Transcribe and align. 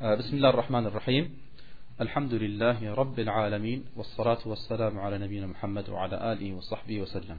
بسم 0.00 0.36
الله 0.36 0.50
الرحمن 0.50 0.86
الرحيم 0.86 1.38
الحمد 2.00 2.34
لله 2.34 2.94
رب 2.94 3.18
العالمين 3.18 3.84
والصلاة 3.96 4.48
والسلام 4.48 4.98
على 4.98 5.18
نبينا 5.18 5.46
Muhammad 5.46 5.88
وعلى 5.88 6.32
آله 6.32 6.54
وصحبه 6.54 7.00
وسلم 7.02 7.38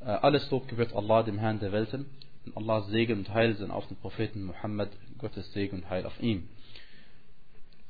Alles 0.00 0.50
Lob 0.50 0.68
gebührt 0.68 0.92
Allah, 0.94 1.22
dem 1.22 1.38
Herrn 1.38 1.58
der 1.58 1.72
Welten. 1.72 2.06
Und 2.44 2.56
Allahs 2.56 2.86
Segen 2.88 3.18
und 3.18 3.34
Heil 3.34 3.56
sind 3.56 3.70
auf 3.70 3.88
den 3.88 3.96
Propheten 3.96 4.44
Muhammad, 4.44 4.90
Gottes 5.18 5.52
Segen 5.52 5.76
und 5.76 5.90
Heil 5.90 6.06
auf 6.06 6.20
ihm. 6.20 6.48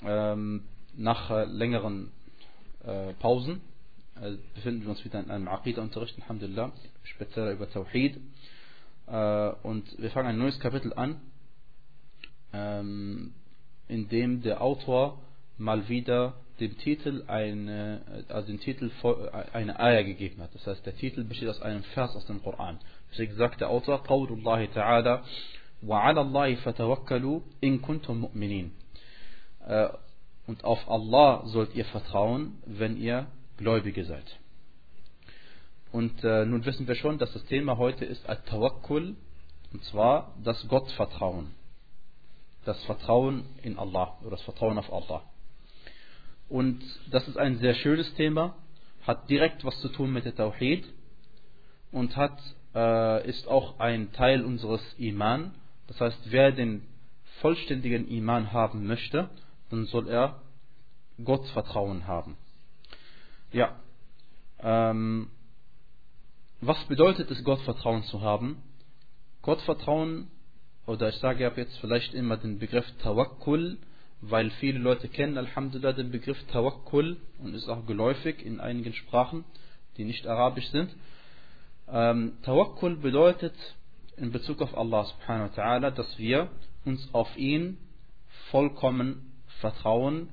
Ähm, 0.03 0.63
nach 0.97 1.31
äh, 1.31 1.45
längeren 1.45 2.11
äh, 2.85 3.13
Pausen 3.15 3.61
äh, 4.21 4.37
befinden 4.55 4.83
wir 4.83 4.91
uns 4.91 5.05
wieder 5.05 5.21
in 5.21 5.31
einem 5.31 5.49
Aqidah-Unterricht, 5.49 6.17
Alhamdulillah, 6.23 6.73
speziell 7.05 7.53
über 7.53 7.69
Tawhid. 7.71 8.21
Äh, 9.07 9.49
und 9.63 9.85
wir 9.99 10.11
fangen 10.11 10.29
ein 10.29 10.39
neues 10.39 10.59
Kapitel 10.61 10.93
an, 10.95 11.21
ähm, 12.53 13.35
in 13.89 14.09
dem 14.09 14.43
der 14.43 14.63
Autor 14.63 15.19
mal 15.57 15.89
wieder 15.89 16.35
dem 16.61 16.77
Titel 16.79 17.25
eine, 17.27 18.01
also 18.29 18.49
den 18.49 18.61
Titel 18.61 18.91
eine 19.53 19.79
Eier 19.79 20.05
gegeben 20.05 20.43
hat. 20.43 20.55
Das 20.55 20.67
heißt, 20.67 20.85
der 20.85 20.97
Titel 20.97 21.25
besteht 21.25 21.49
aus 21.49 21.63
einem 21.63 21.83
Vers 21.95 22.17
aus 22.17 22.27
dem 22.27 22.43
Koran. 22.43 22.79
Deswegen 23.11 23.35
sagt 23.37 23.61
der 23.61 23.71
Autor, 23.71 24.03
Qawlullahi 24.03 24.69
ta'ala, 24.75 25.23
وَعَلَى 25.83 26.21
اللَّهِ 26.21 26.57
فَتَوَكَّلُوا 26.59 27.41
إِن 27.63 27.81
كُنتُم 27.81 28.21
مُؤْمِنِينَ 28.21 28.71
Und 30.47 30.65
auf 30.65 30.91
Allah 30.91 31.47
sollt 31.47 31.75
ihr 31.75 31.85
vertrauen, 31.85 32.59
wenn 32.67 32.97
ihr 32.97 33.27
Gläubige 33.57 34.05
seid. 34.05 34.25
Und 35.93 36.23
äh, 36.25 36.45
nun 36.45 36.65
wissen 36.65 36.87
wir 36.87 36.97
schon, 36.97 37.19
dass 37.19 37.33
das 37.33 37.45
Thema 37.45 37.79
heute 37.79 38.05
ist 38.05 38.29
At-Tawakkul, 38.29 39.15
und 39.73 39.85
zwar 39.85 40.35
das 40.43 40.67
Gottvertrauen. 40.69 41.55
Das 42.66 42.84
Vertrauen 42.86 43.46
in 43.62 43.78
Allah 43.78 44.18
oder 44.22 44.32
das 44.32 44.42
Vertrauen 44.44 44.78
auf 44.78 44.92
Allah. 44.92 45.24
Und 46.50 46.84
das 47.10 47.28
ist 47.28 47.38
ein 47.38 47.58
sehr 47.58 47.74
schönes 47.74 48.14
Thema, 48.16 48.56
hat 49.06 49.30
direkt 49.30 49.66
was 49.66 49.80
zu 49.82 49.90
tun 49.90 50.14
mit 50.14 50.26
der 50.26 50.36
Tawhid 50.36 50.86
und 51.92 52.16
hat, 52.16 52.38
äh, 52.76 53.28
ist 53.28 53.48
auch 53.48 53.80
ein 53.80 54.12
Teil 54.14 54.44
unseres 54.44 54.82
Iman. 54.98 55.56
Das 55.88 56.00
heißt, 56.00 56.20
wer 56.32 56.52
den 56.52 56.84
vollständigen 57.42 58.08
Iman 58.08 58.54
haben 58.54 58.88
möchte, 58.88 59.30
dann 59.70 59.86
soll 59.86 60.08
er 60.08 60.42
Gottvertrauen 61.24 62.08
haben. 62.08 62.38
Ja. 63.52 63.76
Ähm, 64.60 65.30
was 66.62 66.82
bedeutet 66.86 67.30
es, 67.30 67.44
Gottvertrauen 67.44 68.04
zu 68.04 68.22
haben? 68.22 68.62
Gottvertrauen, 69.42 70.32
oder 70.86 71.10
ich 71.10 71.16
sage 71.16 71.48
ab 71.48 71.58
jetzt 71.58 71.78
vielleicht 71.80 72.14
immer 72.14 72.38
den 72.38 72.60
Begriff 72.60 72.86
Tawakkul, 73.02 73.78
weil 74.22 74.50
viele 74.52 74.80
Leute 74.80 75.08
kennen, 75.08 75.38
Alhamdulillah, 75.38 75.94
den 75.94 76.12
Begriff 76.12 76.42
Tawakkul 76.52 77.18
und 77.40 77.54
ist 77.54 77.70
auch 77.70 77.86
geläufig 77.86 78.46
in 78.46 78.60
einigen 78.60 78.94
Sprachen, 78.94 79.44
die 79.98 80.06
nicht 80.06 80.28
arabisch 80.28 80.68
sind. 80.70 80.94
Ähm, 81.90 82.34
Tawakkul 82.44 82.98
bedeutet 82.98 83.54
in 84.18 84.32
Bezug 84.32 84.62
auf 84.62 84.78
Allah 84.78 85.06
subhanahu 85.06 85.50
wa 85.56 85.62
ta'ala, 85.62 85.92
dass 85.92 86.18
wir 86.18 86.50
uns 86.86 87.10
auf 87.14 87.36
ihn 87.38 87.78
vollkommen 88.52 89.32
vertrauen 89.60 90.30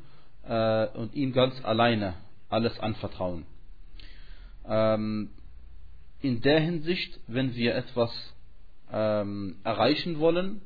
äh, 0.46 0.86
und 0.88 1.14
ihm 1.14 1.32
ganz 1.32 1.62
alleine 1.64 2.14
alles 2.48 2.78
anvertrauen. 2.80 3.46
Ähm, 4.66 5.30
in 6.20 6.42
der 6.42 6.60
Hinsicht, 6.60 7.18
wenn 7.26 7.54
wir 7.54 7.74
etwas 7.74 8.10
ähm, 8.92 9.56
erreichen 9.64 10.18
wollen 10.18 10.60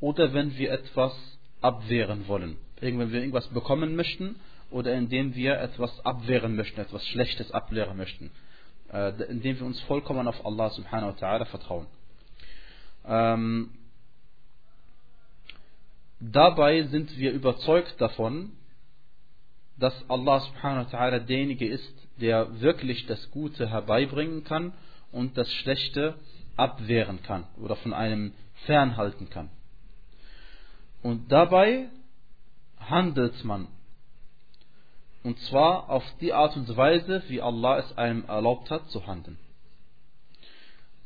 oder 0.00 0.32
wenn 0.32 0.56
wir 0.56 0.72
etwas 0.72 1.12
abwehren 1.60 2.26
wollen. 2.28 2.56
Wenn 2.80 2.98
wir 2.98 3.18
irgendwas 3.18 3.46
bekommen 3.48 3.96
möchten 3.96 4.36
oder 4.70 4.94
indem 4.94 5.34
wir 5.34 5.58
etwas 5.58 6.04
abwehren 6.04 6.56
möchten, 6.56 6.80
etwas 6.80 7.06
Schlechtes 7.06 7.50
abwehren 7.52 7.96
möchten. 7.96 8.30
Äh, 8.92 9.22
indem 9.24 9.58
wir 9.58 9.66
uns 9.66 9.80
vollkommen 9.82 10.26
auf 10.26 10.44
Allah 10.44 10.70
subhanahu 10.70 11.14
wa 11.14 11.16
ta'ala 11.16 11.44
vertrauen. 11.44 11.86
Ähm, 13.06 13.70
dabei 16.18 16.82
sind 16.84 17.16
wir 17.16 17.32
überzeugt 17.32 18.00
davon, 18.00 18.52
dass 19.78 19.94
Allah 20.10 20.40
subhanahu 20.40 20.92
wa 20.92 20.98
ta'ala 20.98 21.20
derjenige 21.20 21.68
ist, 21.68 21.94
der 22.20 22.60
wirklich 22.60 23.06
das 23.06 23.30
Gute 23.30 23.68
herbeibringen 23.68 24.42
kann 24.44 24.72
und 25.12 25.38
das 25.38 25.50
Schlechte 25.52 26.16
abwehren 26.60 27.22
kann 27.22 27.44
oder 27.60 27.76
von 27.76 27.92
einem 27.92 28.32
fernhalten 28.66 29.30
kann. 29.30 29.50
Und 31.02 31.32
dabei 31.32 31.88
handelt 32.78 33.42
man. 33.44 33.68
Und 35.22 35.38
zwar 35.40 35.90
auf 35.90 36.04
die 36.20 36.32
Art 36.32 36.56
und 36.56 36.74
Weise, 36.76 37.22
wie 37.28 37.42
Allah 37.42 37.78
es 37.78 37.98
einem 37.98 38.24
erlaubt 38.24 38.70
hat 38.70 38.88
zu 38.90 39.06
handeln. 39.06 39.38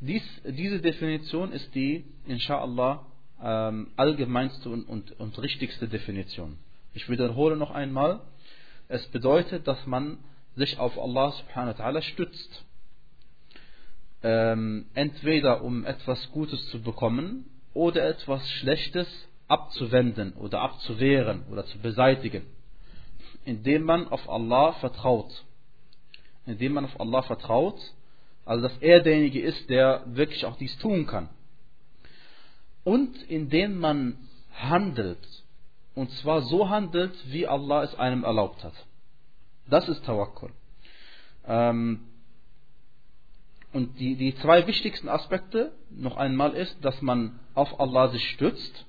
Dies, 0.01 0.23
diese 0.45 0.81
Definition 0.81 1.53
ist 1.53 1.75
die, 1.75 2.05
inshallah, 2.27 3.07
ähm, 3.43 3.91
allgemeinste 3.97 4.69
und, 4.69 4.85
und, 4.85 5.19
und 5.19 5.39
richtigste 5.39 5.89
Definition. 5.89 6.59
Ich 6.93 7.09
wiederhole 7.09 7.57
noch 7.57 7.71
einmal. 7.71 8.21
Es 8.89 9.07
bedeutet, 9.09 9.67
dass 9.67 9.85
man 9.87 10.19
sich 10.57 10.79
auf 10.79 10.99
Allah 10.99 11.33
subhanahu 11.33 11.79
wa 11.79 11.85
ta'ala 11.85 12.03
stützt. 12.03 12.65
Ähm, 14.27 14.87
entweder 14.95 15.63
um 15.63 15.85
etwas 15.85 16.31
Gutes 16.33 16.71
zu 16.71 16.81
bekommen 16.81 17.45
oder 17.75 18.09
etwas 18.09 18.49
Schlechtes 18.53 19.07
abzuwenden 19.49 20.33
oder 20.33 20.63
abzuwehren 20.63 21.45
oder 21.53 21.67
zu 21.67 21.79
beseitigen. 21.79 22.47
Indem 23.45 23.83
man 23.83 24.09
auf 24.09 24.27
Allah 24.27 24.73
vertraut. 24.73 25.45
Indem 26.47 26.73
man 26.73 26.87
auf 26.87 26.99
Allah 26.99 27.21
vertraut, 27.21 27.79
also 28.47 28.63
dass 28.63 28.79
er 28.79 29.03
derjenige 29.03 29.43
ist, 29.43 29.69
der 29.69 30.03
wirklich 30.07 30.47
auch 30.47 30.57
dies 30.57 30.77
tun 30.79 31.07
kann. 31.07 31.29
Und 32.83 33.23
indem 33.25 33.79
man 33.79 34.17
handelt, 34.55 35.27
und 35.95 36.11
zwar 36.13 36.41
so 36.41 36.71
handelt, 36.71 37.13
wie 37.27 37.47
Allah 37.47 37.83
es 37.83 37.95
einem 37.95 38.25
erlaubt 38.25 38.65
hat. 38.65 38.75
Das 39.69 39.87
ist 39.87 40.03
Tawakkul. 40.07 40.51
Ähm, 41.47 42.01
und 43.75 43.99
die, 43.99 44.17
die 44.17 44.35
zwei 44.37 44.67
wichtigsten 44.67 45.09
Aspekte 45.09 45.73
noch 45.91 46.17
einmal 46.17 46.53
ist, 46.53 46.83
dass 46.83 47.03
man 47.03 47.39
auf 47.55 47.79
Allah 47.79 48.09
sich 48.09 48.27
stützt 48.31 48.87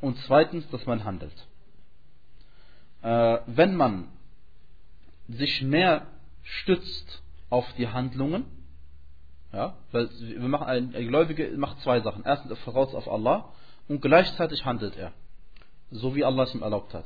und 0.00 0.18
zweitens, 0.26 0.68
dass 0.70 0.84
man 0.86 1.04
handelt. 1.04 1.34
Äh, 3.02 3.38
wenn 3.46 3.74
man 3.74 4.08
sich 5.28 5.62
mehr 5.62 6.06
stützt 6.42 7.22
auf 7.48 7.66
die 7.78 7.88
Handlungen, 7.88 8.44
ja, 9.52 9.76
weil 9.92 10.10
wir 10.20 10.48
machen, 10.48 10.66
ein, 10.66 10.94
ein 10.94 11.08
Gläubige 11.08 11.56
macht 11.56 11.80
zwei 11.80 12.00
Sachen. 12.00 12.24
Erstens, 12.24 12.50
er 12.50 12.56
vertraut 12.56 12.94
auf 12.94 13.08
Allah 13.08 13.52
und 13.88 14.02
gleichzeitig 14.02 14.64
handelt 14.66 14.96
er 14.96 15.12
so 15.94 16.14
wie 16.14 16.24
Allah 16.24 16.44
es 16.44 16.54
ihm 16.54 16.62
erlaubt 16.62 16.92
hat. 16.94 17.04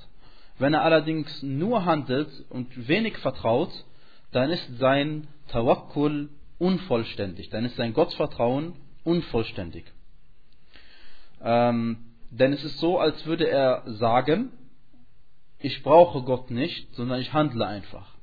Wenn 0.58 0.74
er 0.74 0.82
allerdings 0.82 1.42
nur 1.42 1.84
handelt 1.84 2.28
und 2.50 2.88
wenig 2.88 3.16
vertraut, 3.18 3.70
dann 4.32 4.50
ist 4.50 4.78
sein 4.78 5.28
Tawakkul 5.48 6.30
unvollständig, 6.58 7.50
dann 7.50 7.64
ist 7.64 7.76
sein 7.76 7.94
Gottvertrauen 7.94 8.74
unvollständig. 9.04 9.84
Ähm, 11.42 11.98
denn 12.30 12.52
es 12.52 12.64
ist 12.64 12.78
so, 12.78 12.98
als 12.98 13.24
würde 13.26 13.48
er 13.48 13.82
sagen, 13.86 14.50
ich 15.60 15.82
brauche 15.82 16.22
Gott 16.22 16.50
nicht, 16.50 16.94
sondern 16.94 17.20
ich 17.20 17.32
handle 17.32 17.66
einfach. 17.66 18.14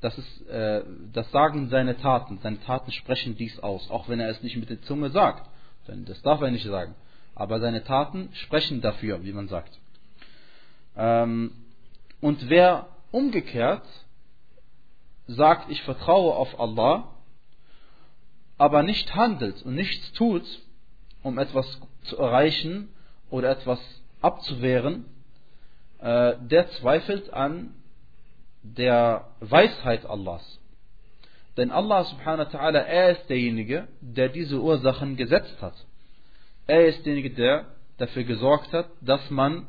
Das, 0.00 0.16
ist, 0.16 0.48
äh, 0.48 0.82
das 1.12 1.30
sagen 1.32 1.68
seine 1.68 1.96
Taten. 1.96 2.38
Seine 2.42 2.60
Taten 2.60 2.92
sprechen 2.92 3.36
dies 3.36 3.58
aus, 3.58 3.90
auch 3.90 4.08
wenn 4.08 4.20
er 4.20 4.30
es 4.30 4.42
nicht 4.42 4.56
mit 4.56 4.70
der 4.70 4.80
Zunge 4.82 5.10
sagt. 5.10 5.48
Denn 5.88 6.04
das 6.04 6.22
darf 6.22 6.40
er 6.40 6.50
nicht 6.50 6.64
sagen 6.64 6.94
aber 7.38 7.60
seine 7.60 7.84
Taten 7.84 8.30
sprechen 8.32 8.80
dafür, 8.80 9.22
wie 9.22 9.32
man 9.32 9.46
sagt. 9.46 9.78
Ähm, 10.96 11.52
und 12.20 12.50
wer 12.50 12.88
umgekehrt 13.12 13.86
sagt, 15.28 15.70
ich 15.70 15.82
vertraue 15.82 16.34
auf 16.34 16.58
Allah, 16.58 17.14
aber 18.56 18.82
nicht 18.82 19.14
handelt 19.14 19.62
und 19.62 19.74
nichts 19.74 20.12
tut, 20.12 20.42
um 21.22 21.38
etwas 21.38 21.80
zu 22.02 22.16
erreichen 22.16 22.88
oder 23.30 23.50
etwas 23.50 23.78
abzuwehren, 24.20 25.04
äh, 26.00 26.34
der 26.40 26.68
zweifelt 26.70 27.32
an 27.32 27.74
der 28.62 29.28
Weisheit 29.40 30.04
Allahs. 30.06 30.58
Denn 31.56 31.70
Allah 31.70 32.04
subhanahu 32.04 32.52
wa 32.52 32.58
ta'ala, 32.58 32.78
er 32.78 33.10
ist 33.10 33.28
derjenige, 33.28 33.88
der 34.00 34.28
diese 34.28 34.60
Ursachen 34.60 35.16
gesetzt 35.16 35.60
hat. 35.60 35.74
Er 36.66 36.86
ist 36.86 37.04
derjenige, 37.04 37.34
der 37.34 37.66
dafür 37.98 38.24
gesorgt 38.24 38.72
hat, 38.72 38.88
dass 39.00 39.28
man, 39.30 39.66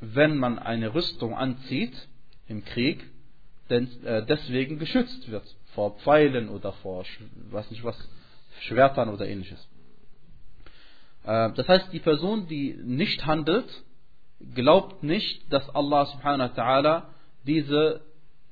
wenn 0.00 0.36
man 0.36 0.58
eine 0.58 0.94
Rüstung 0.94 1.34
anzieht 1.34 2.08
im 2.48 2.64
Krieg, 2.64 3.04
deswegen 3.70 4.78
geschützt 4.78 5.30
wird 5.30 5.44
vor 5.74 5.96
Pfeilen 5.98 6.48
oder 6.48 6.72
vor, 6.72 7.04
weiß 7.50 7.70
nicht 7.70 7.84
was, 7.84 7.96
Schwertern 8.60 9.08
oder 9.08 9.26
ähnliches. 9.26 9.68
Äh, 11.24 11.52
das 11.52 11.68
heißt, 11.68 11.92
die 11.92 12.00
Person, 12.00 12.46
die 12.48 12.78
nicht 12.82 13.26
handelt, 13.26 13.66
glaubt 14.54 15.02
nicht, 15.02 15.52
dass 15.52 15.68
Allah 15.74 16.06
subhanahu 16.06 16.56
wa 16.56 16.62
ta'ala 16.62 17.02
diese 17.44 18.00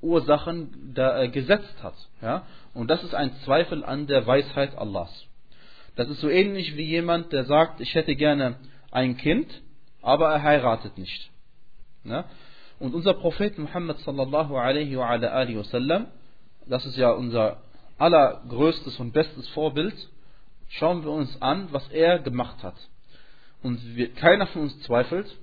Ursachen 0.01 0.95
äh, 0.97 1.29
gesetzt 1.29 1.83
hat. 1.83 1.95
Ja? 2.21 2.47
Und 2.75 2.89
das 2.91 3.03
ist 3.03 3.15
ein 3.15 3.35
Zweifel 3.45 3.85
an 3.85 4.07
der 4.07 4.27
Weisheit 4.27 4.77
Allahs. 4.77 5.27
Das 5.97 6.09
ist 6.09 6.21
so 6.21 6.29
ähnlich 6.29 6.77
wie 6.77 6.85
jemand, 6.85 7.33
der 7.33 7.45
sagt, 7.45 7.81
ich 7.81 7.95
hätte 7.95 8.17
gerne 8.17 8.57
ein 8.91 9.17
Kind, 9.17 9.63
aber 10.03 10.31
er 10.31 10.43
heiratet 10.43 10.99
nicht. 10.99 11.31
Ja? 12.05 12.25
Und 12.85 12.95
unser 12.95 13.15
Prophet 13.15 13.57
Muhammad 13.57 13.99
sallallahu 14.01 14.59
alaihi 14.59 14.95
wa 14.99 15.09
alihi 15.09 15.57
wasallam, 15.57 16.07
das 16.67 16.85
ist 16.85 16.99
ja 16.99 17.13
unser 17.13 17.63
allergrößtes 17.97 19.01
und 19.01 19.13
bestes 19.13 19.49
Vorbild, 19.49 19.95
schauen 20.69 21.03
wir 21.03 21.11
uns 21.11 21.41
an, 21.41 21.69
was 21.71 21.89
er 21.89 22.19
gemacht 22.19 22.63
hat. 22.63 22.75
Und 23.63 23.97
wir, 23.97 24.13
keiner 24.13 24.47
von 24.49 24.65
uns 24.65 24.79
zweifelt, 24.83 25.35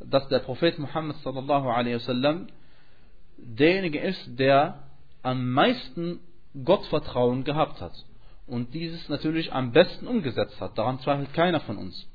dass 0.00 0.28
der 0.28 0.40
Prophet 0.40 0.78
Muhammad 0.78 1.16
sallallahu 1.22 1.70
alaihi 1.70 1.94
wasallam 1.94 2.48
derjenige 3.38 3.98
ist, 3.98 4.38
der 4.38 4.82
am 5.22 5.50
meisten 5.50 6.20
Gottvertrauen 6.62 7.44
gehabt 7.44 7.80
hat 7.80 7.94
und 8.46 8.74
dieses 8.74 9.08
natürlich 9.08 9.50
am 9.50 9.72
besten 9.72 10.06
umgesetzt 10.06 10.60
hat. 10.60 10.76
Daran 10.76 10.98
zweifelt 10.98 11.32
keiner 11.32 11.60
von 11.60 11.78
uns. 11.78 12.06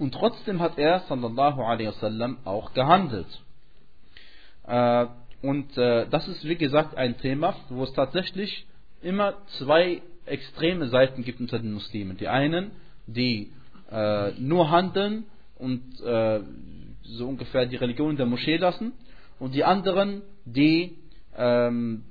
Und 0.00 0.14
trotzdem 0.14 0.58
hat 0.58 0.78
er 0.78 0.98
sallallahu 1.02 1.62
alaihi 1.62 1.90
wasallam 1.90 2.38
auch 2.44 2.74
gehandelt. 2.74 3.44
Äh, 4.68 5.06
und 5.40 5.76
äh, 5.78 6.06
das 6.10 6.28
ist 6.28 6.44
wie 6.44 6.56
gesagt 6.56 6.96
ein 6.96 7.16
Thema, 7.18 7.56
wo 7.70 7.84
es 7.84 7.92
tatsächlich 7.94 8.66
immer 9.02 9.34
zwei 9.58 10.02
extreme 10.26 10.88
Seiten 10.88 11.24
gibt 11.24 11.40
unter 11.40 11.58
den 11.58 11.72
Muslimen. 11.72 12.16
Die 12.18 12.28
einen, 12.28 12.72
die 13.06 13.52
äh, 13.90 14.32
nur 14.32 14.70
handeln 14.70 15.24
und 15.56 15.82
so 17.02 17.26
ungefähr 17.26 17.66
die 17.66 17.76
Religion 17.76 18.16
der 18.16 18.26
Moschee 18.26 18.58
lassen, 18.58 18.92
und 19.40 19.54
die 19.54 19.64
anderen, 19.64 20.22
die 20.44 20.96
ähm, 21.36 22.04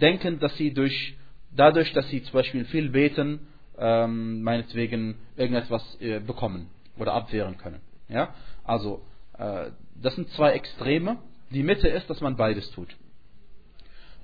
denken, 0.00 0.38
dass 0.38 0.56
sie 0.56 0.72
durch, 0.72 1.16
dadurch, 1.56 1.92
dass 1.94 2.08
sie 2.10 2.22
zum 2.22 2.32
Beispiel 2.32 2.64
viel 2.66 2.90
beten, 2.90 3.40
ähm, 3.78 4.42
meinetwegen 4.42 5.16
irgendetwas 5.36 5.82
bekommen 6.26 6.68
oder 6.98 7.14
abwehren 7.14 7.56
können. 7.56 7.80
Ja? 8.08 8.34
Also, 8.62 9.02
das 9.36 10.14
sind 10.14 10.28
zwei 10.30 10.52
Extreme. 10.52 11.18
Die 11.54 11.62
Mitte 11.62 11.86
ist, 11.86 12.10
dass 12.10 12.20
man 12.20 12.36
beides 12.36 12.68
tut. 12.72 12.88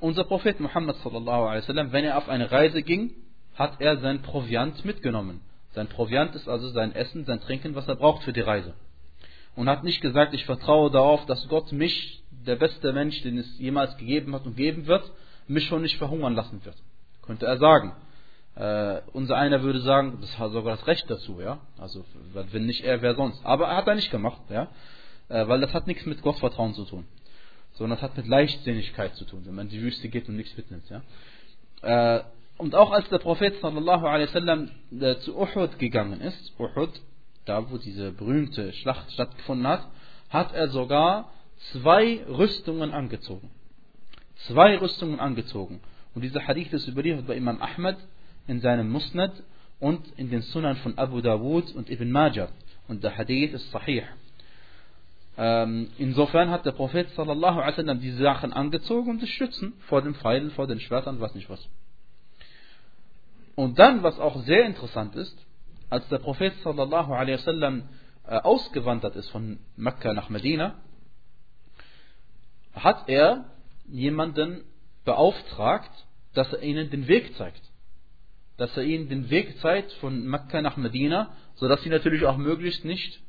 Unser 0.00 0.24
Prophet 0.24 0.58
Muhammad 0.58 0.96
wenn 1.04 2.04
er 2.04 2.18
auf 2.18 2.28
eine 2.28 2.50
Reise 2.50 2.82
ging, 2.82 3.14
hat 3.54 3.80
er 3.80 3.98
sein 3.98 4.22
Proviant 4.22 4.84
mitgenommen. 4.84 5.40
Sein 5.72 5.86
Proviant 5.86 6.34
ist 6.34 6.48
also 6.48 6.70
sein 6.70 6.92
Essen, 6.92 7.24
sein 7.26 7.40
Trinken, 7.40 7.76
was 7.76 7.86
er 7.86 7.94
braucht 7.94 8.24
für 8.24 8.32
die 8.32 8.40
Reise. 8.40 8.74
Und 9.54 9.68
hat 9.68 9.84
nicht 9.84 10.00
gesagt, 10.00 10.34
ich 10.34 10.44
vertraue 10.44 10.90
darauf, 10.90 11.24
dass 11.26 11.46
Gott 11.48 11.70
mich, 11.70 12.24
der 12.32 12.56
beste 12.56 12.92
Mensch, 12.92 13.22
den 13.22 13.38
es 13.38 13.58
jemals 13.60 13.96
gegeben 13.96 14.34
hat 14.34 14.44
und 14.44 14.56
geben 14.56 14.88
wird, 14.88 15.08
mich 15.46 15.66
schon 15.66 15.82
nicht 15.82 15.98
verhungern 15.98 16.34
lassen 16.34 16.64
wird. 16.64 16.76
Könnte 17.22 17.46
er 17.46 17.58
sagen. 17.58 17.94
Äh, 18.56 19.02
unser 19.12 19.36
einer 19.36 19.62
würde 19.62 19.80
sagen, 19.80 20.18
das 20.20 20.36
hat 20.36 20.50
sogar 20.50 20.76
das 20.76 20.86
Recht 20.88 21.08
dazu, 21.08 21.40
ja. 21.40 21.60
Also 21.78 22.04
wenn 22.34 22.66
nicht 22.66 22.82
er, 22.82 23.02
wer 23.02 23.14
sonst. 23.14 23.44
Aber 23.46 23.68
er 23.68 23.76
hat 23.76 23.86
er 23.86 23.94
nicht 23.94 24.10
gemacht, 24.10 24.40
ja. 24.48 24.66
Äh, 25.28 25.46
weil 25.46 25.60
das 25.60 25.72
hat 25.72 25.86
nichts 25.86 26.06
mit 26.06 26.22
Gottvertrauen 26.22 26.74
zu 26.74 26.84
tun 26.84 27.06
sondern 27.80 27.96
es 27.96 28.02
hat 28.02 28.14
mit 28.14 28.26
Leichtsinnigkeit 28.26 29.14
zu 29.14 29.24
tun, 29.24 29.40
wenn 29.46 29.54
man 29.54 29.68
in 29.68 29.72
die 29.72 29.80
Wüste 29.80 30.10
geht 30.10 30.28
und 30.28 30.36
nichts 30.36 30.54
mitnimmt. 30.54 30.84
Ja? 30.90 32.18
Äh, 32.18 32.24
und 32.58 32.74
auch 32.74 32.90
als 32.90 33.08
der 33.08 33.16
Prophet 33.16 33.58
sallallahu 33.62 34.06
alaihi 34.06 34.68
äh, 35.00 35.18
zu 35.20 35.34
Uhud 35.34 35.78
gegangen 35.78 36.20
ist, 36.20 36.52
Uhud, 36.60 36.90
da 37.46 37.70
wo 37.70 37.78
diese 37.78 38.12
berühmte 38.12 38.74
Schlacht 38.74 39.10
stattgefunden 39.12 39.66
hat, 39.66 39.88
hat 40.28 40.52
er 40.52 40.68
sogar 40.68 41.32
zwei 41.72 42.22
Rüstungen 42.28 42.92
angezogen. 42.92 43.50
Zwei 44.46 44.76
Rüstungen 44.76 45.18
angezogen. 45.18 45.80
Und 46.14 46.20
dieser 46.20 46.46
Hadith 46.46 46.74
ist 46.74 46.86
überliefert 46.86 47.26
bei 47.26 47.36
Imam 47.36 47.62
Ahmad 47.62 47.96
in 48.46 48.60
seinem 48.60 48.90
Musnad 48.90 49.32
und 49.78 50.06
in 50.18 50.28
den 50.28 50.42
Sunan 50.42 50.76
von 50.76 50.98
Abu 50.98 51.22
Dawud 51.22 51.74
und 51.74 51.88
Ibn 51.88 52.10
Majah. 52.10 52.50
Und 52.88 53.02
der 53.02 53.16
Hadith 53.16 53.54
ist 53.54 53.70
sahih. 53.70 54.02
Ähm, 55.42 55.88
insofern 55.96 56.50
hat 56.50 56.66
der 56.66 56.72
Prophet 56.72 57.08
sallallahu 57.16 57.60
alaihi 57.60 57.72
wasallam 57.72 57.98
diese 57.98 58.22
Sachen 58.22 58.52
angezogen, 58.52 59.08
um 59.08 59.20
zu 59.20 59.26
schützen 59.26 59.72
vor 59.88 60.02
den 60.02 60.14
Pfeilen, 60.14 60.50
vor 60.50 60.66
den 60.66 60.80
Schwertern, 60.80 61.18
was 61.18 61.34
nicht 61.34 61.48
was. 61.48 61.66
Und 63.54 63.78
dann, 63.78 64.02
was 64.02 64.18
auch 64.20 64.42
sehr 64.42 64.66
interessant 64.66 65.16
ist, 65.16 65.34
als 65.88 66.06
der 66.10 66.18
Prophet 66.18 66.52
sallallahu 66.62 67.14
alaihi 67.14 67.38
wasallam 67.38 67.88
äh, 68.26 68.36
ausgewandert 68.36 69.16
ist 69.16 69.30
von 69.30 69.60
Mekka 69.76 70.12
nach 70.12 70.28
Medina, 70.28 70.74
hat 72.74 73.08
er 73.08 73.46
jemanden 73.88 74.62
beauftragt, 75.06 75.90
dass 76.34 76.52
er 76.52 76.62
ihnen 76.62 76.90
den 76.90 77.08
Weg 77.08 77.34
zeigt. 77.36 77.62
Dass 78.58 78.76
er 78.76 78.82
ihnen 78.82 79.08
den 79.08 79.30
Weg 79.30 79.58
zeigt 79.60 79.90
von 79.94 80.22
Mekka 80.22 80.60
nach 80.60 80.76
Medina, 80.76 81.34
sodass 81.54 81.82
sie 81.82 81.88
natürlich 81.88 82.26
auch 82.26 82.36
möglichst 82.36 82.84
nicht 82.84 83.22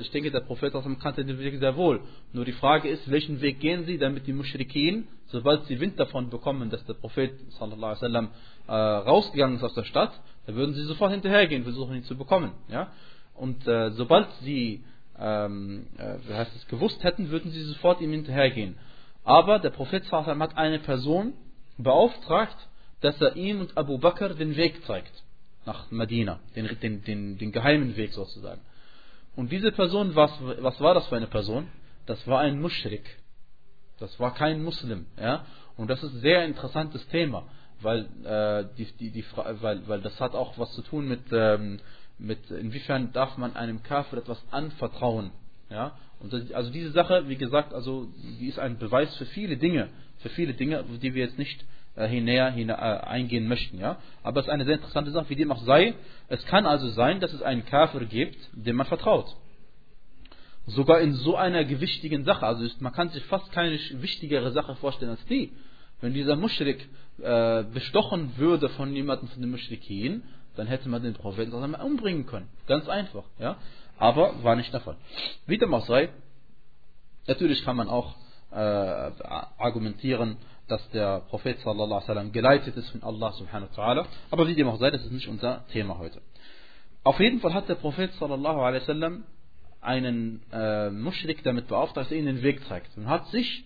ich 0.00 0.10
denke, 0.12 0.30
der 0.30 0.40
Prophet 0.40 0.72
kannte 1.00 1.24
den 1.24 1.38
Weg 1.38 1.58
sehr 1.58 1.76
wohl. 1.76 2.00
Nur 2.32 2.44
die 2.44 2.52
Frage 2.52 2.88
ist, 2.88 3.10
welchen 3.10 3.40
Weg 3.40 3.58
gehen 3.58 3.84
sie, 3.84 3.98
damit 3.98 4.26
die 4.26 4.32
Mushrikin, 4.32 5.08
sobald 5.26 5.66
sie 5.66 5.80
Wind 5.80 5.98
davon 5.98 6.30
bekommen, 6.30 6.70
dass 6.70 6.84
der 6.86 6.94
Prophet 6.94 7.32
wasallam 7.58 8.28
äh, 8.68 8.72
rausgegangen 8.72 9.56
ist 9.56 9.64
aus 9.64 9.74
der 9.74 9.84
Stadt, 9.84 10.12
dann 10.46 10.54
würden 10.54 10.74
sie 10.74 10.82
sofort 10.84 11.10
hinterhergehen, 11.10 11.64
versuchen 11.64 11.96
ihn 11.96 12.04
zu 12.04 12.16
bekommen. 12.16 12.52
Ja? 12.68 12.92
Und 13.34 13.66
äh, 13.66 13.90
sobald 13.92 14.28
sie 14.42 14.84
ähm, 15.18 15.86
äh, 15.98 16.16
wie 16.28 16.34
heißt 16.34 16.54
es, 16.56 16.66
gewusst 16.68 17.02
hätten, 17.04 17.30
würden 17.30 17.50
sie 17.50 17.62
sofort 17.62 18.00
ihm 18.00 18.12
hinterhergehen. 18.12 18.76
Aber 19.24 19.58
der 19.58 19.70
Prophet 19.70 20.10
wasallam 20.10 20.42
hat 20.42 20.56
eine 20.56 20.78
Person 20.78 21.34
beauftragt, 21.78 22.56
dass 23.00 23.20
er 23.20 23.36
ihm 23.36 23.60
und 23.60 23.76
Abu 23.76 23.98
Bakr 23.98 24.30
den 24.34 24.56
Weg 24.56 24.84
zeigt 24.84 25.12
nach 25.64 25.90
Medina, 25.90 26.40
den, 26.56 26.68
den, 26.80 27.04
den, 27.04 27.38
den 27.38 27.52
geheimen 27.52 27.96
Weg 27.96 28.12
sozusagen. 28.12 28.60
Und 29.34 29.50
diese 29.50 29.72
Person, 29.72 30.14
was, 30.14 30.30
was 30.60 30.80
war 30.80 30.94
das 30.94 31.06
für 31.08 31.16
eine 31.16 31.26
Person? 31.26 31.68
Das 32.06 32.26
war 32.26 32.40
ein 32.40 32.60
Mushrik. 32.60 33.04
Das 33.98 34.18
war 34.20 34.34
kein 34.34 34.62
Muslim. 34.62 35.06
Ja? 35.18 35.44
Und 35.76 35.88
das 35.88 36.02
ist 36.02 36.14
ein 36.14 36.20
sehr 36.20 36.44
interessantes 36.44 37.06
Thema, 37.08 37.44
weil, 37.80 38.06
äh, 38.24 38.64
die, 38.76 38.84
die, 38.98 39.10
die, 39.10 39.24
weil, 39.34 39.86
weil 39.88 40.00
das 40.00 40.20
hat 40.20 40.34
auch 40.34 40.58
was 40.58 40.72
zu 40.72 40.82
tun 40.82 41.08
mit, 41.08 41.20
ähm, 41.32 41.80
mit 42.18 42.50
inwiefern 42.50 43.12
darf 43.12 43.38
man 43.38 43.56
einem 43.56 43.82
Kafir 43.82 44.18
etwas 44.18 44.42
anvertrauen. 44.50 45.30
Ja? 45.70 45.96
Und 46.20 46.32
das, 46.32 46.52
also 46.52 46.70
diese 46.70 46.90
Sache, 46.90 47.28
wie 47.28 47.36
gesagt, 47.36 47.72
also 47.72 48.08
die 48.40 48.48
ist 48.48 48.58
ein 48.58 48.78
Beweis 48.78 49.14
für 49.16 49.26
viele 49.26 49.56
Dinge, 49.56 49.88
für 50.18 50.28
viele 50.30 50.54
Dinge, 50.54 50.84
die 51.00 51.14
wir 51.14 51.24
jetzt 51.24 51.38
nicht 51.38 51.64
näher 51.96 52.54
äh, 52.56 52.72
eingehen 52.72 53.48
möchten. 53.48 53.78
Ja? 53.78 53.98
Aber 54.22 54.40
es 54.40 54.46
ist 54.46 54.52
eine 54.52 54.64
sehr 54.64 54.76
interessante 54.76 55.10
Sache, 55.10 55.28
wie 55.28 55.36
dem 55.36 55.52
auch 55.52 55.62
sei. 55.62 55.94
Es 56.28 56.44
kann 56.46 56.66
also 56.66 56.88
sein, 56.88 57.20
dass 57.20 57.32
es 57.32 57.42
einen 57.42 57.64
Kafir 57.66 58.04
gibt, 58.06 58.36
dem 58.52 58.76
man 58.76 58.86
vertraut. 58.86 59.36
Sogar 60.66 61.00
in 61.00 61.12
so 61.14 61.36
einer 61.36 61.64
gewichtigen 61.64 62.24
Sache. 62.24 62.46
Also 62.46 62.66
man 62.80 62.92
kann 62.92 63.10
sich 63.10 63.24
fast 63.24 63.50
keine 63.52 63.78
wichtigere 63.94 64.52
Sache 64.52 64.76
vorstellen 64.76 65.10
als 65.10 65.24
die. 65.26 65.52
Wenn 66.00 66.14
dieser 66.14 66.36
Muschrik 66.36 66.88
äh, 67.20 67.64
bestochen 67.64 68.32
würde 68.36 68.68
von 68.70 68.94
jemandem 68.94 69.28
von 69.28 69.40
den 69.40 69.50
Muschrikin, 69.50 70.22
dann 70.56 70.66
hätte 70.66 70.88
man 70.88 71.02
den 71.02 71.14
Propheten 71.14 71.52
umbringen 71.52 72.26
können. 72.26 72.48
Ganz 72.66 72.88
einfach. 72.88 73.24
Ja? 73.38 73.56
Aber 73.98 74.42
war 74.42 74.56
nicht 74.56 74.72
der 74.72 74.80
Fall. 74.80 74.96
Wie 75.46 75.58
dem 75.58 75.72
auch 75.74 75.86
sei, 75.86 76.10
natürlich 77.26 77.64
kann 77.64 77.76
man 77.76 77.88
auch 77.88 78.16
äh, 78.50 78.54
argumentieren, 78.54 80.36
dass 80.68 80.88
der 80.90 81.20
Prophet 81.28 81.58
sallallahu 81.60 81.86
alaihi 81.86 82.08
wasallam 82.08 82.32
geleitet 82.32 82.76
ist 82.76 82.90
von 82.90 83.02
Allah 83.02 83.32
subhanahu 83.32 83.68
wa 83.76 83.82
ta'ala. 83.82 84.06
Aber 84.30 84.46
wie 84.48 84.54
dem 84.54 84.68
auch 84.68 84.78
sei, 84.78 84.90
das 84.90 85.04
ist 85.04 85.12
nicht 85.12 85.28
unser 85.28 85.66
Thema 85.68 85.98
heute. 85.98 86.20
Auf 87.04 87.18
jeden 87.20 87.40
Fall 87.40 87.52
hat 87.54 87.68
der 87.68 87.74
Prophet 87.74 88.12
sallallahu 88.14 88.60
alaihi 88.60 88.82
wasallam 88.82 89.24
einen 89.80 90.42
äh, 90.52 90.90
Mushrik 90.90 91.42
damit 91.42 91.68
beauftragt, 91.68 92.06
dass 92.06 92.12
er 92.12 92.18
ihnen 92.18 92.36
den 92.36 92.42
Weg 92.42 92.64
zeigt. 92.66 92.96
Und 92.96 93.08
hat 93.08 93.26
sich 93.28 93.64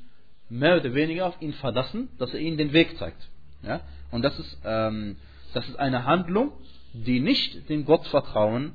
mehr 0.49 0.77
oder 0.79 0.95
weniger 0.95 1.27
auf 1.27 1.41
ihn 1.43 1.53
verlassen, 1.55 2.09
dass 2.19 2.33
er 2.33 2.41
ihnen 2.41 2.57
den 2.57 2.73
Weg 2.73 2.97
zeigt. 2.99 3.29
Ja? 3.63 3.81
Und 4.11 4.23
das 4.23 4.39
ist, 4.39 4.59
ähm, 4.65 5.17
das 5.53 5.69
ist 5.69 5.79
eine 5.79 6.05
Handlung, 6.05 6.53
die 6.93 7.21
nicht 7.21 7.69
dem 7.69 7.85
Gottvertrauen 7.85 8.73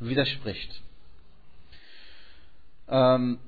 widerspricht. 0.00 0.82
Ähm, 2.88 3.38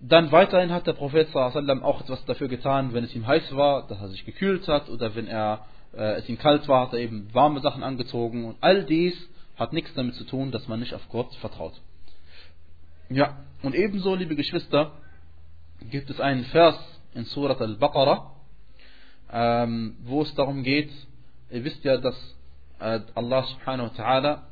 dann 0.00 0.30
weiterhin 0.30 0.72
hat 0.72 0.86
der 0.86 0.92
Prophet 0.92 1.28
sallam 1.32 1.82
auch 1.82 2.00
etwas 2.02 2.24
dafür 2.24 2.48
getan, 2.48 2.92
wenn 2.92 3.04
es 3.04 3.14
ihm 3.14 3.26
heiß 3.26 3.54
war, 3.56 3.86
dass 3.88 4.00
er 4.00 4.08
sich 4.08 4.24
gekühlt 4.24 4.68
hat 4.68 4.88
oder 4.88 5.14
wenn 5.14 5.26
er, 5.26 5.66
äh, 5.92 6.18
es 6.18 6.28
ihm 6.28 6.38
kalt 6.38 6.68
war, 6.68 6.86
hat 6.86 6.92
er 6.92 7.00
eben 7.00 7.32
warme 7.34 7.60
Sachen 7.60 7.82
angezogen 7.82 8.44
und 8.44 8.56
all 8.60 8.84
dies 8.84 9.16
hat 9.56 9.72
nichts 9.72 9.92
damit 9.94 10.14
zu 10.14 10.24
tun, 10.24 10.52
dass 10.52 10.68
man 10.68 10.78
nicht 10.78 10.94
auf 10.94 11.08
Gott 11.08 11.34
vertraut. 11.36 11.74
Ja, 13.10 13.38
und 13.62 13.74
ebenso, 13.74 14.14
liebe 14.14 14.36
Geschwister, 14.36 14.92
gibt 15.90 16.10
es 16.10 16.20
einen 16.20 16.44
Vers 16.44 16.76
in 17.14 17.24
Surat 17.24 17.60
al-Baqarah, 17.60 18.34
ähm, 19.32 19.96
wo 20.04 20.22
es 20.22 20.34
darum 20.34 20.62
geht, 20.62 20.90
ihr 21.50 21.64
wisst 21.64 21.82
ja, 21.84 21.96
dass 21.96 22.36
äh, 22.78 23.00
Allah 23.14 23.42
subhanahu 23.44 23.90
wa 23.90 24.02
ta'ala 24.02 24.42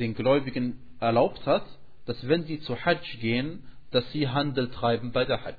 den 0.00 0.14
Gläubigen 0.14 0.80
erlaubt 1.00 1.46
hat, 1.46 1.64
dass 2.06 2.26
wenn 2.26 2.44
sie 2.44 2.60
zu 2.60 2.76
Hajj 2.84 3.18
gehen, 3.20 3.62
dass 3.91 4.09
sie 4.11 4.27
Handel 4.27 4.69
treiben 4.69 5.11
bei 5.11 5.25
der 5.25 5.43
Hajj. 5.43 5.55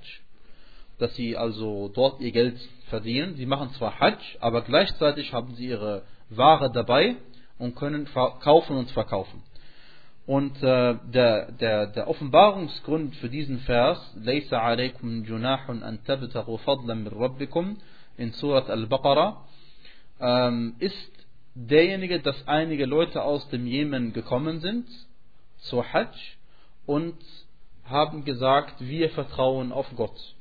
Dass 0.98 1.14
sie 1.14 1.36
also 1.36 1.88
dort 1.88 2.20
ihr 2.20 2.32
Geld 2.32 2.58
verdienen. 2.88 3.36
Sie 3.36 3.46
machen 3.46 3.70
zwar 3.70 3.98
Hajj, 4.00 4.18
aber 4.40 4.62
gleichzeitig 4.62 5.32
haben 5.32 5.54
sie 5.54 5.68
ihre 5.68 6.02
Ware 6.30 6.70
dabei 6.72 7.16
und 7.58 7.76
können 7.76 8.08
kaufen 8.40 8.76
und 8.76 8.90
verkaufen. 8.90 9.42
Und 10.26 10.56
äh, 10.62 10.96
der, 11.12 11.52
der, 11.52 11.86
der 11.88 12.08
Offenbarungsgrund 12.08 13.14
für 13.16 13.28
diesen 13.28 13.58
Vers, 13.60 13.98
لَيْسَ 14.16 14.50
عَلَيْكُمْ 14.52 15.26
جُنَاحٌ 15.26 15.68
أَن 15.68 15.98
تَبْتَغُوا 16.04 16.58
فَضْلًا 16.58 16.94
مِنْ 16.94 17.08
رَبِّكُمْ 17.08 17.76
in 18.16 18.32
Surat 18.32 18.70
al-Baqarah, 18.70 19.44
ähm, 20.20 20.76
ist 20.78 21.12
derjenige, 21.54 22.20
dass 22.20 22.46
einige 22.46 22.86
Leute 22.86 23.22
aus 23.22 23.48
dem 23.48 23.66
Jemen 23.66 24.12
gekommen 24.12 24.60
sind 24.60 24.86
zur 25.58 25.92
Hajj 25.92 26.16
und 26.86 27.16
haben 27.89 28.25
gesagt, 28.25 28.75
wir 28.79 29.09
vertrauen 29.09 29.71
auf 29.71 29.87
Gott. 29.95 30.35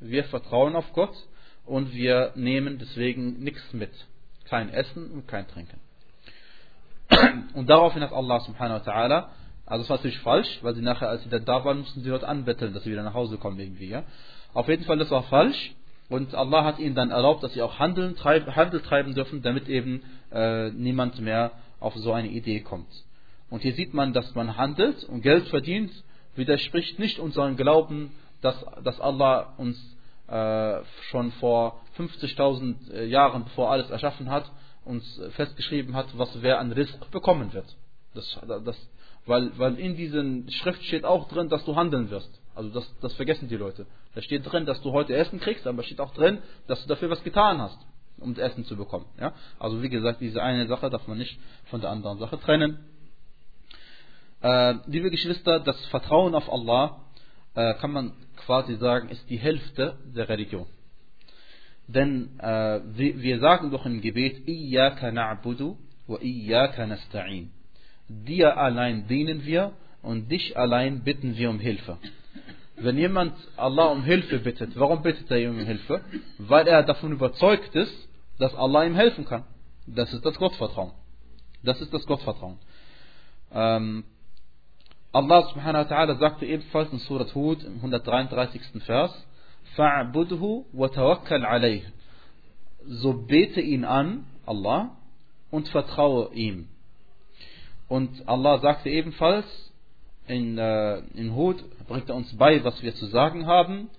Wir 0.00 0.24
vertrauen 0.24 0.76
auf 0.76 0.92
Gott 0.92 1.14
und 1.64 1.94
wir 1.94 2.32
nehmen 2.34 2.78
deswegen 2.78 3.42
nichts 3.42 3.72
mit. 3.72 3.92
Kein 4.48 4.68
Essen 4.68 5.10
und 5.10 5.28
kein 5.28 5.48
Trinken. 5.48 5.80
Und 7.54 7.68
daraufhin 7.68 8.02
hat 8.02 8.12
Allah 8.12 8.40
subhanahu 8.40 8.84
wa 8.84 8.90
ta'ala, 8.90 9.28
also 9.66 9.82
das 9.82 9.90
war 9.90 9.96
natürlich 9.96 10.18
falsch, 10.20 10.58
weil 10.62 10.74
sie 10.74 10.82
nachher, 10.82 11.08
als 11.08 11.22
sie 11.22 11.28
da 11.28 11.64
waren, 11.64 11.80
mussten 11.80 12.02
sie 12.02 12.08
dort 12.08 12.24
anbetteln, 12.24 12.72
dass 12.72 12.82
sie 12.84 12.90
wieder 12.90 13.02
nach 13.02 13.14
Hause 13.14 13.36
kommen 13.38 13.58
irgendwie. 13.58 13.88
Ja? 13.88 14.04
Auf 14.52 14.68
jeden 14.68 14.84
Fall, 14.84 14.98
das 14.98 15.10
war 15.10 15.22
falsch. 15.24 15.74
Und 16.08 16.34
Allah 16.34 16.64
hat 16.64 16.78
ihnen 16.78 16.94
dann 16.94 17.10
erlaubt, 17.10 17.42
dass 17.42 17.54
sie 17.54 17.62
auch 17.62 17.78
handeln, 17.78 18.14
treib, 18.16 18.46
Handel 18.54 18.80
treiben 18.80 19.14
dürfen, 19.14 19.42
damit 19.42 19.68
eben 19.68 20.02
äh, 20.32 20.70
niemand 20.70 21.18
mehr 21.20 21.52
auf 21.80 21.94
so 21.96 22.12
eine 22.12 22.28
Idee 22.28 22.60
kommt. 22.60 22.88
Und 23.48 23.62
hier 23.62 23.72
sieht 23.74 23.94
man, 23.94 24.12
dass 24.12 24.34
man 24.34 24.56
handelt 24.56 25.04
und 25.04 25.22
Geld 25.22 25.48
verdient, 25.48 25.90
widerspricht 26.36 26.98
nicht 26.98 27.18
unserem 27.18 27.56
Glauben, 27.56 28.12
dass, 28.40 28.64
dass 28.82 29.00
Allah 29.00 29.54
uns 29.56 29.78
äh, 30.28 30.80
schon 31.10 31.32
vor 31.32 31.80
50.000 31.98 32.92
äh, 32.92 33.04
Jahren, 33.06 33.44
bevor 33.44 33.70
alles 33.70 33.90
erschaffen 33.90 34.30
hat, 34.30 34.50
uns 34.84 35.20
festgeschrieben 35.32 35.94
hat, 35.94 36.06
was 36.18 36.42
wer 36.42 36.58
an 36.58 36.72
Risk 36.72 37.10
bekommen 37.10 37.52
wird. 37.52 37.66
Das, 38.14 38.38
das, 38.64 38.76
weil, 39.26 39.58
weil 39.58 39.78
in 39.78 39.96
diesen 39.96 40.50
Schrift 40.50 40.82
steht 40.84 41.04
auch 41.04 41.28
drin, 41.28 41.48
dass 41.48 41.64
du 41.64 41.74
handeln 41.74 42.10
wirst. 42.10 42.30
Also 42.54 42.70
das, 42.70 42.94
das 43.00 43.14
vergessen 43.14 43.48
die 43.48 43.56
Leute. 43.56 43.86
Da 44.14 44.22
steht 44.22 44.50
drin, 44.50 44.66
dass 44.66 44.80
du 44.82 44.92
heute 44.92 45.14
Essen 45.14 45.40
kriegst, 45.40 45.66
aber 45.66 45.82
steht 45.82 46.00
auch 46.00 46.12
drin, 46.14 46.38
dass 46.66 46.82
du 46.82 46.88
dafür 46.88 47.10
was 47.10 47.22
getan 47.24 47.60
hast, 47.60 47.78
um 48.18 48.36
Essen 48.36 48.64
zu 48.64 48.76
bekommen. 48.76 49.06
Ja? 49.18 49.32
Also 49.58 49.82
wie 49.82 49.88
gesagt, 49.88 50.20
diese 50.20 50.42
eine 50.42 50.66
Sache 50.68 50.90
darf 50.90 51.06
man 51.08 51.18
nicht 51.18 51.38
von 51.66 51.80
der 51.80 51.90
anderen 51.90 52.18
Sache 52.18 52.38
trennen. 52.38 52.78
Äh, 54.44 54.74
liebe 54.88 55.10
Geschwister, 55.10 55.58
das 55.60 55.86
Vertrauen 55.86 56.34
auf 56.34 56.52
Allah, 56.52 57.00
äh, 57.54 57.72
kann 57.76 57.92
man 57.92 58.12
quasi 58.36 58.76
sagen, 58.76 59.08
ist 59.08 59.30
die 59.30 59.38
Hälfte 59.38 59.96
der 60.14 60.28
Religion. 60.28 60.66
Denn 61.86 62.38
äh, 62.40 62.80
wir 62.94 63.40
sagen 63.40 63.70
doch 63.70 63.86
im 63.86 64.02
Gebet, 64.02 64.46
Iyaka 64.46 65.12
na'budu 65.12 65.78
wa 66.06 66.18
Iyaka 66.20 66.84
nasta'in. 66.84 67.52
Dir 68.08 68.58
allein 68.58 69.08
dienen 69.08 69.46
wir 69.46 69.72
und 70.02 70.30
dich 70.30 70.58
allein 70.58 71.04
bitten 71.04 71.38
wir 71.38 71.48
um 71.48 71.58
Hilfe. 71.58 71.96
Wenn 72.76 72.98
jemand 72.98 73.32
Allah 73.56 73.86
um 73.86 74.04
Hilfe 74.04 74.40
bittet, 74.40 74.78
warum 74.78 75.00
bittet 75.02 75.30
er 75.30 75.38
ihm 75.38 75.58
um 75.58 75.64
Hilfe? 75.64 76.02
Weil 76.36 76.68
er 76.68 76.82
davon 76.82 77.12
überzeugt 77.12 77.74
ist, 77.74 78.08
dass 78.38 78.54
Allah 78.54 78.84
ihm 78.84 78.94
helfen 78.94 79.24
kann. 79.24 79.44
Das 79.86 80.12
ist 80.12 80.22
das 80.26 80.36
Gottvertrauen. 80.36 80.92
Das 81.62 81.80
ist 81.80 81.94
das 81.94 82.04
Gottvertrauen. 82.04 82.58
Ähm, 83.50 84.04
Allah 85.14 85.48
subhanahu 85.48 85.84
wa 85.84 85.96
ta'ala 85.96 86.18
sagte 86.18 86.44
ebenfalls 86.44 86.92
in 86.92 86.98
Surat 86.98 87.32
Hud 87.36 87.62
im 87.62 87.76
133. 87.76 88.82
Vers. 88.84 89.12
So 92.86 93.12
bete 93.12 93.60
ihn 93.60 93.84
an, 93.84 94.26
Allah, 94.44 94.90
und 95.52 95.68
vertraue 95.68 96.34
ihm. 96.34 96.68
Und 97.86 98.28
Allah 98.28 98.58
sagte 98.58 98.90
ebenfalls 98.90 99.46
in, 100.26 100.58
äh, 100.58 100.98
in 101.14 101.36
Hud, 101.36 101.62
bringt 101.86 102.08
er 102.08 102.16
uns 102.16 102.36
bei, 102.36 102.64
was 102.64 102.82
wir 102.82 102.96
zu 102.96 103.06
sagen 103.06 103.46
haben. 103.46 103.90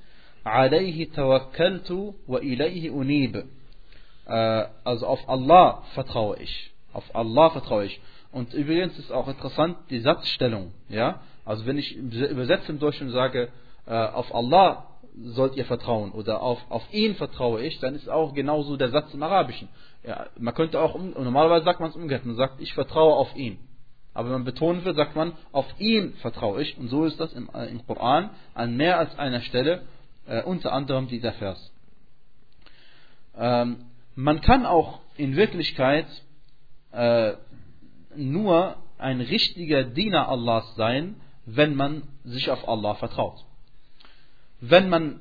Äh, 4.25 4.65
also 4.83 5.07
auf 5.07 5.29
Allah 5.29 5.83
vertraue 5.93 6.39
ich. 6.39 6.71
Auf 6.91 7.15
Allah 7.15 7.51
vertraue 7.51 7.85
ich. 7.85 8.01
Und 8.35 8.53
übrigens 8.53 8.99
ist 8.99 9.13
auch 9.13 9.29
interessant 9.29 9.77
die 9.89 10.01
Satzstellung. 10.01 10.73
Ja? 10.89 11.21
Also 11.45 11.65
wenn 11.65 11.77
ich 11.77 11.95
übersetze 11.95 12.69
im 12.69 12.79
Deutschen 12.79 13.09
sage, 13.11 13.47
äh, 13.85 13.93
auf 13.93 14.35
Allah 14.35 14.87
sollt 15.23 15.55
ihr 15.55 15.63
vertrauen 15.63 16.11
oder 16.11 16.41
auf, 16.41 16.59
auf 16.67 16.83
ihn 16.91 17.15
vertraue 17.15 17.61
ich, 17.61 17.79
dann 17.79 17.95
ist 17.95 18.09
auch 18.09 18.33
genauso 18.33 18.75
der 18.75 18.89
Satz 18.89 19.13
im 19.13 19.23
Arabischen. 19.23 19.69
Ja, 20.03 20.25
man 20.37 20.53
könnte 20.53 20.81
auch, 20.81 20.99
normalerweise 20.99 21.63
sagt 21.63 21.79
man 21.79 21.91
es 21.91 21.95
umgekehrt, 21.95 22.25
man 22.25 22.35
sagt, 22.35 22.59
ich 22.59 22.73
vertraue 22.73 23.15
auf 23.15 23.33
ihn. 23.37 23.57
Aber 24.13 24.25
wenn 24.25 24.33
man 24.33 24.43
betonen 24.43 24.83
will, 24.83 24.95
sagt 24.95 25.15
man, 25.15 25.31
auf 25.53 25.67
ihn 25.79 26.15
vertraue 26.15 26.61
ich. 26.61 26.77
Und 26.77 26.89
so 26.89 27.05
ist 27.05 27.17
das 27.17 27.31
im, 27.31 27.49
äh, 27.53 27.67
im 27.67 27.87
Koran 27.87 28.31
an 28.53 28.75
mehr 28.75 28.99
als 28.99 29.17
einer 29.17 29.39
Stelle, 29.43 29.83
äh, 30.27 30.43
unter 30.43 30.73
anderem 30.73 31.07
dieser 31.07 31.31
Vers. 31.31 31.71
Ähm, 33.37 33.85
man 34.15 34.41
kann 34.41 34.65
auch 34.65 34.99
in 35.15 35.37
Wirklichkeit 35.37 36.07
äh, 36.91 37.35
nur 38.17 38.77
ein 38.97 39.21
richtiger 39.21 39.83
Diener 39.83 40.29
Allahs 40.29 40.75
sein, 40.75 41.15
wenn 41.45 41.75
man 41.75 42.03
sich 42.23 42.49
auf 42.49 42.67
Allah 42.67 42.95
vertraut 42.95 43.45
wenn 44.69 44.89
man 44.89 45.19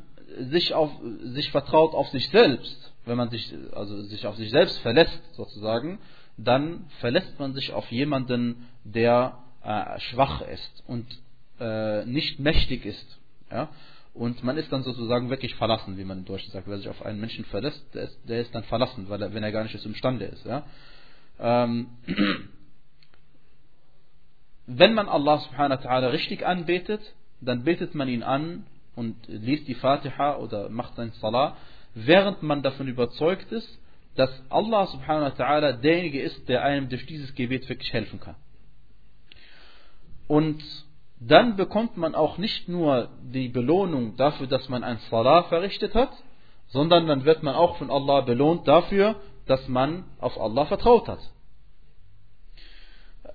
sich, 0.50 0.74
auf, 0.74 0.90
sich 1.22 1.50
vertraut 1.50 1.94
auf 1.94 2.08
sich 2.08 2.28
selbst, 2.30 2.92
wenn 3.04 3.16
man 3.16 3.30
sich, 3.30 3.54
also 3.72 4.02
sich 4.02 4.26
auf 4.26 4.36
sich 4.36 4.50
selbst 4.50 4.78
verlässt 4.78 5.20
sozusagen, 5.34 5.98
dann 6.36 6.86
verlässt 7.00 7.38
man 7.38 7.54
sich 7.54 7.72
auf 7.72 7.90
jemanden, 7.92 8.66
der 8.84 9.38
äh, 9.62 10.00
schwach 10.00 10.42
ist 10.42 10.82
und 10.86 11.06
äh, 11.60 12.04
nicht 12.06 12.40
mächtig 12.40 12.84
ist. 12.84 13.20
Ja? 13.50 13.68
Und 14.14 14.42
man 14.42 14.56
ist 14.56 14.72
dann 14.72 14.82
sozusagen 14.82 15.30
wirklich 15.30 15.54
verlassen, 15.56 15.96
wie 15.98 16.04
man 16.04 16.18
im 16.18 16.24
Deutschen 16.24 16.50
sagt. 16.52 16.68
Wer 16.68 16.78
sich 16.78 16.88
auf 16.88 17.04
einen 17.04 17.20
Menschen 17.20 17.44
verlässt, 17.46 17.84
der 17.94 18.04
ist, 18.04 18.18
der 18.28 18.40
ist 18.40 18.54
dann 18.54 18.64
verlassen, 18.64 19.08
weil 19.08 19.22
er, 19.22 19.34
wenn 19.34 19.42
er 19.42 19.52
gar 19.52 19.64
nicht 19.64 19.84
imstande 19.84 20.26
ist. 20.26 20.44
Ja? 20.46 20.64
Ähm, 21.38 21.88
wenn 24.66 24.94
man 24.94 25.08
Allah 25.08 25.38
subhanahu 25.38 25.82
wa 25.82 25.88
ta'ala 25.88 26.10
richtig 26.10 26.46
anbetet, 26.46 27.00
dann 27.40 27.64
betet 27.64 27.94
man 27.94 28.08
ihn 28.08 28.22
an 28.22 28.66
und 28.96 29.16
liest 29.26 29.68
die 29.68 29.74
Fatiha 29.74 30.36
oder 30.36 30.68
macht 30.70 30.96
sein 30.96 31.12
Salah, 31.20 31.56
während 31.94 32.42
man 32.42 32.62
davon 32.62 32.88
überzeugt 32.88 33.52
ist, 33.52 33.78
dass 34.14 34.30
Allah 34.48 34.86
subhanahu 34.86 35.32
wa 35.32 35.44
ta'ala 35.44 35.72
derjenige 35.72 36.22
ist, 36.22 36.48
der 36.48 36.62
einem 36.62 36.88
durch 36.88 37.04
dieses 37.06 37.34
Gebet 37.34 37.68
wirklich 37.68 37.92
helfen 37.92 38.20
kann. 38.20 38.36
Und 40.28 40.62
dann 41.20 41.56
bekommt 41.56 41.96
man 41.96 42.14
auch 42.14 42.38
nicht 42.38 42.68
nur 42.68 43.08
die 43.22 43.48
Belohnung 43.48 44.16
dafür, 44.16 44.46
dass 44.46 44.68
man 44.68 44.84
ein 44.84 44.98
Salah 45.10 45.44
verrichtet 45.44 45.94
hat, 45.94 46.12
sondern 46.68 47.06
dann 47.06 47.24
wird 47.24 47.42
man 47.42 47.54
auch 47.54 47.76
von 47.76 47.90
Allah 47.90 48.22
belohnt 48.22 48.66
dafür, 48.66 49.16
dass 49.46 49.68
man 49.68 50.04
auf 50.18 50.40
Allah 50.40 50.66
vertraut 50.66 51.08
hat. 51.08 51.20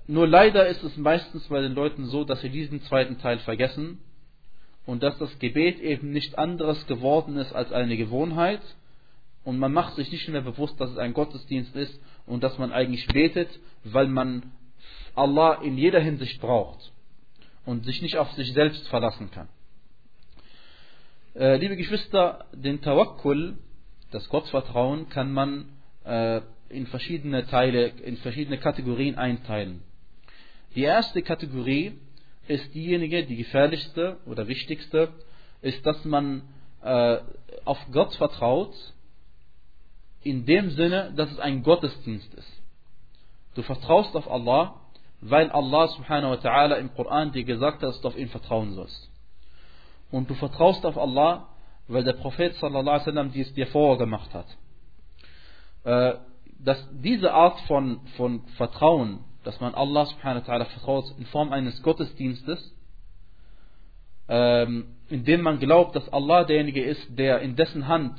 Nur 0.06 0.26
leider 0.26 0.66
ist 0.66 0.82
es 0.82 0.96
meistens 0.96 1.46
bei 1.48 1.60
den 1.60 1.74
Leuten 1.74 2.06
so, 2.06 2.24
dass 2.24 2.40
sie 2.40 2.50
diesen 2.50 2.82
zweiten 2.82 3.18
Teil 3.18 3.38
vergessen 3.38 3.98
und 4.86 5.02
dass 5.02 5.16
das 5.18 5.38
Gebet 5.38 5.78
eben 5.80 6.10
nicht 6.10 6.38
anderes 6.38 6.86
geworden 6.86 7.36
ist 7.36 7.52
als 7.52 7.72
eine 7.72 7.96
Gewohnheit 7.96 8.62
und 9.44 9.58
man 9.58 9.72
macht 9.72 9.94
sich 9.94 10.10
nicht 10.10 10.28
mehr 10.28 10.42
bewusst, 10.42 10.80
dass 10.80 10.90
es 10.90 10.98
ein 10.98 11.14
Gottesdienst 11.14 11.74
ist 11.76 12.00
und 12.26 12.42
dass 12.42 12.58
man 12.58 12.72
eigentlich 12.72 13.06
betet, 13.06 13.48
weil 13.84 14.08
man 14.08 14.52
Allah 15.14 15.54
in 15.62 15.76
jeder 15.78 16.00
Hinsicht 16.00 16.40
braucht 16.40 16.92
und 17.64 17.84
sich 17.84 18.02
nicht 18.02 18.16
auf 18.16 18.30
sich 18.32 18.52
selbst 18.52 18.86
verlassen 18.88 19.30
kann. 19.30 19.48
Äh, 21.34 21.56
liebe 21.56 21.76
Geschwister, 21.76 22.46
den 22.52 22.80
Tawakkul, 22.80 23.56
das 24.10 24.28
Gottvertrauen, 24.28 25.08
kann 25.08 25.32
man 25.32 25.68
äh, 26.04 26.40
in 26.68 26.86
verschiedene 26.86 27.46
Teile, 27.46 27.88
in 27.88 28.16
verschiedene 28.16 28.58
Kategorien 28.58 29.16
einteilen. 29.16 29.82
Die 30.74 30.82
erste 30.82 31.22
Kategorie 31.22 31.98
ist 32.46 32.74
diejenige, 32.74 33.24
die 33.24 33.36
gefährlichste 33.36 34.18
oder 34.26 34.46
wichtigste, 34.48 35.12
ist, 35.62 35.84
dass 35.84 36.04
man 36.04 36.42
äh, 36.82 37.18
auf 37.64 37.78
Gott 37.92 38.14
vertraut, 38.14 38.74
in 40.22 40.44
dem 40.46 40.70
Sinne, 40.70 41.12
dass 41.16 41.30
es 41.30 41.38
ein 41.38 41.62
Gottesdienst 41.62 42.32
ist. 42.34 42.62
Du 43.54 43.62
vertraust 43.62 44.14
auf 44.14 44.30
Allah, 44.30 44.80
weil 45.20 45.50
Allah 45.50 45.88
subhanahu 45.88 46.32
wa 46.32 46.36
ta'ala 46.36 46.76
im 46.76 46.94
Koran 46.94 47.32
dir 47.32 47.44
gesagt 47.44 47.82
hat, 47.82 47.90
dass 47.90 48.00
du 48.00 48.08
auf 48.08 48.16
ihn 48.16 48.28
vertrauen 48.28 48.74
sollst. 48.74 49.10
Und 50.10 50.28
du 50.30 50.34
vertraust 50.34 50.84
auf 50.84 50.96
Allah, 50.96 51.48
weil 51.88 52.04
der 52.04 52.14
Prophet 52.14 52.54
sallallahu 52.56 52.88
alaihi 52.88 53.06
wasallam 53.06 53.32
dies 53.32 53.52
dir 53.54 53.66
vorgemacht 53.66 54.32
hat. 54.34 54.46
Äh, 55.84 56.18
dass 56.58 56.86
diese 56.92 57.32
Art 57.32 57.58
von, 57.62 58.00
von 58.16 58.44
Vertrauen 58.56 59.24
dass 59.44 59.60
man 59.60 59.74
Allah 59.74 60.06
subhanahu 60.06 60.46
wa 60.46 60.52
ta'ala 60.52 60.64
vertraut 60.66 61.14
in 61.18 61.26
Form 61.26 61.52
eines 61.52 61.82
Gottesdienstes, 61.82 62.74
ähm, 64.28 64.96
indem 65.08 65.42
man 65.42 65.58
glaubt, 65.58 65.96
dass 65.96 66.08
Allah 66.12 66.44
derjenige 66.44 66.84
ist, 66.84 67.18
der 67.18 67.40
in 67.40 67.56
dessen 67.56 67.88
Hand 67.88 68.18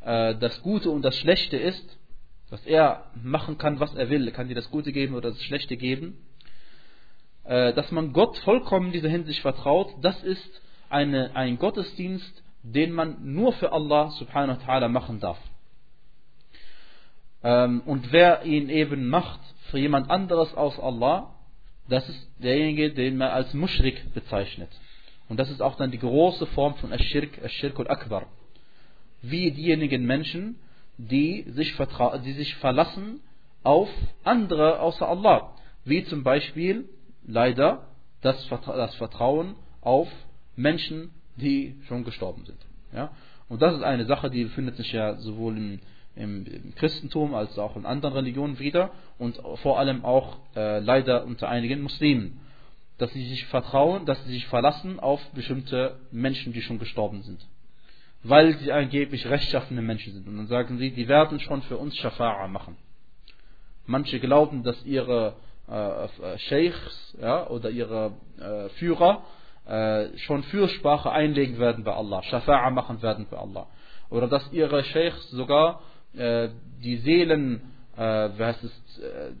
äh, 0.00 0.34
das 0.36 0.60
Gute 0.62 0.90
und 0.90 1.02
das 1.02 1.16
Schlechte 1.16 1.56
ist, 1.56 1.98
dass 2.50 2.64
er 2.66 3.04
machen 3.22 3.58
kann, 3.58 3.80
was 3.80 3.94
er 3.94 4.10
will, 4.10 4.30
kann 4.32 4.48
dir 4.48 4.54
das 4.54 4.70
Gute 4.70 4.92
geben 4.92 5.14
oder 5.14 5.30
das 5.30 5.42
Schlechte 5.42 5.76
geben, 5.76 6.18
äh, 7.44 7.72
dass 7.72 7.90
man 7.90 8.12
Gott 8.12 8.36
vollkommen 8.38 8.86
in 8.86 8.92
dieser 8.92 9.08
Hinsicht 9.08 9.40
vertraut, 9.40 9.94
das 10.00 10.22
ist 10.22 10.62
eine, 10.88 11.34
ein 11.34 11.58
Gottesdienst, 11.58 12.42
den 12.62 12.92
man 12.92 13.32
nur 13.32 13.52
für 13.54 13.72
Allah 13.72 14.10
subhanahu 14.10 14.58
wa 14.60 14.64
ta'ala 14.64 14.88
machen 14.88 15.20
darf. 15.20 15.38
Ähm, 17.44 17.82
und 17.86 18.12
wer 18.12 18.44
ihn 18.44 18.68
eben 18.68 19.08
macht 19.08 19.40
für 19.70 19.78
jemand 19.78 20.10
anderes 20.10 20.54
aus 20.54 20.78
Allah, 20.78 21.34
das 21.88 22.08
ist 22.08 22.28
derjenige, 22.42 22.92
den 22.92 23.16
man 23.16 23.30
als 23.30 23.52
Mushrik 23.54 24.14
bezeichnet. 24.14 24.70
Und 25.28 25.38
das 25.38 25.50
ist 25.50 25.62
auch 25.62 25.76
dann 25.76 25.90
die 25.90 25.98
große 25.98 26.46
Form 26.46 26.74
von 26.76 26.92
Ash-Shirk, 26.92 27.42
Ash-Shirk 27.42 27.78
al-Akbar. 27.80 28.26
Wie 29.22 29.50
diejenigen 29.50 30.04
Menschen, 30.04 30.56
die 30.98 31.44
sich, 31.48 31.74
die 32.24 32.32
sich 32.32 32.54
verlassen 32.56 33.20
auf 33.62 33.88
andere 34.24 34.80
außer 34.80 35.08
Allah. 35.08 35.54
Wie 35.84 36.04
zum 36.04 36.22
Beispiel 36.22 36.88
leider 37.26 37.86
das, 38.20 38.44
Vertrauen 38.46 39.56
auf 39.80 40.08
Menschen, 40.56 41.10
die 41.36 41.76
schon 41.86 42.04
gestorben 42.04 42.44
sind. 42.44 42.58
Ja? 42.94 43.10
Und 43.48 43.62
das 43.62 43.74
ist 43.74 43.82
eine 43.82 44.06
Sache, 44.06 44.30
die 44.30 44.46
findet 44.46 44.76
sich 44.76 44.92
ja 44.92 45.16
sowohl 45.16 45.56
im, 45.56 45.80
im 46.14 46.74
Christentum 46.76 47.34
als 47.34 47.58
auch 47.58 47.76
in 47.76 47.86
anderen 47.86 48.14
Religionen 48.14 48.58
wieder 48.58 48.90
und 49.18 49.40
vor 49.62 49.78
allem 49.78 50.04
auch 50.04 50.38
äh, 50.54 50.78
leider 50.80 51.24
unter 51.24 51.48
einigen 51.48 51.82
Muslimen, 51.82 52.40
dass 52.98 53.12
sie 53.12 53.26
sich 53.26 53.46
vertrauen, 53.46 54.04
dass 54.04 54.22
sie 54.24 54.32
sich 54.32 54.46
verlassen 54.46 55.00
auf 55.00 55.20
bestimmte 55.30 55.96
Menschen, 56.10 56.52
die 56.52 56.62
schon 56.62 56.78
gestorben 56.78 57.22
sind. 57.22 57.46
Weil 58.22 58.56
sie 58.58 58.70
angeblich 58.70 59.26
rechtschaffene 59.26 59.82
Menschen 59.82 60.12
sind. 60.12 60.28
Und 60.28 60.36
dann 60.36 60.46
sagen 60.46 60.78
sie, 60.78 60.90
die 60.90 61.08
werden 61.08 61.40
schon 61.40 61.62
für 61.62 61.78
uns 61.78 61.96
Shafa'a 61.96 62.46
machen. 62.46 62.76
Manche 63.86 64.20
glauben, 64.20 64.62
dass 64.62 64.84
ihre 64.84 65.34
äh, 65.68 66.04
äh 66.04 66.38
Sheikhs 66.38 67.16
ja, 67.20 67.48
oder 67.48 67.70
ihre 67.70 68.12
äh, 68.38 68.68
Führer 68.78 69.24
äh, 69.66 70.16
schon 70.18 70.44
Fürsprache 70.44 71.10
einlegen 71.10 71.58
werden 71.58 71.82
bei 71.82 71.92
Allah, 71.92 72.20
Shafa'a 72.20 72.70
machen 72.70 73.02
werden 73.02 73.26
bei 73.28 73.38
Allah. 73.38 73.66
Oder 74.10 74.28
dass 74.28 74.52
ihre 74.52 74.84
Sheikhs 74.84 75.30
sogar 75.30 75.80
äh, 76.16 76.48
die 76.82 76.96
Seelen, 76.98 77.62
äh, 77.96 78.00
heißt 78.00 78.64
es, 78.64 78.98
äh, 78.98 79.32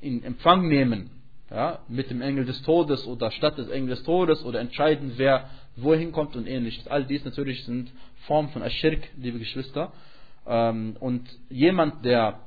in 0.00 0.22
Empfang 0.22 0.68
nehmen, 0.68 1.10
ja, 1.50 1.80
mit 1.88 2.10
dem 2.10 2.22
Engel 2.22 2.44
des 2.44 2.62
Todes 2.62 3.06
oder 3.06 3.30
statt 3.30 3.58
des 3.58 3.68
Engels 3.68 3.98
des 3.98 4.06
Todes 4.06 4.44
oder 4.44 4.60
entscheiden, 4.60 5.12
wer 5.16 5.48
wohin 5.76 6.12
kommt 6.12 6.36
und 6.36 6.46
ähnliches. 6.46 6.86
All 6.88 7.04
dies 7.04 7.24
natürlich 7.24 7.64
sind 7.64 7.90
Formen 8.26 8.50
von 8.50 8.62
Aschirk, 8.62 9.08
liebe 9.16 9.38
Geschwister. 9.38 9.92
Ähm, 10.46 10.96
und 11.00 11.28
jemand, 11.50 12.04
der 12.04 12.40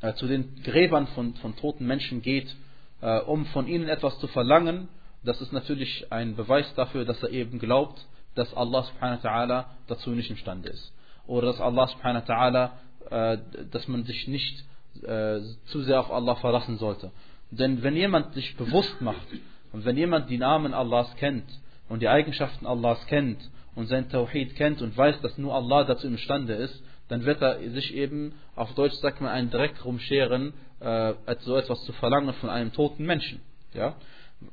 äh, 0.00 0.14
zu 0.14 0.26
den 0.26 0.62
Gräbern 0.62 1.06
von, 1.08 1.34
von 1.34 1.56
toten 1.56 1.86
Menschen 1.86 2.22
geht, 2.22 2.54
äh, 3.00 3.20
um 3.20 3.46
von 3.46 3.66
ihnen 3.66 3.88
etwas 3.88 4.18
zu 4.18 4.26
verlangen, 4.28 4.88
das 5.24 5.40
ist 5.40 5.52
natürlich 5.52 6.06
ein 6.10 6.36
Beweis 6.36 6.72
dafür, 6.74 7.04
dass 7.04 7.22
er 7.22 7.30
eben 7.30 7.58
glaubt, 7.58 8.06
dass 8.34 8.52
Allah 8.54 8.84
subhanahu 8.84 9.22
wa 9.22 9.28
ta'ala 9.28 9.64
dazu 9.88 10.10
nicht 10.10 10.30
imstande 10.30 10.68
ist. 10.68 10.92
Oder 11.26 11.48
dass 11.48 11.60
Allah 11.60 11.88
subhanahu 11.88 12.28
wa 12.28 12.34
ta'ala, 12.34 12.70
dass 13.10 13.88
man 13.88 14.04
sich 14.04 14.28
nicht 14.28 14.64
äh, 15.02 15.40
zu 15.66 15.82
sehr 15.82 16.00
auf 16.00 16.10
Allah 16.10 16.36
verlassen 16.36 16.78
sollte. 16.78 17.10
Denn 17.50 17.82
wenn 17.82 17.96
jemand 17.96 18.34
sich 18.34 18.56
bewusst 18.56 19.00
macht 19.00 19.26
und 19.72 19.84
wenn 19.84 19.96
jemand 19.96 20.30
die 20.30 20.38
Namen 20.38 20.74
Allahs 20.74 21.14
kennt 21.16 21.44
und 21.88 22.00
die 22.02 22.08
Eigenschaften 22.08 22.66
Allahs 22.66 23.06
kennt 23.06 23.38
und 23.74 23.86
sein 23.86 24.08
Tawhid 24.08 24.56
kennt 24.56 24.82
und 24.82 24.96
weiß, 24.96 25.20
dass 25.20 25.38
nur 25.38 25.54
Allah 25.54 25.84
dazu 25.84 26.06
imstande 26.06 26.54
ist, 26.54 26.82
dann 27.08 27.24
wird 27.24 27.40
er 27.40 27.58
sich 27.70 27.94
eben, 27.94 28.32
auf 28.56 28.74
Deutsch 28.74 28.94
sagt 28.94 29.20
man, 29.20 29.30
einen 29.30 29.50
Dreck 29.50 29.84
rumscheren, 29.84 30.54
äh, 30.80 31.14
so 31.40 31.56
etwas 31.56 31.84
zu 31.84 31.92
verlangen 31.92 32.34
von 32.34 32.50
einem 32.50 32.72
toten 32.72 33.06
Menschen. 33.06 33.40
Ja? 33.74 33.94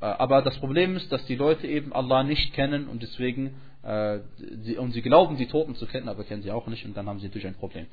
Äh, 0.02 0.06
aber 0.06 0.42
das 0.44 0.58
Problem 0.60 0.96
ist, 0.96 1.12
dass 1.12 1.26
die 1.26 1.36
Leute 1.36 1.68
eben 1.68 1.94
Allah 1.94 2.24
nicht 2.24 2.54
kennen 2.54 2.88
und 2.88 3.02
deswegen, 3.02 3.48
äh, 3.48 3.52
und 3.84 4.92
sie 4.92 5.02
glauben, 5.02 5.36
die 5.36 5.48
Toten 5.48 5.76
zu 5.76 5.86
kennen, 5.86 6.08
aber 6.08 6.24
kennen 6.24 6.42
sie 6.42 6.52
auch 6.52 6.68
nicht 6.68 6.86
und 6.86 6.96
dann 6.96 7.08
haben 7.08 7.20
sie 7.20 7.28
natürlich 7.28 7.48
ein 7.48 7.56
Problem. 7.56 7.88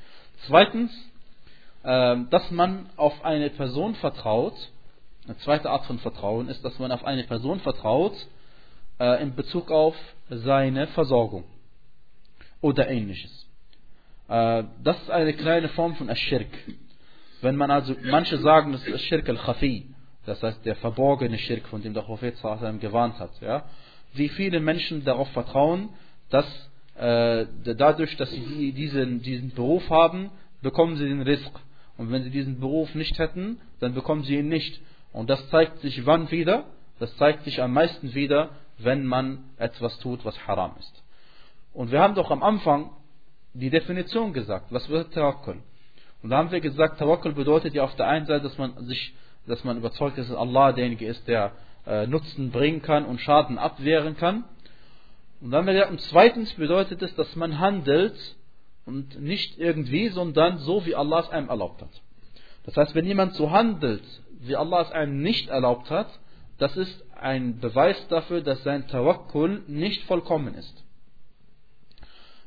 Zweitens, 0.46 0.92
äh, 1.82 2.16
dass 2.30 2.50
man 2.50 2.86
auf 2.96 3.24
eine 3.24 3.50
Person 3.50 3.94
vertraut, 3.96 4.54
eine 5.26 5.36
zweite 5.38 5.70
Art 5.70 5.86
von 5.86 5.98
Vertrauen 5.98 6.48
ist, 6.48 6.64
dass 6.64 6.78
man 6.78 6.92
auf 6.92 7.04
eine 7.04 7.24
Person 7.24 7.60
vertraut 7.60 8.14
äh, 8.98 9.22
in 9.22 9.34
Bezug 9.34 9.70
auf 9.70 9.96
seine 10.28 10.86
Versorgung 10.88 11.44
oder 12.60 12.88
ähnliches. 12.88 13.46
Äh, 14.28 14.64
das 14.82 15.00
ist 15.02 15.10
eine 15.10 15.32
kleine 15.32 15.68
Form 15.70 15.96
von 15.96 16.08
Aschirk. 16.10 16.48
Wenn 17.40 17.56
man 17.56 17.70
also, 17.70 17.96
manche 18.04 18.38
sagen, 18.38 18.72
das 18.72 18.86
ist 18.86 18.94
Aschirk 18.94 19.28
al-Khafi, 19.28 19.86
das 20.26 20.42
heißt 20.42 20.64
der 20.66 20.76
verborgene 20.76 21.38
Schirk, 21.38 21.66
von 21.68 21.82
dem 21.82 21.94
der 21.94 22.02
Prophet 22.02 22.36
gewarnt 22.80 23.18
hat. 23.18 23.40
Ja? 23.40 23.64
Wie 24.12 24.28
viele 24.28 24.60
Menschen 24.60 25.04
darauf 25.04 25.28
vertrauen, 25.30 25.90
dass 26.30 26.46
äh, 26.96 27.46
dadurch, 27.64 28.16
dass 28.16 28.30
sie 28.30 28.72
diesen, 28.72 29.22
diesen 29.22 29.50
Beruf 29.50 29.88
haben, 29.90 30.30
bekommen 30.62 30.96
sie 30.96 31.08
den 31.08 31.22
Risk. 31.22 31.50
Und 31.96 32.10
wenn 32.10 32.22
sie 32.22 32.30
diesen 32.30 32.60
Beruf 32.60 32.94
nicht 32.94 33.18
hätten, 33.18 33.60
dann 33.80 33.94
bekommen 33.94 34.22
sie 34.24 34.36
ihn 34.36 34.48
nicht. 34.48 34.80
Und 35.12 35.30
das 35.30 35.48
zeigt 35.50 35.80
sich 35.80 36.06
wann 36.06 36.30
wieder? 36.30 36.64
Das 36.98 37.16
zeigt 37.16 37.44
sich 37.44 37.62
am 37.62 37.72
meisten 37.72 38.14
wieder, 38.14 38.50
wenn 38.78 39.06
man 39.06 39.44
etwas 39.56 39.98
tut, 39.98 40.24
was 40.24 40.46
haram 40.46 40.72
ist. 40.78 41.02
Und 41.72 41.90
wir 41.90 42.00
haben 42.00 42.14
doch 42.14 42.30
am 42.30 42.42
Anfang 42.42 42.90
die 43.54 43.70
Definition 43.70 44.32
gesagt. 44.32 44.66
Was 44.70 44.88
wird 44.88 45.14
Tawakkul? 45.14 45.58
Und 46.22 46.30
da 46.30 46.38
haben 46.38 46.50
wir 46.50 46.60
gesagt, 46.60 46.98
Tawakkul 46.98 47.32
bedeutet 47.32 47.74
ja 47.74 47.84
auf 47.84 47.96
der 47.96 48.08
einen 48.08 48.26
Seite, 48.26 48.44
dass 48.44 48.58
man 48.58 48.84
sich 48.86 49.14
dass 49.46 49.64
man 49.64 49.78
überzeugt 49.78 50.18
ist, 50.18 50.30
dass 50.30 50.36
Allah 50.36 50.72
derjenige 50.72 51.06
ist, 51.06 51.26
der 51.26 51.52
äh, 51.86 52.06
Nutzen 52.06 52.50
bringen 52.50 52.82
kann 52.82 53.04
und 53.04 53.20
Schaden 53.20 53.58
abwehren 53.58 54.16
kann. 54.16 54.44
Und 55.40 55.50
dann 55.50 55.66
gesagt, 55.66 55.90
und 55.90 56.00
zweitens 56.02 56.52
bedeutet 56.54 57.02
es, 57.02 57.14
dass 57.14 57.34
man 57.36 57.58
handelt 57.58 58.36
und 58.84 59.20
nicht 59.20 59.58
irgendwie, 59.58 60.08
sondern 60.08 60.58
so, 60.58 60.84
wie 60.84 60.94
Allah 60.94 61.20
es 61.20 61.30
einem 61.30 61.48
erlaubt 61.48 61.80
hat. 61.80 62.02
Das 62.64 62.76
heißt, 62.76 62.94
wenn 62.94 63.06
jemand 63.06 63.34
so 63.34 63.50
handelt, 63.50 64.02
wie 64.40 64.56
Allah 64.56 64.82
es 64.82 64.90
einem 64.90 65.22
nicht 65.22 65.48
erlaubt 65.48 65.90
hat, 65.90 66.08
das 66.58 66.76
ist 66.76 67.04
ein 67.18 67.58
Beweis 67.58 67.96
dafür, 68.08 68.42
dass 68.42 68.62
sein 68.62 68.86
Tawakkul 68.88 69.62
nicht 69.66 70.04
vollkommen 70.04 70.54
ist. 70.54 70.84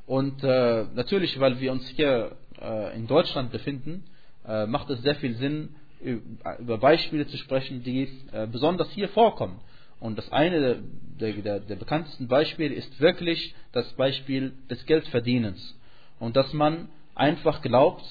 Und 0.05 0.43
äh, 0.43 0.85
natürlich, 0.93 1.39
weil 1.39 1.59
wir 1.59 1.71
uns 1.71 1.87
hier 1.89 2.35
äh, 2.61 2.95
in 2.95 3.07
Deutschland 3.07 3.51
befinden, 3.51 4.03
äh, 4.45 4.65
macht 4.67 4.89
es 4.89 5.01
sehr 5.01 5.15
viel 5.15 5.35
Sinn, 5.35 5.75
über 6.03 6.77
Beispiele 6.77 7.27
zu 7.27 7.37
sprechen, 7.37 7.83
die 7.83 8.09
äh, 8.31 8.47
besonders 8.47 8.89
hier 8.91 9.09
vorkommen. 9.09 9.59
Und 9.99 10.17
das 10.17 10.31
eine 10.31 10.81
der, 11.19 11.31
der, 11.33 11.59
der, 11.61 11.75
bekanntesten 11.75 12.27
Beispiele 12.27 12.73
ist 12.73 12.99
wirklich 12.99 13.55
das 13.71 13.91
Beispiel 13.93 14.53
des 14.69 14.85
Geldverdienens. 14.85 15.77
Und 16.19 16.35
dass 16.35 16.51
man 16.53 16.89
einfach 17.15 17.61
glaubt, 17.61 18.03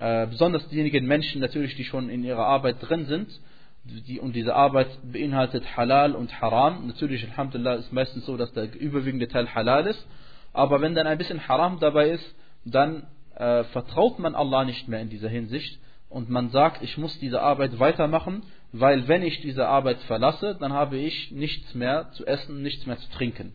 äh, 0.00 0.26
besonders 0.26 0.68
diejenigen 0.68 1.06
Menschen 1.06 1.40
natürlich, 1.40 1.76
die 1.76 1.84
schon 1.84 2.08
in 2.08 2.24
ihrer 2.24 2.46
Arbeit 2.46 2.76
drin 2.80 3.06
sind, 3.06 3.28
die, 3.84 4.20
und 4.20 4.34
diese 4.34 4.54
Arbeit 4.54 4.88
beinhaltet 5.02 5.76
Halal 5.76 6.14
und 6.14 6.40
Haram. 6.40 6.86
Natürlich, 6.86 7.24
Alhamdulillah, 7.24 7.74
ist 7.74 7.92
meistens 7.92 8.26
so, 8.26 8.36
dass 8.36 8.52
der 8.52 8.74
überwiegende 8.74 9.28
Teil 9.28 9.54
Halal 9.54 9.86
ist. 9.86 10.06
Aber 10.52 10.80
wenn 10.80 10.94
dann 10.94 11.06
ein 11.06 11.18
bisschen 11.18 11.46
Haram 11.48 11.78
dabei 11.78 12.10
ist, 12.10 12.34
dann 12.64 13.06
äh, 13.36 13.64
vertraut 13.64 14.18
man 14.18 14.34
Allah 14.34 14.64
nicht 14.64 14.88
mehr 14.88 15.00
in 15.00 15.08
dieser 15.08 15.28
Hinsicht 15.28 15.78
und 16.08 16.30
man 16.30 16.50
sagt, 16.50 16.82
ich 16.82 16.96
muss 16.96 17.18
diese 17.18 17.42
Arbeit 17.42 17.78
weitermachen, 17.78 18.42
weil 18.72 19.08
wenn 19.08 19.22
ich 19.22 19.40
diese 19.40 19.66
Arbeit 19.66 19.98
verlasse, 20.02 20.56
dann 20.58 20.72
habe 20.72 20.96
ich 20.96 21.30
nichts 21.30 21.74
mehr 21.74 22.10
zu 22.12 22.26
essen, 22.26 22.62
nichts 22.62 22.86
mehr 22.86 22.98
zu 22.98 23.10
trinken. 23.10 23.54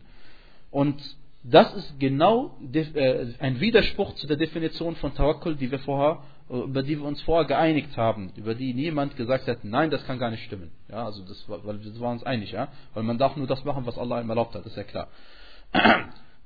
Und 0.70 1.00
das 1.42 1.72
ist 1.74 2.00
genau 2.00 2.58
äh, 2.72 3.26
ein 3.38 3.60
Widerspruch 3.60 4.14
zu 4.14 4.26
der 4.26 4.36
Definition 4.36 4.96
von 4.96 5.14
Tawakkul, 5.14 5.56
die 5.56 5.70
wir 5.70 5.78
vorher, 5.80 6.22
über 6.48 6.82
die 6.82 6.98
wir 6.98 7.06
uns 7.06 7.20
vorher 7.22 7.46
geeinigt 7.46 7.96
haben, 7.96 8.32
über 8.36 8.54
die 8.54 8.74
niemand 8.74 9.16
gesagt 9.16 9.46
hat, 9.46 9.64
nein, 9.64 9.90
das 9.90 10.04
kann 10.06 10.18
gar 10.18 10.30
nicht 10.30 10.44
stimmen. 10.44 10.70
Ja, 10.88 11.04
also 11.04 11.22
das, 11.24 11.44
weil 11.48 11.82
wir 11.82 12.00
waren 12.00 12.14
uns 12.14 12.24
einig, 12.24 12.52
ja, 12.52 12.68
weil 12.94 13.02
man 13.02 13.18
darf 13.18 13.36
nur 13.36 13.46
das 13.46 13.64
machen, 13.64 13.86
was 13.86 13.98
Allah 13.98 14.20
ihm 14.20 14.28
erlaubt 14.28 14.54
hat, 14.54 14.64
ist 14.66 14.76
ja 14.76 14.84
klar. 14.84 15.08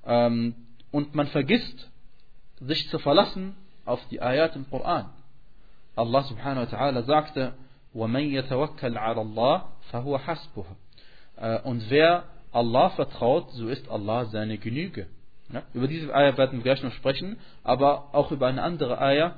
Ähm, 0.07 0.55
und 0.91 1.15
man 1.15 1.27
vergisst, 1.27 1.91
sich 2.61 2.89
zu 2.89 2.99
verlassen 2.99 3.55
auf 3.85 4.01
die 4.11 4.23
Ayat 4.23 4.57
im 4.57 4.69
Koran. 4.71 5.11
Allah 5.98 6.24
subhanahu 6.24 6.66
wa 6.66 6.78
ta'ala 6.78 7.04
sagte, 7.04 7.54
وَمَنْ 7.94 8.32
يَتَوَكَّلْ 8.32 8.98
عَلَى 8.98 9.22
اللَّهِ 9.22 9.64
فَهُوَ 9.92 10.20
حَسْبُهُ 10.20 11.64
Und 11.64 11.90
wer 11.90 12.24
Allah 12.52 12.90
vertraut, 12.92 13.52
so 13.52 13.68
ist 13.68 13.90
Allah 13.90 14.26
seine 14.26 14.58
Genüge. 14.58 15.08
Ja? 15.52 15.64
Über 15.74 15.88
diese 15.88 16.14
Eier 16.14 16.38
werden 16.38 16.60
wir 16.60 16.64
gleich 16.64 16.84
noch 16.84 16.94
sprechen, 16.94 17.38
aber 17.64 18.14
auch 18.14 18.32
über 18.32 18.48
eine 18.48 18.62
andere 18.64 19.00
Eier 19.02 19.36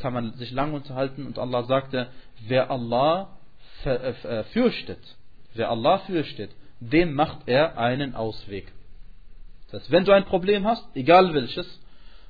kann 0.00 0.12
man 0.12 0.32
sich 0.34 0.52
lang 0.52 0.72
unterhalten 0.72 1.26
und 1.26 1.38
Allah 1.38 1.64
sagte, 1.64 2.08
wer 2.46 2.70
Allah 2.70 3.36
äh, 3.84 4.44
fürchtet, 4.44 5.16
wer 5.54 5.70
Allah 5.70 5.98
fürchtet, 5.98 6.50
dem 6.80 7.14
macht 7.14 7.46
er 7.46 7.78
einen 7.78 8.14
Ausweg. 8.14 8.72
Das 9.70 9.82
heißt, 9.82 9.90
wenn 9.90 10.04
du 10.04 10.12
ein 10.12 10.24
Problem 10.24 10.66
hast, 10.66 10.84
egal 10.94 11.34
welches, 11.34 11.80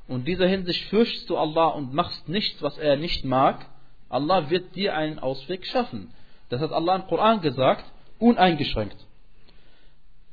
und 0.08 0.26
dieser 0.26 0.46
Hinsicht 0.46 0.84
fürchtest 0.88 1.28
du 1.30 1.36
Allah 1.36 1.68
und 1.68 1.92
machst 1.92 2.28
nichts, 2.28 2.62
was 2.62 2.78
er 2.78 2.96
nicht 2.96 3.24
mag, 3.24 3.66
Allah 4.11 4.49
wird 4.49 4.75
dir 4.75 4.95
einen 4.95 5.19
Ausweg 5.19 5.65
schaffen. 5.65 6.13
Das 6.49 6.59
hat 6.59 6.71
Allah 6.71 6.97
im 6.97 7.07
Koran 7.07 7.41
gesagt, 7.41 7.85
uneingeschränkt. 8.19 8.97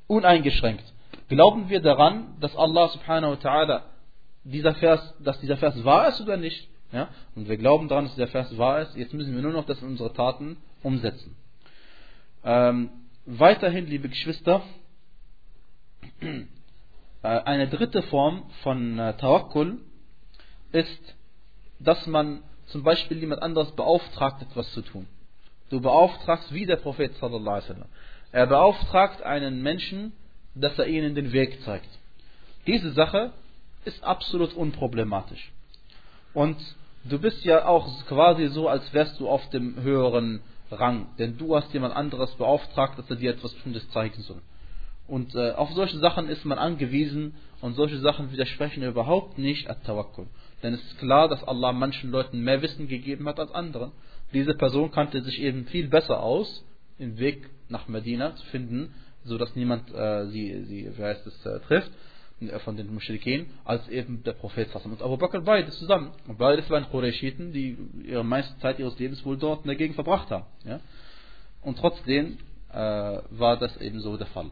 Uneingeschränkt. 0.08 0.84
Glauben 1.28 1.68
wir 1.68 1.80
daran, 1.80 2.36
dass 2.40 2.56
Allah 2.56 2.88
subhanahu 2.88 3.32
wa 3.32 3.36
ta'ala 3.36 3.82
dieser 4.42 4.74
Vers, 4.74 5.14
dass 5.20 5.38
dieser 5.40 5.56
Vers 5.58 5.84
wahr 5.84 6.08
ist 6.08 6.20
oder 6.20 6.36
nicht? 6.36 6.68
Ja? 6.90 7.08
Und 7.36 7.48
wir 7.48 7.56
glauben 7.56 7.88
daran, 7.88 8.04
dass 8.06 8.14
dieser 8.14 8.28
Vers 8.28 8.56
wahr 8.58 8.80
ist. 8.80 8.96
Jetzt 8.96 9.14
müssen 9.14 9.34
wir 9.34 9.42
nur 9.42 9.52
noch 9.52 9.66
das 9.66 9.80
in 9.80 9.88
unsere 9.88 10.12
Taten 10.12 10.56
umsetzen. 10.82 11.36
Ähm, 12.44 12.90
weiterhin, 13.26 13.86
liebe 13.86 14.08
Geschwister, 14.08 14.62
äh, 16.20 16.46
eine 17.22 17.68
dritte 17.68 18.02
Form 18.02 18.50
von 18.62 18.98
äh, 18.98 19.16
Tawakkul 19.18 19.78
ist, 20.72 21.14
dass 21.78 22.06
man 22.06 22.42
zum 22.68 22.83
Beispiel 22.83 23.18
jemand 23.18 23.42
anderes 23.42 23.70
beauftragt, 23.72 24.42
etwas 24.42 24.70
zu 24.72 24.83
tun. 24.83 25.07
Du 25.70 25.81
beauftragst, 25.81 26.52
wie 26.52 26.66
der 26.66 26.76
Prophet 26.76 27.14
sallallahu 27.16 27.57
alaihi 27.57 27.68
wasallam. 27.68 27.88
Er 28.33 28.46
beauftragt 28.46 29.22
einen 29.22 29.62
Menschen, 29.62 30.12
dass 30.54 30.78
er 30.78 30.87
ihnen 30.87 31.14
den 31.14 31.33
Weg 31.33 31.62
zeigt. 31.62 31.88
Diese 32.66 32.92
Sache 32.92 33.33
ist 33.85 34.02
absolut 34.04 34.54
unproblematisch. 34.54 35.52
Und 36.35 36.57
du 37.04 37.18
bist 37.18 37.44
ja 37.44 37.66
auch 37.66 37.88
quasi 38.07 38.48
so, 38.48 38.68
als 38.68 38.92
wärst 38.92 39.18
du 39.20 39.28
auf 39.28 39.48
dem 39.50 39.81
höheren 39.83 40.40
Rang, 40.70 41.07
denn 41.18 41.38
du 41.38 41.57
hast 41.57 41.72
jemand 41.72 41.94
anderes 41.96 42.35
beauftragt, 42.35 42.98
dass 42.98 43.09
er 43.09 43.16
dir 43.16 43.31
etwas 43.31 43.54
Bestimmtes 43.54 43.88
zeigen 43.90 44.20
soll. 44.22 44.42
Und 45.07 45.35
äh, 45.35 45.52
auf 45.52 45.72
solche 45.72 45.98
Sachen 45.98 46.28
ist 46.28 46.44
man 46.44 46.59
angewiesen 46.59 47.35
und 47.62 47.74
solche 47.74 47.98
Sachen 47.98 48.31
widersprechen 48.31 48.83
überhaupt 48.83 49.38
nicht 49.38 49.70
at-Tawakkul. 49.70 50.26
Denn 50.62 50.74
es 50.74 50.82
ist 50.82 50.98
klar, 50.98 51.28
dass 51.28 51.44
Allah 51.44 51.72
manchen 51.72 52.10
Leuten 52.10 52.40
mehr 52.40 52.62
Wissen 52.62 52.88
gegeben 52.88 53.28
hat 53.28 53.38
als 53.38 53.52
anderen. 53.52 53.92
Diese 54.32 54.54
Person 54.54 54.90
kannte 54.90 55.22
sich 55.22 55.40
eben 55.40 55.66
viel 55.66 55.88
besser 55.88 56.22
aus, 56.22 56.64
den 56.98 57.18
Weg 57.18 57.48
nach 57.68 57.88
Medina 57.88 58.34
zu 58.34 58.44
finden, 58.46 58.94
so 59.24 59.38
dass 59.38 59.54
niemand 59.54 59.92
äh, 59.94 60.26
sie, 60.26 60.64
sie, 60.64 60.90
wie 60.96 61.02
heißt 61.02 61.26
es, 61.26 61.46
äh, 61.46 61.60
trifft 61.60 61.90
äh, 62.40 62.58
von 62.60 62.76
den 62.76 62.92
Mushrikin, 62.92 63.46
als 63.64 63.88
eben 63.88 64.22
der 64.24 64.32
Prophet 64.32 64.70
Sassam. 64.70 64.92
Und 64.92 65.02
Abu 65.02 65.16
Bakr 65.16 65.40
beides 65.40 65.78
zusammen. 65.78 66.10
Und 66.26 66.38
beides 66.38 66.68
waren 66.70 66.88
Qurayshiten, 66.90 67.52
die 67.52 67.76
ihre 68.04 68.24
meiste 68.24 68.58
Zeit 68.58 68.78
ihres 68.78 68.98
Lebens 68.98 69.24
wohl 69.24 69.36
dort 69.36 69.62
in 69.62 69.68
der 69.68 69.76
Gegend 69.76 69.94
verbracht 69.94 70.30
haben. 70.30 70.44
Ja? 70.64 70.80
Und 71.62 71.78
trotzdem 71.78 72.38
äh, 72.72 72.76
war 72.76 73.58
das 73.58 73.76
eben 73.78 74.00
so 74.00 74.16
der 74.16 74.26
Fall. 74.28 74.50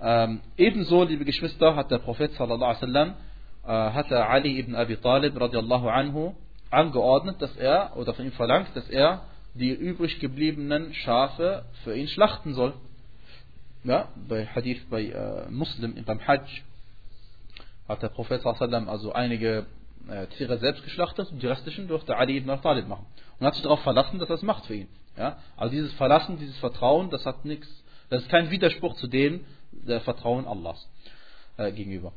Ähm, 0.00 0.40
ebenso, 0.56 1.04
liebe 1.04 1.24
Geschwister, 1.24 1.74
hat 1.74 1.90
der 1.90 1.98
Prophet 1.98 2.32
sallallahu 2.32 2.64
alaihi 2.64 2.82
wasallam 2.82 3.14
hatte 3.72 4.26
Ali 4.26 4.58
ibn 4.58 4.74
Abi 4.74 4.96
Talib 4.96 5.40
radiallahu 5.40 5.88
anhu 5.88 6.34
angeordnet, 6.70 7.40
dass 7.40 7.56
er 7.56 7.96
oder 7.96 8.14
von 8.14 8.24
ihm 8.24 8.32
verlangt, 8.32 8.68
dass 8.74 8.88
er 8.88 9.22
die 9.54 9.72
übrig 9.72 10.20
gebliebenen 10.20 10.94
Schafe 10.94 11.64
für 11.82 11.96
ihn 11.96 12.08
schlachten 12.08 12.54
soll. 12.54 12.74
Ja, 13.84 14.08
bei 14.28 14.46
Hadith 14.46 14.84
bei 14.90 15.04
äh, 15.04 15.48
Muslim 15.48 15.94
beim 16.04 16.26
Hajj 16.26 16.62
hat 17.88 18.02
der 18.02 18.08
Prophet 18.08 18.42
sallallahu 18.42 18.90
also 18.90 19.12
einige 19.12 19.66
äh, 20.08 20.26
Tiere 20.28 20.58
selbst 20.58 20.82
geschlachtet 20.82 21.30
und 21.30 21.42
die 21.42 21.46
restlichen 21.46 21.88
durfte 21.88 22.16
Ali 22.16 22.36
ibn 22.36 22.50
Abi 22.50 22.62
Talib 22.62 22.88
machen. 22.88 23.06
Und 23.38 23.46
hat 23.46 23.54
sich 23.54 23.62
darauf 23.62 23.80
verlassen, 23.80 24.18
dass 24.18 24.28
er 24.28 24.36
es 24.36 24.42
macht 24.42 24.66
für 24.66 24.74
ihn. 24.74 24.88
Ja, 25.16 25.38
also 25.56 25.72
dieses 25.72 25.92
Verlassen, 25.94 26.38
dieses 26.38 26.58
Vertrauen, 26.58 27.10
das 27.10 27.24
hat 27.24 27.44
nichts, 27.44 27.68
das 28.10 28.22
ist 28.22 28.28
kein 28.28 28.50
Widerspruch 28.50 28.94
zu 28.96 29.06
dem, 29.06 29.44
der 29.72 30.00
Vertrauen 30.00 30.46
Allahs 30.46 30.88
äh, 31.56 31.72
gegenüber. 31.72 32.12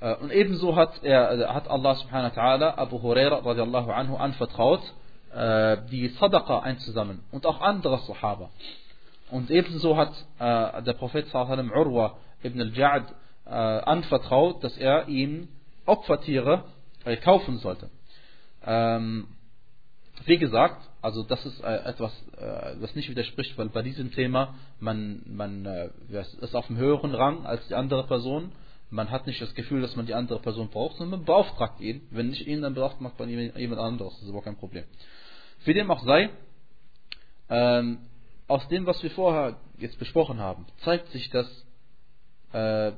Äh, 0.00 0.14
und 0.16 0.32
ebenso 0.32 0.76
hat, 0.76 1.02
er, 1.02 1.32
äh, 1.32 1.46
hat 1.46 1.68
Allah 1.68 1.94
subhanahu 1.94 2.34
wa 2.34 2.42
ta'ala 2.42 2.78
Abu 2.78 3.02
Huraira 3.02 3.36
radiallahu 3.36 3.90
anhu 3.90 4.16
anvertraut, 4.16 4.80
äh, 5.34 5.78
die 5.90 6.08
Sadaqa 6.08 6.60
einzusammeln 6.60 7.20
und 7.30 7.46
auch 7.46 7.60
andere 7.60 7.98
Sahaba. 7.98 8.50
Und 9.30 9.50
ebenso 9.50 9.96
hat 9.96 10.12
der 10.40 10.92
Prophet 10.94 11.28
sallallahu 11.28 11.72
Urwa 11.78 12.16
ibn 12.42 12.60
al-Ja'd 12.60 13.14
anvertraut, 13.44 14.64
dass 14.64 14.76
er 14.76 15.06
ihm 15.06 15.46
Opfertiere 15.86 16.64
kaufen 17.22 17.58
sollte. 17.58 17.90
Ähm, 18.66 19.28
wie 20.24 20.36
gesagt, 20.36 20.82
also 21.00 21.22
das 21.22 21.46
ist 21.46 21.60
etwas, 21.62 22.12
was 22.80 22.96
nicht 22.96 23.08
widerspricht, 23.08 23.56
weil 23.56 23.68
bei 23.68 23.82
diesem 23.82 24.10
Thema 24.10 24.54
man, 24.80 25.22
man 25.26 25.64
ist 26.08 26.56
auf 26.56 26.68
einem 26.68 26.80
höheren 26.80 27.14
Rang 27.14 27.46
als 27.46 27.64
die 27.68 27.76
andere 27.76 28.08
Person. 28.08 28.50
Man 28.90 29.10
hat 29.10 29.26
nicht 29.26 29.40
das 29.40 29.54
Gefühl, 29.54 29.82
dass 29.82 29.94
man 29.94 30.06
die 30.06 30.14
andere 30.14 30.40
Person 30.40 30.68
braucht, 30.68 30.96
sondern 30.96 31.20
man 31.20 31.26
beauftragt 31.26 31.80
ihn. 31.80 32.06
Wenn 32.10 32.28
nicht 32.28 32.46
ihn, 32.46 32.62
dann 32.62 32.74
beauftragt 32.74 33.18
man 33.18 33.28
jemand 33.28 33.80
anderes. 33.80 34.14
Das 34.14 34.22
ist 34.24 34.30
aber 34.30 34.42
kein 34.42 34.56
Problem. 34.56 34.84
Wie 35.64 35.74
dem 35.74 35.90
auch 35.90 36.02
sei, 36.02 36.30
ähm, 37.48 37.98
aus 38.48 38.66
dem, 38.68 38.86
was 38.86 39.00
wir 39.02 39.10
vorher 39.12 39.60
jetzt 39.78 39.98
besprochen 39.98 40.40
haben, 40.40 40.66
zeigt 40.78 41.08
sich, 41.10 41.30
dass 41.30 41.46
äh, 42.52 42.92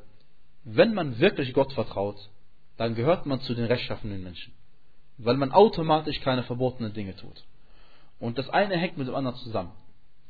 wenn 0.65 0.95
man 0.95 1.19
wirklich 1.19 1.53
Gott 1.53 1.73
vertraut, 1.73 2.17
dann 2.77 2.95
gehört 2.95 3.27
man 3.27 3.41
zu 3.41 3.55
den 3.55 3.67
rechtschaffenen 3.67 4.23
Menschen. 4.23 4.55
Weil 5.19 5.37
man 5.37 5.53
automatisch 5.53 6.21
keine 6.21 6.43
verbotenen 6.45 6.95
Dinge 6.95 7.15
tut. 7.17 7.45
Und 8.19 8.39
das 8.39 8.49
eine 8.49 8.77
hängt 8.77 8.97
mit 8.97 9.09
dem 9.09 9.15
anderen 9.15 9.37
zusammen. 9.39 9.73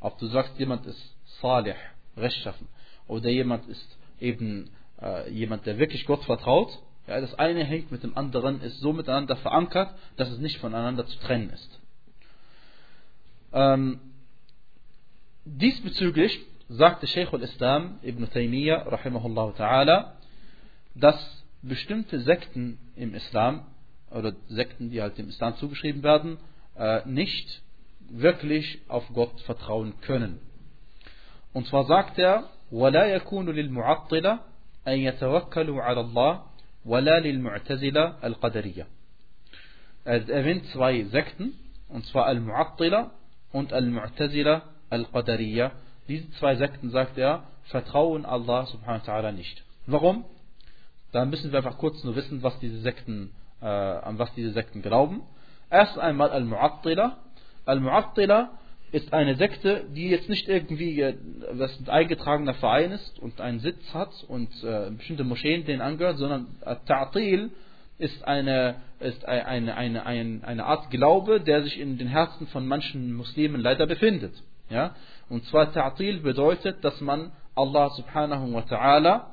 Ob 0.00 0.18
du 0.18 0.26
sagst, 0.26 0.58
jemand 0.58 0.86
ist 0.86 1.16
salih, 1.40 1.76
rechtschaffen, 2.16 2.66
oder 3.06 3.28
jemand 3.28 3.68
ist 3.68 3.98
eben 4.18 4.70
äh, 5.01 5.29
jemand, 5.31 5.65
der 5.65 5.77
wirklich 5.77 6.05
Gott 6.05 6.23
vertraut, 6.23 6.79
ja, 7.07 7.21
das 7.21 7.33
eine 7.35 7.63
hängt 7.63 7.91
mit 7.91 8.03
dem 8.03 8.17
anderen, 8.17 8.61
ist 8.61 8.79
so 8.79 8.91
miteinander 8.91 9.37
verankert, 9.37 9.93
dass 10.17 10.29
es 10.29 10.39
nicht 10.39 10.57
voneinander 10.57 11.05
zu 11.05 11.17
trennen 11.19 11.49
ist. 11.51 11.79
Ähm, 13.53 13.99
diesbezüglich 15.45 16.39
sagte 16.67 17.07
Sheikh 17.07 17.33
al-Islam 17.33 17.99
Ibn 18.03 18.29
Taymiyyah, 18.29 18.87
rahimahullah 18.87 19.53
ta'ala, 19.57 20.11
dass 20.95 21.43
bestimmte 21.61 22.19
Sekten 22.19 22.77
im 22.95 23.13
Islam, 23.13 23.65
oder 24.11 24.33
Sekten, 24.47 24.89
die 24.89 25.01
halt 25.01 25.17
dem 25.17 25.29
Islam 25.29 25.55
zugeschrieben 25.57 26.03
werden, 26.03 26.37
äh, 26.75 27.07
nicht 27.07 27.61
wirklich 28.09 28.81
auf 28.87 29.07
Gott 29.13 29.39
vertrauen 29.41 29.93
können. 30.01 30.39
Und 31.53 31.67
zwar 31.67 31.85
sagt 31.85 32.19
er, 32.19 32.49
ولا 32.71 33.05
يكون 33.05 33.49
للمعطلة 33.49 34.39
أن 34.87 34.93
يتوكلوا 34.93 35.81
على 35.81 36.01
الله 36.01 36.43
ولا 36.85 37.19
للمعتزلة 37.19 38.15
القدرية. 38.23 38.87
Er 40.05 40.29
erwähnt 40.29 40.65
zwei 40.71 41.03
Sekten, 41.03 41.53
und 41.89 42.05
zwar 42.05 42.25
Al-Mu'attila 42.27 43.11
und 43.51 43.73
Al-Mu'tazila 43.73 44.61
Al-Qadariyya. 44.89 45.71
Diese 46.07 46.31
zwei 46.39 46.55
Sekten, 46.55 46.91
sagt 46.91 47.17
er, 47.17 47.43
vertrauen 47.65 48.25
Allah 48.25 48.65
subhanahu 48.67 49.05
wa 49.05 49.13
ta'ala 49.13 49.31
nicht. 49.33 49.63
Warum? 49.85 50.23
Da 51.11 51.25
müssen 51.25 51.51
wir 51.51 51.57
einfach 51.57 51.77
kurz 51.77 52.01
nur 52.05 52.15
wissen, 52.15 52.41
was 52.41 52.57
diese 52.59 52.79
Sekten, 52.79 53.33
äh, 53.61 53.65
an 53.65 54.17
was 54.17 54.33
diese 54.35 54.51
Sekten 54.51 54.81
glauben. 54.81 55.23
Erst 55.69 55.97
einmal 55.99 56.29
Al-Mu'attila 56.31 57.17
Al-Mu'attila 57.67 58.49
ist 58.92 59.12
eine 59.14 59.36
Sekte, 59.36 59.86
die 59.94 60.10
jetzt 60.10 60.28
nicht 60.28 60.48
irgendwie 60.48 61.00
äh, 61.00 61.16
was 61.52 61.76
ein 61.80 61.88
eingetragener 61.88 62.54
Verein 62.54 62.92
ist 62.92 63.18
und 63.18 63.40
einen 63.40 63.60
Sitz 63.60 63.82
hat 63.92 64.12
und 64.28 64.50
äh, 64.62 64.90
bestimmte 64.90 65.24
Moscheen 65.24 65.64
denen 65.64 65.80
angehört, 65.80 66.18
sondern 66.18 66.46
Ta'til 66.86 67.50
ist 67.98 68.22
eine, 68.24 68.76
ist 69.00 69.24
eine, 69.24 69.76
eine, 69.76 70.04
eine, 70.06 70.44
eine 70.44 70.64
Art 70.64 70.90
Glaube, 70.90 71.40
der 71.40 71.62
sich 71.62 71.78
in 71.80 71.98
den 71.98 72.08
Herzen 72.08 72.46
von 72.48 72.66
manchen 72.66 73.14
Muslimen 73.14 73.60
leider 73.60 73.86
befindet. 73.86 74.34
Ja? 74.68 74.94
Und 75.28 75.44
zwar 75.46 75.72
Ta'til 75.72 76.20
bedeutet, 76.20 76.84
dass 76.84 77.00
man 77.00 77.32
Allah 77.54 77.90
subhanahu 77.90 78.52
wa 78.52 78.60
ta'ala 78.60 79.26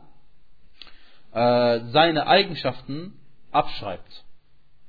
äh, 1.34 1.92
seine 1.92 2.28
Eigenschaften 2.28 3.14
abschreibt, 3.52 4.24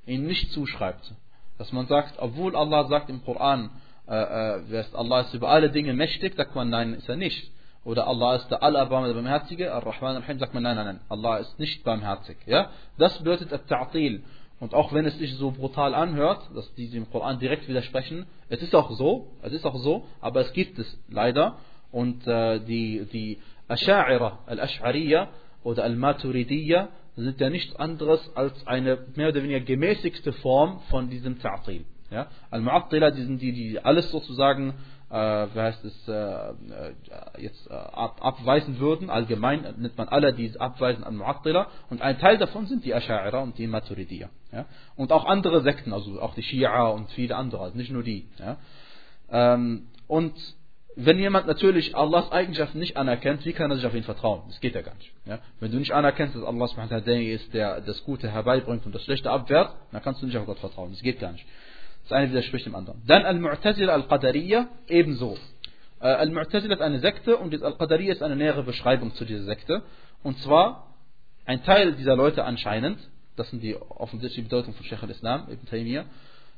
ihn 0.07 0.27
nicht 0.27 0.53
zuschreibt. 0.53 1.13
Dass 1.59 1.73
man 1.73 1.87
sagt, 1.87 2.19
obwohl 2.19 2.55
Allah 2.55 2.87
sagt 2.89 3.11
im 3.11 3.25
Koran, 3.25 3.71
äh, 4.11 4.77
äh, 4.81 4.85
Allah 4.92 5.20
ist 5.20 5.35
über 5.35 5.49
alle 5.49 5.70
Dinge 5.70 5.94
mächtig, 5.94 6.35
sagt 6.35 6.55
man, 6.55 6.68
nein, 6.68 6.94
ist 6.94 7.09
er 7.09 7.16
nicht. 7.16 7.51
Oder 7.85 8.07
Allah 8.07 8.37
ist 8.37 8.49
der 8.51 8.62
Allerbarmende, 8.62 9.14
der 9.14 9.23
Barmherzige, 9.23 9.73
Ar-Rahman 9.73 10.16
Ar-Rahim, 10.16 10.38
sagt 10.38 10.53
man, 10.53 10.62
nein, 10.64 10.77
nein, 10.77 10.87
nein, 10.87 11.01
Allah 11.09 11.38
ist 11.38 11.59
nicht 11.59 11.83
barmherzig. 11.85 12.37
Ja? 12.46 12.70
Das 12.99 13.16
bedeutet 13.18 13.53
At-Ta'til. 13.53 14.23
Und 14.59 14.75
auch 14.75 14.92
wenn 14.92 15.07
es 15.07 15.16
sich 15.16 15.35
so 15.37 15.53
brutal 15.53 15.94
anhört, 15.94 16.51
dass 16.55 16.75
die 16.75 16.94
im 16.94 17.11
Koran 17.11 17.38
direkt 17.38 17.66
widersprechen, 17.68 18.27
es 18.51 18.61
ist 18.61 18.75
auch 18.75 18.90
so, 18.90 19.29
es 19.40 19.53
ist 19.53 19.64
auch 19.64 19.79
so, 19.79 20.05
aber 20.20 20.40
es 20.40 20.53
gibt 20.53 20.79
es 20.79 20.99
leider. 21.09 21.57
Und 21.90 22.27
äh, 22.27 22.61
die, 22.61 23.07
die 23.11 23.38
Asha'ira, 23.68 24.40
Al-Ash'ariyya 24.46 25.29
oder 25.64 25.85
Al-Maturidiyya 25.85 26.88
sind 27.16 27.40
ja 27.40 27.49
nichts 27.49 27.75
anderes 27.77 28.20
als 28.37 28.66
eine 28.66 29.07
mehr 29.14 29.29
oder 29.29 29.42
weniger 29.42 29.61
gemäßigste 29.61 30.33
Form 30.35 30.81
von 30.90 31.09
diesem 31.09 31.38
Ta'til. 31.38 31.85
Ja? 32.11 32.27
Al-Mu'attila, 32.51 33.11
die 33.11 33.23
sind 33.23 33.40
die, 33.40 33.53
die 33.53 33.85
alles 33.85 34.11
sozusagen 34.11 34.75
äh, 35.11 35.14
wie 35.55 35.59
heißt 35.59 35.85
es, 35.85 36.09
äh, 36.09 36.12
äh 36.12 36.53
jetzt 37.38 37.68
äh, 37.68 37.75
ab, 37.75 38.18
abweisen 38.20 38.79
würden. 38.79 39.11
Allgemein 39.11 39.62
nennt 39.77 39.99
man 39.99 40.09
alle, 40.09 40.33
die 40.33 40.59
abweisen 40.59 41.05
an 41.05 41.16
Mu'attila. 41.16 41.66
Und 41.90 42.01
ein 42.01 42.18
Teil 42.18 42.38
davon 42.38 42.66
sind 42.66 42.85
die 42.85 42.94
Asha'ira 42.94 43.42
und 43.42 43.59
die 43.59 43.66
Maturidiyya. 43.66 44.31
Ja? 44.53 44.66
Und 44.96 45.12
auch 45.12 45.25
andere 45.25 45.62
Sekten, 45.62 45.92
also 45.92 46.20
auch 46.20 46.35
die 46.35 46.42
Shia 46.42 46.88
und 46.88 47.11
viele 47.11 47.37
andere, 47.37 47.62
also 47.62 47.77
nicht 47.77 47.90
nur 47.90 48.05
die. 48.05 48.29
Ja? 48.38 48.57
Ähm, 49.31 49.88
und 50.07 50.35
wenn 50.96 51.18
jemand 51.18 51.46
natürlich 51.46 51.96
Allahs 51.96 52.31
Eigenschaften 52.31 52.79
nicht 52.79 52.96
anerkennt, 52.96 53.44
wie 53.44 53.53
kann 53.53 53.70
er 53.70 53.77
sich 53.77 53.87
auf 53.87 53.94
ihn 53.94 54.03
vertrauen? 54.05 54.42
Das 54.49 54.61
geht 54.61 54.75
ja 54.75 54.83
gar 54.83 54.94
nicht. 54.94 55.12
Ja? 55.25 55.40
Wenn 55.59 55.73
du 55.73 55.79
nicht 55.79 55.92
anerkennst, 55.92 56.37
dass 56.37 56.44
Allah 56.44 56.68
derjenige 57.01 57.33
ist, 57.33 57.53
der 57.53 57.81
das 57.81 58.05
Gute 58.05 58.31
herbeibringt 58.31 58.87
und 58.87 58.94
das 58.94 59.03
Schlechte 59.05 59.31
abwehrt, 59.31 59.75
dann 59.90 60.03
kannst 60.03 60.23
du 60.23 60.27
nicht 60.27 60.37
auf 60.37 60.46
Gott 60.46 60.59
vertrauen. 60.59 60.92
Das 60.92 61.01
geht 61.03 61.18
gar 61.18 61.33
nicht. 61.33 61.46
Das 62.03 62.13
eine 62.13 62.31
widerspricht 62.31 62.67
dem 62.67 62.75
anderen. 62.75 63.03
Dann 63.07 63.25
Al-Mu'tazila 63.25 63.93
Al-Qadariyya 63.93 64.69
ebenso. 64.89 65.37
Äh, 66.01 66.09
Al-Mu'tazila 66.09 66.75
ist 66.75 66.81
eine 66.81 67.01
Sekte 67.01 67.37
und 67.37 67.63
Al-Qadariyya 67.63 68.13
ist 68.13 68.23
eine 68.23 68.37
nähere 68.37 68.63
Beschreibung 68.63 69.15
zu 69.15 69.25
dieser 69.25 69.45
Sekte. 69.45 69.83
Und 70.23 70.39
zwar 70.39 70.95
ein 71.45 71.63
Teil 71.65 71.93
dieser 71.93 72.17
Leute 72.17 72.45
anscheinend, 72.45 72.99
das 73.37 73.51
sind 73.51 73.63
die 73.63 73.77
offensichtliche 73.77 74.43
Bedeutung 74.43 74.75
von 74.75 74.85
Sheikh 74.85 75.03
al-Islam, 75.03 75.49
Ibn 75.51 75.67
Taymiyyah, 75.67 76.05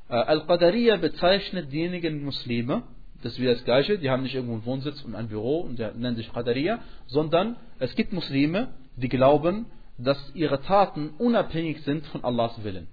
äh, 0.09 0.13
Al-Qadariyya 0.13 0.97
bezeichnet 0.97 1.71
diejenigen 1.71 2.23
Muslime, 2.23 2.83
das 3.23 3.33
ist 3.33 3.39
wieder 3.39 3.53
das 3.53 3.63
Gleiche, 3.63 3.97
die 3.97 4.09
haben 4.09 4.23
nicht 4.23 4.35
irgendwo 4.35 4.55
einen 4.55 4.65
Wohnsitz 4.65 5.01
und 5.03 5.15
ein 5.15 5.29
Büro 5.29 5.61
und 5.61 5.79
der 5.79 5.93
nennt 5.93 6.17
sich 6.17 6.31
Qadariyya, 6.31 6.79
sondern 7.07 7.55
es 7.79 7.95
gibt 7.95 8.11
Muslime, 8.11 8.73
die 8.97 9.07
glauben, 9.07 9.65
dass 9.97 10.17
ihre 10.35 10.61
Taten 10.61 11.11
unabhängig 11.17 11.83
sind 11.83 12.05
von 12.07 12.23
Allahs 12.23 12.63
Willen. 12.63 12.87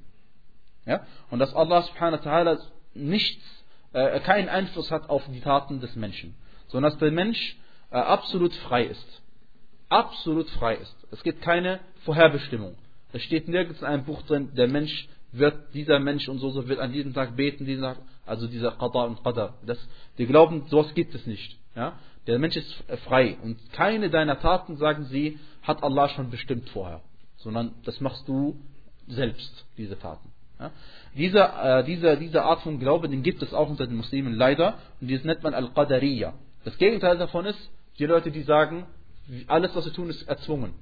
Ja? 0.87 1.07
Und 1.31 1.39
dass 1.39 1.55
Allah 1.55 1.83
subhanahu 1.83 2.25
wa 2.25 2.31
ta'ala 2.31 2.59
nichts, 2.95 3.45
äh, 3.93 4.21
keinen 4.21 4.49
Einfluss 4.49 4.91
hat 4.91 5.09
auf 5.09 5.23
die 5.29 5.41
Taten 5.41 5.81
des 5.81 5.95
Menschen, 5.97 6.35
sondern 6.69 6.93
dass 6.93 7.01
der 7.01 7.11
Mensch 7.11 7.57
äh, 7.91 7.97
absolut 7.97 8.55
frei 8.55 8.85
ist. 8.85 9.23
Absolut 9.89 10.49
frei 10.51 10.77
ist. 10.77 10.97
Es 11.11 11.23
gibt 11.23 11.43
keine 11.43 11.81
Vorherbestimmung. 12.05 12.77
Es 13.13 13.23
steht 13.23 13.49
nirgends 13.49 13.81
in 13.81 13.87
einem 13.87 14.05
Buch 14.05 14.23
drin, 14.23 14.55
der 14.55 14.69
Mensch 14.69 15.09
wird, 15.33 15.75
dieser 15.75 15.99
Mensch 15.99 16.29
und 16.29 16.39
so, 16.39 16.51
so 16.51 16.69
wird 16.69 16.81
an 16.81 16.93
diesem 16.93 17.15
Tag 17.15 17.37
beten, 17.37 17.65
diesen 17.65 17.83
Tag, 17.83 17.99
also 18.27 18.47
dieser 18.47 18.73
Qadar 18.73 19.07
und 19.07 19.23
Qadar. 19.23 19.55
Das, 19.67 19.79
die 20.19 20.27
glauben, 20.27 20.67
sowas 20.69 20.95
gibt 20.95 21.15
es 21.15 21.27
nicht. 21.27 21.59
Ja? 21.75 21.99
Der 22.27 22.39
Mensch 22.39 22.57
ist 22.57 22.73
frei 23.05 23.37
und 23.43 23.59
keine 23.73 24.11
deiner 24.11 24.39
Taten, 24.41 24.77
sagen 24.77 25.05
sie, 25.05 25.39
hat 25.63 25.83
Allah 25.83 26.09
schon 26.09 26.31
bestimmt 26.31 26.69
vorher, 26.71 27.01
sondern 27.37 27.75
das 27.85 28.01
machst 28.01 28.27
du 28.29 28.61
selbst, 29.09 29.67
diese 29.77 29.99
Taten. 29.99 30.31
Ja? 30.61 30.71
Diese, 31.17 31.39
äh, 31.41 31.85
diese, 31.85 32.17
diese 32.17 32.43
Art 32.43 32.61
von 32.63 32.79
Glaube, 32.79 33.09
den 33.09 33.23
gibt 33.23 33.43
es 33.43 33.55
auch 33.55 33.69
unter 33.69 33.87
den 33.87 33.97
Muslimen 33.97 34.35
leider 34.35 34.79
und 35.01 35.11
das 35.11 35.25
nennt 35.25 35.43
man 35.43 35.55
Al-Qadariyya. 35.55 36.35
Das 36.65 36.77
Gegenteil 36.79 37.19
davon 37.19 37.47
ist, 37.47 37.59
die 37.99 38.07
Leute, 38.07 38.31
die 38.31 38.43
sagen, 38.43 38.87
alles 39.47 39.75
was 39.75 39.87
wir 39.87 39.93
tun 39.93 40.11
ist 40.11 40.29
erzwungen. 40.29 40.75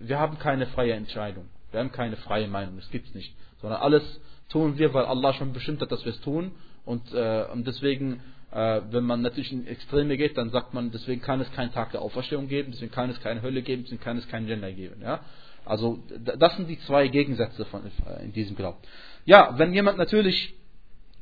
Wir 0.00 0.18
haben 0.18 0.38
keine 0.38 0.66
freie 0.66 0.94
Entscheidung. 0.94 1.46
Wir 1.70 1.80
haben 1.80 1.92
keine 1.92 2.16
freie 2.16 2.48
Meinung, 2.48 2.76
das 2.76 2.90
gibt 2.90 3.08
es 3.08 3.14
nicht. 3.14 3.34
Sondern 3.60 3.80
alles 3.80 4.02
tun 4.48 4.78
wir, 4.78 4.92
weil 4.94 5.04
Allah 5.04 5.32
schon 5.34 5.52
bestimmt 5.52 5.80
hat, 5.80 5.92
dass 5.92 6.04
wir 6.04 6.12
es 6.12 6.20
tun. 6.20 6.52
Und, 6.84 7.12
äh, 7.12 7.46
und 7.52 7.66
deswegen, 7.66 8.20
äh, 8.52 8.80
wenn 8.90 9.04
man 9.04 9.22
natürlich 9.22 9.52
in 9.52 9.66
Extreme 9.66 10.16
geht, 10.16 10.36
dann 10.36 10.50
sagt 10.50 10.74
man, 10.74 10.90
deswegen 10.90 11.20
kann 11.20 11.40
es 11.40 11.50
keinen 11.52 11.72
Tag 11.72 11.92
der 11.92 12.02
Auferstehung 12.02 12.48
geben, 12.48 12.72
deswegen 12.72 12.92
kann 12.92 13.10
es 13.10 13.20
keine 13.20 13.42
Hölle 13.42 13.62
geben, 13.62 13.84
deswegen 13.84 14.02
kann 14.02 14.18
es 14.18 14.28
keinen 14.28 14.46
Gender 14.46 14.70
geben. 14.72 15.00
Ja? 15.02 15.20
Also 15.64 15.98
das 16.38 16.56
sind 16.56 16.68
die 16.68 16.78
zwei 16.80 17.08
Gegensätze 17.08 17.64
von, 17.66 17.82
in 18.22 18.32
diesem 18.32 18.56
Glauben. 18.56 18.78
Ja, 19.24 19.54
wenn 19.56 19.72
jemand 19.72 19.98
natürlich 19.98 20.54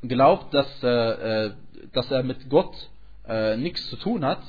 glaubt, 0.02 0.52
dass, 0.52 0.82
äh, 0.82 0.88
äh, 1.46 1.52
dass 1.92 2.10
er 2.10 2.22
mit 2.22 2.48
Gott 2.50 2.74
äh, 3.28 3.56
nichts 3.56 3.88
zu 3.88 3.96
tun 3.96 4.24
hat, 4.24 4.40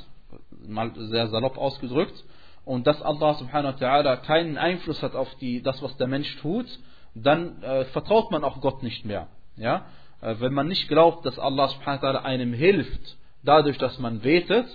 mal 0.66 0.92
sehr 0.96 1.28
salopp 1.28 1.58
ausgedrückt, 1.58 2.24
und 2.66 2.88
dass 2.88 3.02
Allah 3.02 3.34
subhanahu 3.36 3.74
wa 3.74 3.86
ta'ala 3.86 4.16
keinen 4.18 4.58
Einfluss 4.58 5.04
hat 5.04 5.16
auf 5.16 5.34
die, 5.36 5.62
das, 5.62 5.82
was 5.82 5.96
der 5.98 6.08
Mensch 6.08 6.38
tut, 6.38 6.66
dann 7.14 7.62
äh, 7.62 7.86
vertraut 7.86 8.32
man 8.32 8.44
auch 8.44 8.62
Gott 8.62 8.84
nicht 8.84 9.06
mehr. 9.06 9.28
Ja? 9.58 9.86
Äh, 10.22 10.36
wenn 10.40 10.54
man 10.54 10.68
nicht 10.68 10.88
glaubt, 10.88 11.26
dass 11.26 11.38
Allah 11.38 11.68
subhanahu 11.68 12.02
wa 12.02 12.08
ta'ala 12.08 12.22
einem 12.24 12.54
hilft, 12.54 13.18
dadurch, 13.44 13.78
dass 13.78 14.00
man 14.00 14.22
betet, 14.22 14.66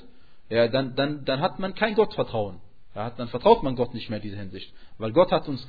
ja, 0.51 0.69
dann, 0.69 0.95
dann, 0.95 1.25
dann 1.25 1.41
hat 1.41 1.59
man 1.59 1.75
kein 1.75 1.95
Gottvertrauen. 1.95 2.61
Ja, 2.99 3.11
dann 3.11 3.29
vertraut 3.29 3.63
man 3.63 3.77
Gott 3.77 3.95
nicht 3.95 4.11
mehr 4.11 4.17
in 4.17 4.25
dieser 4.25 4.39
Hinsicht. 4.39 4.75
Weil 4.99 5.13
Gott 5.13 5.31
hat 5.31 5.47
uns 5.47 5.65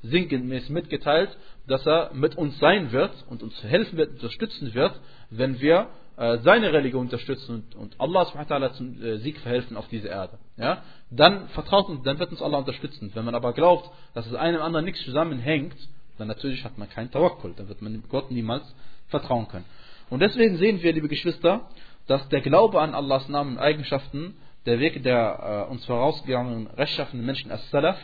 sinngemäß 0.00 0.70
mitgeteilt, 0.70 1.36
dass 1.66 1.86
er 1.86 2.10
mit 2.14 2.38
uns 2.38 2.58
sein 2.58 2.90
wird 2.90 3.12
und 3.28 3.42
uns 3.42 3.62
helfen 3.62 3.98
wird, 3.98 4.12
unterstützen 4.12 4.72
wird, 4.72 4.98
wenn 5.28 5.60
wir 5.60 5.88
äh, 6.16 6.38
seine 6.38 6.72
Religion 6.72 7.02
unterstützen 7.02 7.66
und, 7.74 7.74
und 7.74 8.00
Allah 8.00 8.72
zum 8.72 9.02
äh, 9.02 9.18
Sieg 9.18 9.38
verhelfen 9.40 9.76
auf 9.76 9.88
dieser 9.88 10.08
Erde. 10.08 10.38
Ja? 10.56 10.82
Dann 11.10 11.50
vertraut 11.50 11.90
uns, 11.90 12.02
dann 12.04 12.18
wird 12.18 12.30
uns 12.30 12.40
Allah 12.40 12.60
unterstützen. 12.60 13.10
Wenn 13.12 13.26
man 13.26 13.34
aber 13.34 13.52
glaubt, 13.52 13.90
dass 14.14 14.26
es 14.26 14.34
einem 14.34 14.62
anderen 14.62 14.86
nichts 14.86 15.04
zusammenhängt, 15.04 15.76
dann 16.16 16.28
natürlich 16.28 16.64
hat 16.64 16.78
man 16.78 16.88
keinen 16.88 17.10
Tawakkul, 17.10 17.52
dann 17.58 17.68
wird 17.68 17.82
man 17.82 18.02
Gott 18.08 18.30
niemals 18.30 18.64
vertrauen 19.08 19.48
können. 19.48 19.66
Und 20.08 20.20
deswegen 20.20 20.56
sehen 20.56 20.82
wir, 20.82 20.94
liebe 20.94 21.08
Geschwister, 21.08 21.68
dass 22.06 22.26
der 22.30 22.40
Glaube 22.40 22.80
an 22.80 22.94
Allahs 22.94 23.28
Namen 23.28 23.56
und 23.56 23.58
Eigenschaften 23.58 24.34
der 24.68 24.80
Weg 24.80 25.02
der 25.02 25.66
äh, 25.66 25.72
uns 25.72 25.84
vorausgegangenen 25.86 26.66
rechtschaffenen 26.66 27.24
Menschen 27.24 27.50
als 27.50 27.68
Salaf 27.70 27.98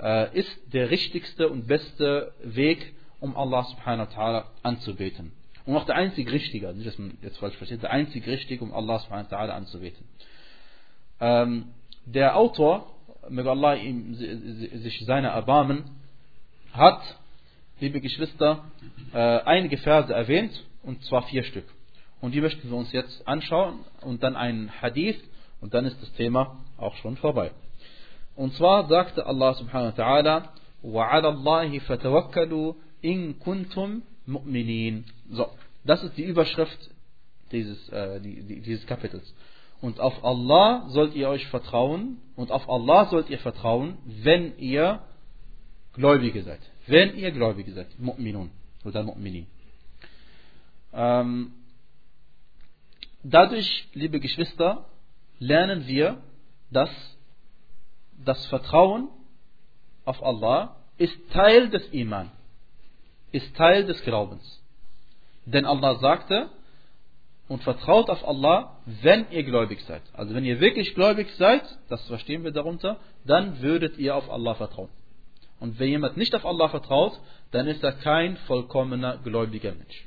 äh, 0.00 0.36
ist 0.36 0.60
der 0.72 0.90
richtigste 0.90 1.48
und 1.48 1.68
beste 1.68 2.32
Weg, 2.42 2.94
um 3.20 3.36
Allah 3.36 3.62
subhanahu 3.64 4.08
wa 4.08 4.12
ta'ala 4.12 4.44
anzubeten. 4.64 5.30
Und 5.66 5.76
auch 5.76 5.84
der 5.84 5.94
einzig 5.94 6.32
richtige, 6.32 6.72
nicht 6.74 6.88
dass 6.88 6.98
man 6.98 7.16
jetzt 7.22 7.38
falsch 7.38 7.56
versteht, 7.56 7.84
der 7.84 7.92
einzig 7.92 8.26
richtige, 8.26 8.64
um 8.64 8.74
Allah 8.74 8.98
subhanahu 8.98 9.30
wa 9.30 9.36
ta'ala 9.36 9.50
anzubeten. 9.50 10.04
Ähm, 11.20 11.66
der 12.06 12.36
Autor, 12.36 12.92
möge 13.28 13.50
Allah 13.50 13.74
ihm, 13.74 14.14
sich 14.14 15.04
seiner 15.06 15.28
erbarmen, 15.28 15.84
hat, 16.72 17.02
liebe 17.78 18.00
Geschwister, 18.00 18.64
äh, 19.12 19.18
einige 19.18 19.78
Verse 19.78 20.12
erwähnt, 20.12 20.66
und 20.82 21.04
zwar 21.04 21.22
vier 21.22 21.44
Stück. 21.44 21.66
Und 22.20 22.34
die 22.34 22.40
möchten 22.40 22.68
wir 22.68 22.76
uns 22.76 22.90
jetzt 22.90 23.28
anschauen 23.28 23.84
und 24.00 24.24
dann 24.24 24.34
einen 24.34 24.72
Hadith 24.82 25.22
und 25.61 25.73
dann 25.73 25.85
ist 25.85 26.01
das 26.01 26.11
Thema 26.13 26.57
auch 26.77 26.95
schon 26.97 27.17
vorbei. 27.17 27.51
Und 28.35 28.53
zwar 28.53 28.87
sagte 28.87 29.25
Allah 29.25 29.53
subhanahu 29.53 29.97
wa 29.97 30.03
ta'ala, 30.03 30.49
وَعَلَى 30.83 31.27
اللَّهِ 31.27 31.81
فَتَوَكَّلُوا 31.81 32.73
إِن 33.03 33.33
كُنتُم 33.39 34.01
مُؤْمِنِينَ 34.27 35.03
So, 35.31 35.49
das 35.83 36.03
ist 36.03 36.17
die 36.17 36.23
Überschrift 36.23 36.89
dieses, 37.51 37.89
äh, 37.89 38.19
dieses 38.19 38.85
Kapitels. 38.85 39.33
Und 39.81 39.99
auf 39.99 40.23
Allah 40.23 40.85
sollt 40.89 41.15
ihr 41.15 41.29
euch 41.29 41.45
vertrauen 41.47 42.17
und 42.35 42.51
auf 42.51 42.69
Allah 42.69 43.05
sollt 43.05 43.29
ihr 43.29 43.39
vertrauen, 43.39 43.97
wenn 44.05 44.57
ihr 44.57 45.01
Gläubige 45.93 46.43
seid. 46.43 46.59
Wenn 46.87 47.15
ihr 47.15 47.31
Gläubige 47.31 47.71
seid. 47.71 47.87
Mu'minun 47.99 48.49
oder 48.83 49.01
Mu'minin. 49.01 49.45
Ähm, 50.93 51.53
dadurch, 53.23 53.87
liebe 53.93 54.19
Geschwister, 54.19 54.85
lernen 55.40 55.88
wir, 55.88 56.18
dass 56.70 56.90
das 58.24 58.46
Vertrauen 58.46 59.08
auf 60.04 60.22
Allah 60.22 60.76
ist 60.98 61.18
Teil 61.32 61.70
des 61.70 61.84
Iman, 61.92 62.30
ist 63.32 63.56
Teil 63.56 63.86
des 63.86 64.00
Glaubens. 64.04 64.62
Denn 65.46 65.64
Allah 65.64 65.96
sagte, 65.96 66.50
und 67.48 67.64
vertraut 67.64 68.08
auf 68.10 68.26
Allah, 68.28 68.76
wenn 68.86 69.26
ihr 69.32 69.42
gläubig 69.42 69.80
seid. 69.80 70.02
Also 70.12 70.36
wenn 70.36 70.44
ihr 70.44 70.60
wirklich 70.60 70.94
gläubig 70.94 71.28
seid, 71.36 71.62
das 71.88 72.06
verstehen 72.06 72.44
wir 72.44 72.52
darunter, 72.52 72.98
dann 73.24 73.60
würdet 73.60 73.98
ihr 73.98 74.14
auf 74.14 74.30
Allah 74.30 74.54
vertrauen. 74.54 74.88
Und 75.58 75.80
wenn 75.80 75.88
jemand 75.88 76.16
nicht 76.16 76.32
auf 76.36 76.46
Allah 76.46 76.68
vertraut, 76.68 77.18
dann 77.50 77.66
ist 77.66 77.82
er 77.82 77.90
kein 77.90 78.36
vollkommener 78.46 79.18
gläubiger 79.24 79.72
Mensch. 79.72 80.06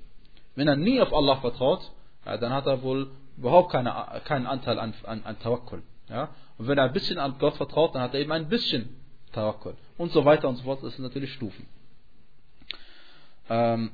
Wenn 0.56 0.70
er 0.70 0.78
nie 0.78 1.02
auf 1.02 1.12
Allah 1.12 1.36
vertraut, 1.42 1.92
dann 2.24 2.54
hat 2.54 2.66
er 2.66 2.82
wohl 2.82 3.12
überhaupt 3.38 3.72
keine, 3.72 4.22
keinen 4.26 4.48
Anteil 4.48 4.80
an, 4.80 4.94
an, 5.04 5.24
an 5.24 5.40
Tawakkul. 5.40 5.84
Ja? 6.10 6.30
Und 6.58 6.68
wenn 6.68 6.78
er 6.78 6.86
ein 6.86 6.94
bisschen 6.94 7.20
an 7.20 7.36
Gott 7.40 7.56
vertraut, 7.58 7.96
dann 7.96 8.02
hat 8.02 8.14
er 8.14 8.20
eben 8.20 8.32
ein 8.32 8.50
bisschen 8.50 8.96
Tawakkul. 9.32 9.76
Und 9.98 10.12
so 10.12 10.26
weiter 10.26 10.48
und 10.48 10.58
so 10.58 10.64
fort. 10.64 10.84
Das 10.84 10.96
sind 10.96 11.04
natürlich 11.04 11.34
Stufen. 11.34 11.68
Ähm, 13.50 13.92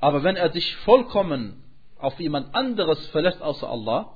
aber 0.00 0.22
wenn 0.22 0.36
er 0.36 0.52
sich 0.52 0.74
vollkommen 0.76 1.62
auf 1.98 2.18
jemand 2.18 2.54
anderes 2.54 3.06
verlässt 3.08 3.40
außer 3.40 3.68
Allah, 3.68 4.12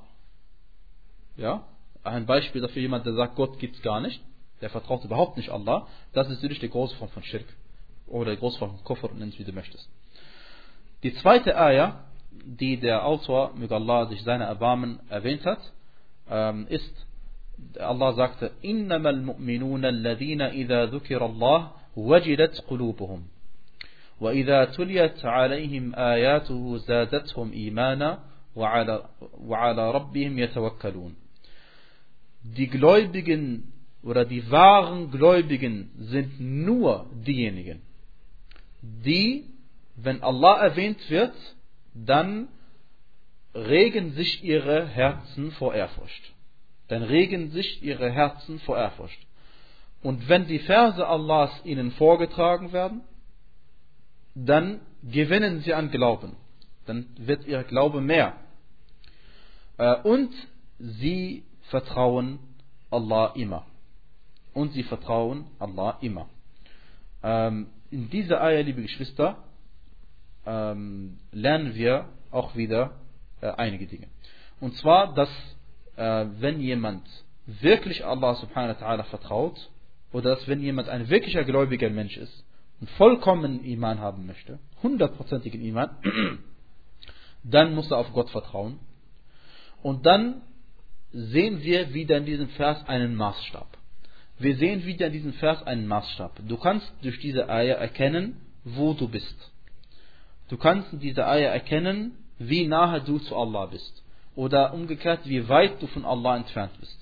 ja, 1.37 1.63
ein 2.03 2.25
Beispiel 2.25 2.61
dafür 2.61 2.81
jemand, 2.81 3.05
der 3.05 3.13
sagt, 3.13 3.35
Gott 3.35 3.59
gibt 3.59 3.77
es 3.77 3.81
gar 3.81 4.01
nicht, 4.01 4.21
der 4.61 4.69
vertraut 4.69 5.03
überhaupt 5.03 5.37
nicht 5.37 5.49
Allah, 5.49 5.87
das 6.13 6.27
ist 6.27 6.35
natürlich 6.35 6.59
die 6.59 6.69
große 6.69 6.95
Form 6.95 7.09
von 7.09 7.23
Schirk. 7.23 7.45
Oder 8.07 8.31
die 8.31 8.37
große 8.37 8.57
Form 8.57 8.71
von 8.71 8.83
Kufr, 8.83 9.13
nenn 9.13 9.29
es 9.29 9.39
wie 9.39 9.43
du 9.43 9.51
möchtest. 9.51 9.89
Die 11.03 11.13
zweite 11.15 11.57
Ayah, 11.57 12.05
die 12.44 12.76
der 12.76 13.06
Autor, 13.06 13.54
möge 13.54 13.74
Allah 13.74 14.06
sich 14.06 14.22
seine 14.22 14.44
Erbarmen 14.44 15.00
erwähnt 15.08 15.44
hat, 15.44 15.60
ähm, 16.30 16.66
ist, 16.68 17.06
Allah 17.78 18.12
sagte, 18.14 18.50
إنما 18.64 19.10
المؤمنون 19.10 19.84
الذين 19.84 20.42
إذا 20.42 20.86
ذكر 20.86 21.26
الله 21.26 21.70
وجلت 21.96 22.64
قلوبهم 22.68 23.22
وإذا 24.20 24.64
تليت 24.64 25.24
عليهم 25.24 25.94
آياته 25.94 26.76
زادتهم 26.76 27.52
إيمانا 27.52 28.18
وعلى, 28.56 29.04
وعلى 29.46 29.90
ربهم 29.90 30.38
يتوكلون 30.38 31.14
Die 32.44 32.66
Gläubigen 32.66 33.72
oder 34.02 34.24
die 34.24 34.50
wahren 34.50 35.12
Gläubigen 35.12 35.90
sind 35.96 36.40
nur 36.40 37.06
diejenigen, 37.12 37.80
die, 38.82 39.44
wenn 39.94 40.22
Allah 40.24 40.60
erwähnt 40.60 40.98
wird, 41.08 41.34
dann 42.05 42.47
regen 43.53 44.11
sich 44.13 44.43
ihre 44.43 44.87
Herzen 44.87 45.51
vor 45.53 45.73
Ehrfurcht. 45.73 46.33
Dann 46.87 47.03
regen 47.03 47.51
sich 47.51 47.81
ihre 47.83 48.09
Herzen 48.09 48.59
vor 48.59 48.77
Ehrfurcht. 48.77 49.19
Und 50.01 50.29
wenn 50.29 50.47
die 50.47 50.59
Verse 50.59 51.05
Allahs 51.05 51.51
ihnen 51.65 51.91
vorgetragen 51.91 52.71
werden, 52.71 53.01
dann 54.35 54.79
gewinnen 55.03 55.61
sie 55.61 55.73
an 55.73 55.89
Glauben. 55.89 56.35
Dann 56.85 57.07
wird 57.17 57.45
ihr 57.45 57.63
Glaube 57.63 58.01
mehr. 58.01 58.33
Äh, 59.77 59.95
und 60.01 60.31
sie 60.77 61.43
vertrauen 61.63 62.39
Allah 62.91 63.33
immer. 63.35 63.65
Und 64.53 64.73
sie 64.73 64.83
vertrauen 64.83 65.45
Allah 65.59 65.97
immer. 66.01 66.29
Ähm, 67.23 67.67
in 67.89 68.09
dieser 68.09 68.41
Eier, 68.41 68.63
liebe 68.63 68.81
Geschwister, 68.81 69.43
ähm, 70.47 71.19
lernen 71.31 71.75
wir 71.75 72.05
auch 72.31 72.55
wieder 72.55 72.93
äh, 73.41 73.47
einige 73.51 73.85
Dinge. 73.85 74.07
Und 74.59 74.75
zwar, 74.77 75.13
dass 75.13 75.29
äh, 75.97 76.25
wenn 76.39 76.59
jemand 76.61 77.03
wirklich 77.45 78.03
Allah 78.05 78.35
subhanahu 78.35 78.79
wa 78.79 78.85
ta'ala 78.85 79.03
vertraut, 79.03 79.69
oder 80.11 80.35
dass 80.35 80.47
wenn 80.47 80.61
jemand 80.61 80.87
ein 80.89 81.09
wirklicher 81.09 81.43
gläubiger 81.43 81.89
Mensch 81.89 82.17
ist 82.17 82.45
und 82.79 82.89
vollkommen 82.91 83.63
Iman 83.65 83.99
haben 83.99 84.25
möchte, 84.25 84.59
hundertprozentigen 84.81 85.61
Iman, 85.61 85.89
dann 87.43 87.75
muss 87.75 87.91
er 87.91 87.97
auf 87.97 88.13
Gott 88.13 88.29
vertrauen. 88.29 88.79
Und 89.83 90.05
dann 90.05 90.41
sehen 91.11 91.61
wir 91.61 91.93
wieder 91.93 92.17
in 92.17 92.25
diesem 92.25 92.49
Vers 92.49 92.87
einen 92.87 93.15
Maßstab. 93.15 93.77
Wir 94.39 94.55
sehen 94.55 94.85
wieder 94.85 95.07
in 95.07 95.13
diesem 95.13 95.33
Vers 95.33 95.63
einen 95.63 95.87
Maßstab. 95.87 96.39
Du 96.47 96.57
kannst 96.57 96.91
durch 97.01 97.19
diese 97.19 97.49
Eier 97.49 97.77
erkennen, 97.77 98.39
wo 98.63 98.93
du 98.93 99.07
bist. 99.07 99.51
Du 100.49 100.57
kannst 100.57 100.93
in 100.93 100.99
dieser 100.99 101.27
Eier 101.27 101.51
erkennen, 101.51 102.11
wie 102.39 102.67
nahe 102.67 103.01
du 103.01 103.19
zu 103.19 103.35
Allah 103.35 103.65
bist. 103.65 104.03
Oder 104.35 104.73
umgekehrt, 104.73 105.21
wie 105.25 105.49
weit 105.49 105.81
du 105.81 105.87
von 105.87 106.05
Allah 106.05 106.37
entfernt 106.37 106.73
bist. 106.79 106.97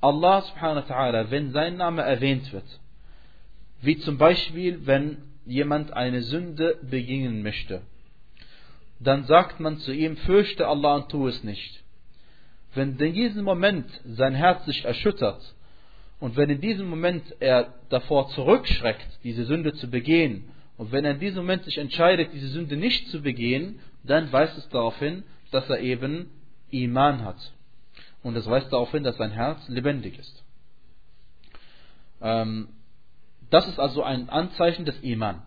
Allah 0.00 0.42
subhanahu 0.42 0.88
wa 0.88 0.94
ta'ala, 0.94 1.30
wenn 1.30 1.52
sein 1.52 1.76
Name 1.76 2.02
erwähnt 2.02 2.52
wird, 2.52 2.66
wie 3.80 3.98
zum 3.98 4.18
Beispiel, 4.18 4.86
wenn 4.86 5.18
jemand 5.46 5.92
eine 5.92 6.22
Sünde 6.22 6.78
begingen 6.82 7.42
möchte, 7.42 7.82
dann 9.00 9.24
sagt 9.24 9.60
man 9.60 9.78
zu 9.78 9.92
ihm, 9.92 10.16
fürchte 10.18 10.66
Allah 10.66 10.96
und 10.96 11.08
tu 11.10 11.26
es 11.26 11.42
nicht. 11.44 11.82
Wenn 12.74 12.98
in 12.98 13.12
diesem 13.12 13.44
Moment 13.44 13.88
sein 14.04 14.34
Herz 14.34 14.64
sich 14.66 14.84
erschüttert 14.84 15.54
und 16.18 16.36
wenn 16.36 16.50
in 16.50 16.60
diesem 16.60 16.88
Moment 16.88 17.22
er 17.40 17.74
davor 17.88 18.28
zurückschreckt, 18.30 19.20
diese 19.22 19.44
Sünde 19.44 19.74
zu 19.74 19.88
begehen, 19.88 20.50
und 20.76 20.92
wenn 20.92 21.04
er 21.04 21.12
in 21.12 21.20
diesem 21.20 21.42
Moment 21.42 21.64
sich 21.64 21.78
entscheidet, 21.78 22.32
diese 22.32 22.48
Sünde 22.48 22.76
nicht 22.76 23.08
zu 23.08 23.22
begehen, 23.22 23.78
dann 24.02 24.32
weist 24.32 24.58
es 24.58 24.68
darauf 24.70 24.98
hin, 24.98 25.22
dass 25.50 25.68
er 25.70 25.80
eben 25.80 26.30
Iman 26.70 27.24
hat. 27.24 27.52
Und 28.22 28.36
es 28.36 28.46
weist 28.46 28.72
darauf 28.72 28.90
hin, 28.90 29.04
dass 29.04 29.16
sein 29.16 29.30
Herz 29.30 29.68
lebendig 29.68 30.18
ist. 30.18 30.42
Ähm, 32.20 32.68
das 33.50 33.68
ist 33.68 33.78
also 33.78 34.02
ein 34.02 34.28
Anzeichen 34.30 34.84
des 34.84 34.98
Iman. 35.00 35.42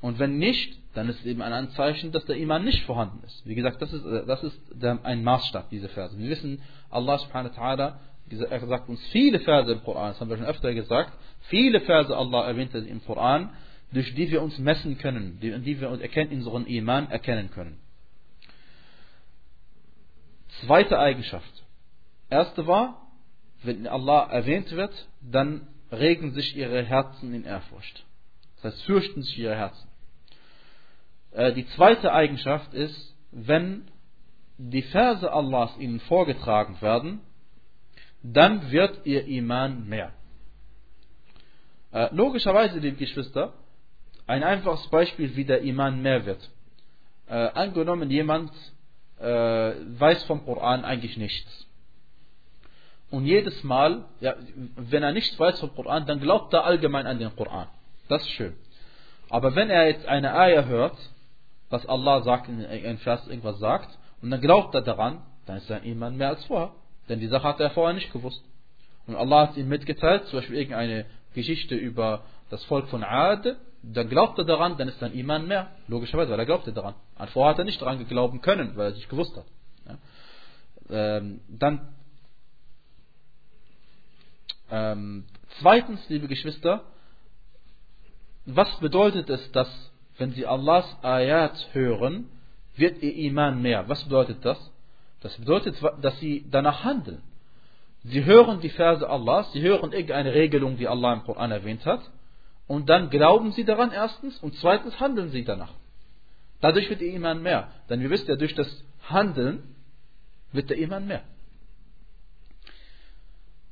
Und 0.00 0.18
wenn 0.18 0.38
nicht, 0.38 0.78
dann 0.94 1.08
ist 1.08 1.20
es 1.20 1.26
eben 1.26 1.42
ein 1.42 1.52
Anzeichen, 1.52 2.10
dass 2.10 2.24
der 2.24 2.36
Iman 2.36 2.64
nicht 2.64 2.84
vorhanden 2.84 3.22
ist. 3.24 3.46
Wie 3.46 3.54
gesagt, 3.54 3.80
das 3.80 3.92
ist, 3.92 4.04
äh, 4.04 4.26
das 4.26 4.42
ist 4.42 4.58
der, 4.72 4.98
ein 5.04 5.22
Maßstab, 5.22 5.70
diese 5.70 5.88
Verse. 5.88 6.18
Wir 6.18 6.30
wissen, 6.30 6.60
Allah 6.90 7.18
subhanahu 7.18 7.54
wa 7.56 7.72
ta'ala, 7.72 8.66
sagt 8.66 8.88
uns 8.88 9.00
viele 9.08 9.38
Verse 9.40 9.70
im 9.70 9.84
Koran, 9.84 10.08
das 10.08 10.20
haben 10.20 10.30
wir 10.30 10.36
schon 10.36 10.46
öfter 10.46 10.74
gesagt, 10.74 11.12
viele 11.42 11.80
Verse 11.80 12.16
Allah 12.16 12.46
erwähnt 12.46 12.74
im 12.74 13.04
Koran, 13.04 13.50
durch 13.92 14.14
die 14.14 14.30
wir 14.30 14.42
uns 14.42 14.58
messen 14.58 14.98
können, 14.98 15.38
die, 15.40 15.58
die 15.60 15.80
wir 15.80 15.88
erkennen, 16.00 16.32
unseren 16.32 16.66
Iman 16.66 17.10
erkennen 17.10 17.50
können. 17.50 17.78
Zweite 20.64 20.98
Eigenschaft. 20.98 21.64
Erste 22.30 22.66
war, 22.66 23.06
wenn 23.62 23.86
Allah 23.86 24.28
erwähnt 24.30 24.70
wird, 24.72 25.08
dann 25.20 25.68
regen 25.92 26.32
sich 26.32 26.56
ihre 26.56 26.82
Herzen 26.82 27.34
in 27.34 27.44
Ehrfurcht. 27.44 28.04
Das 28.56 28.74
heißt, 28.74 28.84
fürchten 28.84 29.22
sich 29.22 29.38
ihre 29.38 29.56
Herzen. 29.56 29.88
Äh, 31.32 31.52
die 31.52 31.66
zweite 31.68 32.12
Eigenschaft 32.12 32.74
ist, 32.74 33.14
wenn 33.30 33.88
die 34.58 34.82
Verse 34.82 35.30
Allahs 35.30 35.76
ihnen 35.78 36.00
vorgetragen 36.00 36.80
werden, 36.80 37.20
dann 38.22 38.70
wird 38.70 39.04
ihr 39.04 39.26
Iman 39.26 39.86
mehr. 39.86 40.12
Äh, 41.92 42.08
logischerweise, 42.14 42.78
liebe 42.78 42.96
Geschwister, 42.96 43.52
ein 44.26 44.42
einfaches 44.42 44.86
Beispiel, 44.88 45.36
wie 45.36 45.44
der 45.44 45.62
Iman 45.62 46.02
mehr 46.02 46.26
wird. 46.26 46.50
Äh, 47.28 47.34
angenommen, 47.34 48.10
jemand 48.10 48.52
äh, 49.20 49.24
weiß 49.24 50.24
vom 50.24 50.44
Koran 50.44 50.84
eigentlich 50.84 51.16
nichts. 51.16 51.66
Und 53.10 53.24
jedes 53.24 53.62
Mal, 53.62 54.04
ja, 54.20 54.34
wenn 54.76 55.02
er 55.02 55.12
nichts 55.12 55.38
weiß 55.38 55.60
vom 55.60 55.74
Koran, 55.74 56.06
dann 56.06 56.20
glaubt 56.20 56.52
er 56.52 56.64
allgemein 56.64 57.06
an 57.06 57.18
den 57.18 57.34
Koran. 57.36 57.68
Das 58.08 58.22
ist 58.22 58.30
schön. 58.30 58.54
Aber 59.28 59.54
wenn 59.54 59.70
er 59.70 59.88
jetzt 59.88 60.06
eine 60.06 60.36
Eier 60.36 60.66
hört, 60.66 60.96
was 61.70 61.86
Allah 61.86 62.22
sagt, 62.22 62.48
in 62.48 62.64
einem 62.64 62.98
Vers 62.98 63.26
irgendwas 63.26 63.58
sagt, 63.58 63.96
und 64.22 64.30
dann 64.30 64.40
glaubt 64.40 64.74
er 64.74 64.82
daran, 64.82 65.22
dann 65.46 65.58
ist 65.58 65.66
sein 65.66 65.84
Iman 65.84 66.16
mehr 66.16 66.30
als 66.30 66.44
vorher. 66.46 66.72
Denn 67.08 67.20
die 67.20 67.28
Sache 67.28 67.46
hat 67.46 67.60
er 67.60 67.70
vorher 67.70 67.94
nicht 67.94 68.12
gewusst. 68.12 68.42
Und 69.06 69.14
Allah 69.14 69.48
hat 69.48 69.56
ihm 69.56 69.68
mitgeteilt, 69.68 70.26
zum 70.26 70.40
Beispiel 70.40 70.56
irgendeine 70.56 71.06
Geschichte 71.34 71.76
über 71.76 72.24
das 72.50 72.64
Volk 72.64 72.88
von 72.88 73.04
Ad, 73.04 73.54
dann 73.92 74.08
glaubt 74.08 74.38
er 74.38 74.44
daran, 74.44 74.76
dann 74.76 74.88
ist 74.88 74.98
sein 74.98 75.12
Iman 75.12 75.46
mehr. 75.46 75.70
Logischerweise, 75.86 76.30
weil 76.32 76.38
er 76.38 76.46
glaubte 76.46 76.72
daran. 76.72 76.94
Und 77.18 77.30
vorher 77.30 77.50
hat 77.50 77.58
er 77.58 77.64
nicht 77.64 77.80
daran 77.80 78.06
glauben 78.06 78.40
können, 78.40 78.76
weil 78.76 78.86
er 78.86 78.90
es 78.90 78.96
nicht 78.96 79.08
gewusst 79.08 79.36
hat. 79.36 79.46
Ja. 79.88 81.18
Ähm, 81.18 81.40
dann 81.48 81.94
ähm, 84.70 85.24
zweitens, 85.60 86.08
liebe 86.08 86.26
Geschwister, 86.26 86.82
was 88.44 88.74
bedeutet 88.78 89.30
es, 89.30 89.52
dass 89.52 89.68
wenn 90.18 90.32
sie 90.32 90.46
Allahs 90.46 90.86
Ayat 91.02 91.68
hören, 91.72 92.28
wird 92.74 93.02
ihr 93.02 93.14
Iman 93.14 93.62
mehr? 93.62 93.88
Was 93.88 94.04
bedeutet 94.04 94.44
das? 94.44 94.58
Das 95.20 95.36
bedeutet, 95.38 95.76
dass 96.02 96.18
sie 96.20 96.46
danach 96.50 96.84
handeln. 96.84 97.22
Sie 98.04 98.24
hören 98.24 98.60
die 98.60 98.68
Verse 98.70 99.08
Allahs, 99.08 99.52
sie 99.52 99.62
hören 99.62 99.92
irgendeine 99.92 100.32
Regelung, 100.32 100.76
die 100.76 100.86
Allah 100.86 101.14
im 101.14 101.24
Koran 101.24 101.50
erwähnt 101.50 101.84
hat, 101.84 102.00
und 102.66 102.88
dann 102.88 103.10
glauben 103.10 103.52
sie 103.52 103.64
daran 103.64 103.92
erstens 103.92 104.38
und 104.38 104.54
zweitens 104.56 104.98
handeln 104.98 105.30
sie 105.30 105.44
danach. 105.44 105.72
Dadurch 106.60 106.88
wird 106.88 107.00
ihr 107.00 107.12
Iman 107.12 107.42
mehr. 107.42 107.70
Denn 107.88 108.00
wir 108.00 108.10
wissen 108.10 108.28
ja, 108.28 108.36
durch 108.36 108.54
das 108.54 108.84
Handeln 109.08 109.76
wird 110.52 110.70
der 110.70 110.78
Iman 110.78 111.06
mehr. 111.06 111.22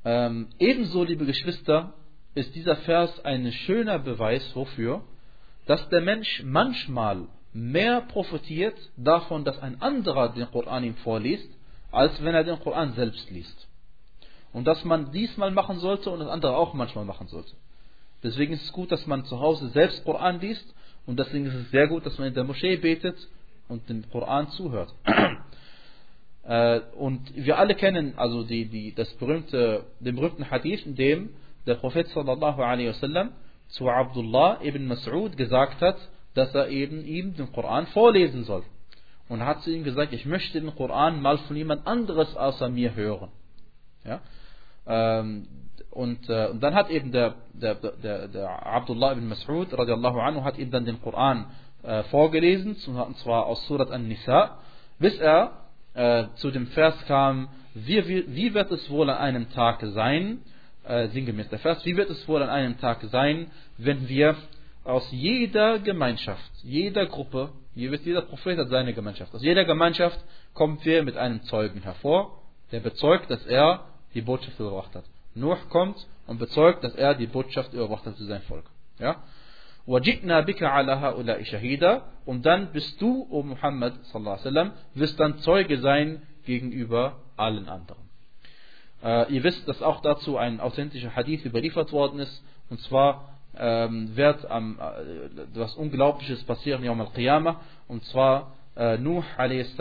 Ähm, 0.04 0.48
ebenso, 0.58 1.02
liebe 1.02 1.24
Geschwister, 1.24 1.94
ist 2.34 2.54
dieser 2.54 2.76
Vers 2.76 3.24
ein 3.24 3.50
schöner 3.52 3.98
Beweis 3.98 4.54
wofür, 4.54 5.02
dass 5.66 5.88
der 5.88 6.02
Mensch 6.02 6.42
manchmal 6.44 7.28
mehr 7.52 8.02
profitiert 8.02 8.76
davon, 8.96 9.44
dass 9.44 9.58
ein 9.60 9.80
anderer 9.80 10.30
den 10.30 10.50
Koran 10.50 10.84
ihm 10.84 10.96
vorliest, 10.96 11.48
als 11.90 12.22
wenn 12.22 12.34
er 12.34 12.44
den 12.44 12.58
Koran 12.58 12.92
selbst 12.94 13.30
liest. 13.30 13.68
Und 14.52 14.66
dass 14.66 14.84
man 14.84 15.10
diesmal 15.12 15.52
machen 15.52 15.78
sollte 15.78 16.10
und 16.10 16.20
das 16.20 16.28
andere 16.28 16.56
auch 16.56 16.74
manchmal 16.74 17.04
machen 17.04 17.28
sollte. 17.28 17.52
Deswegen 18.24 18.54
ist 18.54 18.62
es 18.62 18.72
gut, 18.72 18.90
dass 18.90 19.06
man 19.06 19.24
zu 19.26 19.38
Hause 19.38 19.68
selbst 19.68 20.02
Koran 20.04 20.40
liest 20.40 20.74
und 21.06 21.18
deswegen 21.18 21.46
ist 21.46 21.54
es 21.54 21.70
sehr 21.70 21.86
gut, 21.86 22.06
dass 22.06 22.18
man 22.18 22.28
in 22.28 22.34
der 22.34 22.44
Moschee 22.44 22.76
betet 22.76 23.16
und 23.68 23.88
den 23.88 24.08
Koran 24.10 24.48
zuhört. 24.48 24.92
Äh, 26.46 26.80
und 26.98 27.34
wir 27.34 27.56
alle 27.56 27.74
kennen 27.74 28.18
also 28.18 28.42
die, 28.42 28.66
die, 28.66 28.94
das 28.94 29.10
berühmte, 29.14 29.84
den 30.00 30.14
berühmten 30.14 30.50
Hadith, 30.50 30.84
in 30.84 30.94
dem 30.94 31.30
der 31.66 31.76
Prophet 31.76 32.06
sallallahu 32.08 32.60
alaihi 32.60 32.90
wasallam 32.90 33.30
zu 33.68 33.88
Abdullah 33.88 34.60
ibn 34.62 34.86
Mas'ud 34.92 35.36
gesagt 35.36 35.80
hat, 35.80 35.96
dass 36.34 36.54
er 36.54 36.68
eben 36.68 37.02
ihm 37.06 37.34
den 37.34 37.50
Koran 37.50 37.86
vorlesen 37.86 38.44
soll. 38.44 38.62
Und 39.30 39.42
hat 39.42 39.62
zu 39.62 39.70
ihm 39.70 39.84
gesagt, 39.84 40.12
ich 40.12 40.26
möchte 40.26 40.60
den 40.60 40.74
Koran 40.74 41.22
mal 41.22 41.38
von 41.38 41.56
jemand 41.56 41.86
anderes 41.86 42.36
außer 42.36 42.68
mir 42.68 42.94
hören. 42.94 43.30
Ja? 44.04 44.20
Ähm, 44.86 45.46
und, 45.94 46.28
äh, 46.28 46.48
und 46.48 46.60
dann 46.60 46.74
hat 46.74 46.90
eben 46.90 47.12
der, 47.12 47.34
der, 47.52 47.74
der, 47.76 48.28
der 48.28 48.66
Abdullah 48.66 49.12
ibn 49.12 49.32
Mas'ud 49.32 49.76
radiallahu 49.76 50.18
anhu 50.18 50.42
hat 50.42 50.58
ihm 50.58 50.70
dann 50.70 50.84
den 50.84 51.00
Koran 51.00 51.46
äh, 51.84 52.02
vorgelesen, 52.04 52.76
und 52.86 53.16
zwar 53.18 53.46
aus 53.46 53.64
Surat 53.66 53.90
An-Nisa, 53.90 54.58
bis 54.98 55.16
er 55.18 55.52
äh, 55.94 56.24
zu 56.34 56.50
dem 56.50 56.66
Vers 56.68 56.96
kam, 57.06 57.48
wie, 57.74 58.06
wie, 58.08 58.24
wie, 58.34 58.54
wird 58.54 58.72
es 58.72 58.90
wohl 58.90 59.08
an 59.08 59.18
einem 59.18 59.50
Tag 59.50 59.82
sein, 59.82 60.42
äh, 60.84 61.08
sinngemäß 61.08 61.48
der 61.48 61.60
Vers, 61.60 61.84
wie 61.84 61.96
wird 61.96 62.10
es 62.10 62.26
wohl 62.26 62.42
an 62.42 62.50
einem 62.50 62.78
Tag 62.78 63.02
sein, 63.04 63.50
wenn 63.78 64.08
wir 64.08 64.36
aus 64.82 65.06
jeder 65.12 65.78
Gemeinschaft, 65.78 66.50
jeder 66.62 67.06
Gruppe, 67.06 67.52
jeder 67.74 68.22
Prophet 68.22 68.58
hat 68.58 68.68
seine 68.68 68.94
Gemeinschaft. 68.94 69.34
Aus 69.34 69.42
jeder 69.42 69.64
Gemeinschaft 69.64 70.18
kommt 70.52 70.84
wir 70.84 71.02
mit 71.02 71.16
einem 71.16 71.42
Zeugen 71.44 71.82
hervor, 71.82 72.42
der 72.72 72.80
bezeugt, 72.80 73.30
dass 73.30 73.44
er 73.46 73.86
die 74.14 74.22
Botschaft 74.22 74.58
überbracht 74.58 74.94
hat. 74.94 75.04
Nuh 75.35 75.57
kommt 75.69 76.07
und 76.27 76.39
bezeugt, 76.39 76.83
dass 76.83 76.95
er 76.95 77.15
die 77.15 77.27
Botschaft 77.27 77.73
überbracht 77.73 78.05
hat 78.05 78.17
zu 78.17 78.25
seinem 78.25 78.41
Volk. 78.43 78.65
Ja? 78.99 79.23
وَجِئْنَا 79.87 80.41
بِكَ 80.41 80.61
عَلَى 80.63 81.01
هَؤُلَاءِ 81.01 81.43
شَهِيدًا 81.45 82.01
Und 82.25 82.45
dann 82.45 82.71
bist 82.71 83.01
du, 83.01 83.27
O 83.31 83.41
Muhammad 83.41 83.93
sallallahu 84.05 84.33
alaihi 84.33 84.45
wasallam, 84.45 84.71
wirst 84.93 85.19
dann 85.19 85.39
Zeuge 85.39 85.79
sein 85.79 86.21
gegenüber 86.45 87.17
allen 87.37 87.67
anderen. 87.67 88.09
Äh, 89.03 89.33
ihr 89.33 89.43
wisst, 89.43 89.67
dass 89.67 89.81
auch 89.81 90.01
dazu 90.01 90.37
ein 90.37 90.59
authentischer 90.59 91.15
Hadith 91.15 91.45
überliefert 91.45 91.91
worden 91.91 92.19
ist. 92.19 92.43
Und 92.69 92.79
zwar 92.81 93.29
ähm, 93.57 94.15
wird 94.15 94.45
am, 94.49 94.79
äh, 94.79 95.45
was 95.55 95.75
Unglaubliches 95.75 96.43
passieren 96.43 96.83
Yawm 96.83 97.01
al-Qiyamah. 97.01 97.59
Und 97.87 98.03
zwar 98.05 98.51
äh, 98.75 98.97
Nuh 98.97 99.23
a.s. 99.37 99.77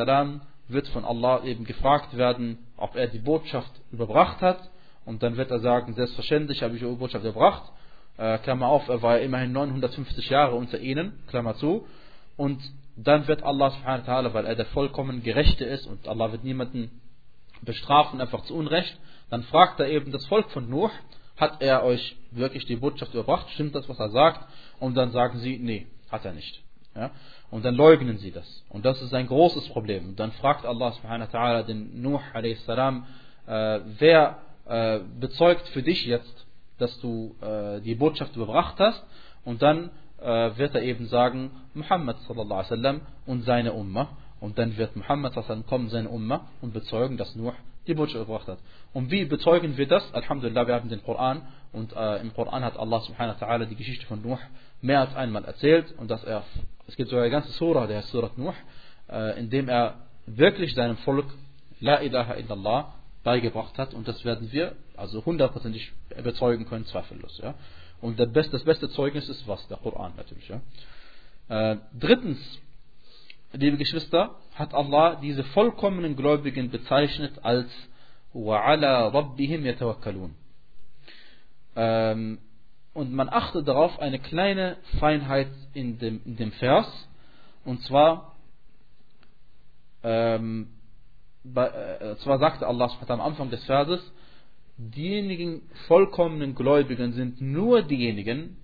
wird 0.68 0.88
von 0.88 1.04
Allah 1.04 1.44
eben 1.44 1.64
gefragt 1.64 2.16
werden, 2.16 2.58
ob 2.76 2.96
er 2.96 3.08
die 3.08 3.18
Botschaft 3.18 3.72
überbracht 3.90 4.40
hat. 4.40 4.58
Und 5.05 5.23
dann 5.23 5.37
wird 5.37 5.51
er 5.51 5.59
sagen, 5.59 5.93
selbstverständlich 5.93 6.63
habe 6.63 6.75
ich 6.75 6.81
die 6.81 6.87
Botschaft 6.87 7.25
überbracht. 7.25 7.71
Äh, 8.17 8.37
Klammer 8.39 8.67
auf, 8.67 8.87
er 8.87 9.01
war 9.01 9.19
immerhin 9.19 9.51
950 9.51 10.29
Jahre 10.29 10.55
unter 10.55 10.79
ihnen, 10.79 11.13
Klammer 11.27 11.55
zu. 11.55 11.85
Und 12.37 12.61
dann 12.95 13.27
wird 13.27 13.43
Allah 13.43 13.71
subhanahu 13.71 14.07
wa 14.07 14.13
ta'ala, 14.13 14.33
weil 14.33 14.45
er 14.45 14.55
der 14.55 14.67
vollkommen 14.67 15.23
Gerechte 15.23 15.65
ist 15.65 15.87
und 15.87 16.07
Allah 16.07 16.31
wird 16.31 16.43
niemanden 16.43 17.01
bestrafen, 17.61 18.21
einfach 18.21 18.43
zu 18.43 18.55
Unrecht, 18.55 18.97
dann 19.29 19.43
fragt 19.43 19.79
er 19.79 19.87
eben 19.87 20.11
das 20.11 20.25
Volk 20.27 20.51
von 20.51 20.69
Nuh, 20.69 20.89
hat 21.37 21.61
er 21.61 21.83
euch 21.83 22.15
wirklich 22.31 22.65
die 22.65 22.75
Botschaft 22.75 23.13
überbracht? 23.13 23.49
Stimmt 23.51 23.73
das, 23.73 23.89
was 23.89 23.99
er 23.99 24.09
sagt? 24.09 24.47
Und 24.79 24.95
dann 24.95 25.11
sagen 25.11 25.39
sie, 25.39 25.57
nee, 25.57 25.87
hat 26.11 26.25
er 26.25 26.33
nicht. 26.33 26.61
Ja? 26.95 27.11
Und 27.49 27.65
dann 27.65 27.75
leugnen 27.75 28.17
sie 28.19 28.31
das. 28.31 28.63
Und 28.69 28.85
das 28.85 29.01
ist 29.01 29.13
ein 29.13 29.27
großes 29.27 29.69
Problem. 29.69 30.09
Und 30.09 30.19
dann 30.19 30.31
fragt 30.33 30.65
Allah 30.65 30.91
subhanahu 30.91 31.33
wa 31.33 31.37
ta'ala 31.37 31.63
den 31.63 32.01
Nuh 32.01 32.19
a.s. 32.33 32.67
Äh, 33.45 33.79
wer 33.99 34.37
äh, 34.67 34.99
bezeugt 35.19 35.67
für 35.69 35.83
dich 35.83 36.05
jetzt, 36.05 36.45
dass 36.77 36.99
du 36.99 37.35
äh, 37.41 37.81
die 37.81 37.95
Botschaft 37.95 38.35
überbracht 38.35 38.79
hast? 38.79 39.03
Und 39.45 39.61
dann 39.61 39.89
äh, 40.21 40.57
wird 40.57 40.75
er 40.75 40.81
eben 40.81 41.07
sagen, 41.07 41.51
Muhammad 41.73 42.19
sallallahu 42.21 42.53
alaihi 42.53 42.71
wasallam 42.71 43.01
und 43.25 43.43
seine 43.43 43.73
Ummah. 43.73 44.09
Und 44.39 44.57
dann 44.57 44.77
wird 44.77 44.95
Muhammad 44.95 45.33
sallallahu 45.33 45.63
kommen, 45.67 45.89
seine 45.89 46.09
Ummah, 46.09 46.47
und 46.61 46.73
bezeugen, 46.73 47.17
dass 47.17 47.35
Nuh 47.35 47.53
die 47.87 47.93
Botschaft 47.93 48.25
gebracht 48.25 48.47
hat. 48.47 48.59
Und 48.93 49.11
wie 49.11 49.25
bezeugen 49.25 49.77
wir 49.77 49.87
das? 49.87 50.13
Alhamdulillah, 50.13 50.67
wir 50.67 50.75
haben 50.75 50.89
den 50.89 51.03
Koran 51.03 51.41
und 51.71 51.93
äh, 51.93 52.17
im 52.21 52.33
Koran 52.33 52.63
hat 52.63 52.77
Allah 52.77 53.01
subhanahu 53.01 53.39
wa 53.39 53.45
ta'ala 53.45 53.65
die 53.65 53.75
Geschichte 53.75 54.05
von 54.05 54.21
Nuh 54.21 54.37
mehr 54.81 55.01
als 55.01 55.15
einmal 55.15 55.43
erzählt 55.45 55.93
und 55.97 56.09
dass 56.09 56.23
er, 56.23 56.43
es 56.87 56.95
gibt 56.95 57.09
sogar 57.09 57.23
eine 57.23 57.31
ganze 57.31 57.51
Surah, 57.51 57.87
der 57.87 57.97
heißt 57.97 58.09
Surah 58.09 58.31
Nuh, 58.37 58.53
äh, 59.09 59.39
in 59.39 59.49
dem 59.49 59.67
er 59.67 59.95
wirklich 60.25 60.73
seinem 60.73 60.97
Volk 60.97 61.25
La 61.79 62.01
ilaha 62.01 62.35
illallah 62.35 62.93
beigebracht 63.24 63.76
hat 63.78 63.94
und 63.94 64.08
das 64.08 64.24
werden 64.24 64.52
wir 64.52 64.76
also 64.96 65.24
hundertprozentig 65.24 65.92
bezeugen 66.22 66.66
können, 66.66 66.86
zweifellos. 66.86 67.38
Ja? 67.42 67.54
Und 68.00 68.18
das 68.18 68.32
beste, 68.32 68.52
das 68.52 68.64
beste 68.64 68.88
Zeugnis 68.90 69.28
ist 69.28 69.46
was? 69.46 69.66
Der 69.68 69.76
Koran 69.76 70.12
natürlich. 70.16 70.48
Ja? 70.48 70.60
Äh, 71.48 71.78
drittens, 71.98 72.38
liebe 73.52 73.76
Geschwister, 73.76 74.34
hat 74.54 74.74
Allah 74.74 75.16
diese 75.16 75.44
vollkommenen 75.44 76.16
Gläubigen 76.16 76.70
bezeichnet 76.70 77.38
als 77.42 77.68
وَعَلَى 78.34 79.12
رَبِّهِمْ 79.12 79.64
يَتَوَكَّلُونَ 79.64 80.30
ähm, 81.76 82.38
und 82.92 83.12
man 83.12 83.28
achtet 83.28 83.68
darauf 83.68 84.00
eine 84.00 84.18
kleine 84.18 84.76
Feinheit 84.98 85.48
in 85.74 85.98
dem, 85.98 86.20
in 86.24 86.36
dem 86.36 86.52
Vers 86.52 86.86
und 87.64 87.82
zwar 87.84 88.34
ähm, 90.02 90.68
bei, 90.68 90.72
äh, 90.72 90.81
zwar 91.43 92.39
sagte 92.39 92.67
Allah 92.67 92.89
am 93.07 93.21
Anfang 93.21 93.49
des 93.49 93.63
Verses 93.65 93.99
diejenigen 94.77 95.61
vollkommenen 95.87 96.55
Gläubigen 96.55 97.13
sind 97.13 97.41
nur 97.41 97.81
diejenigen 97.81 98.57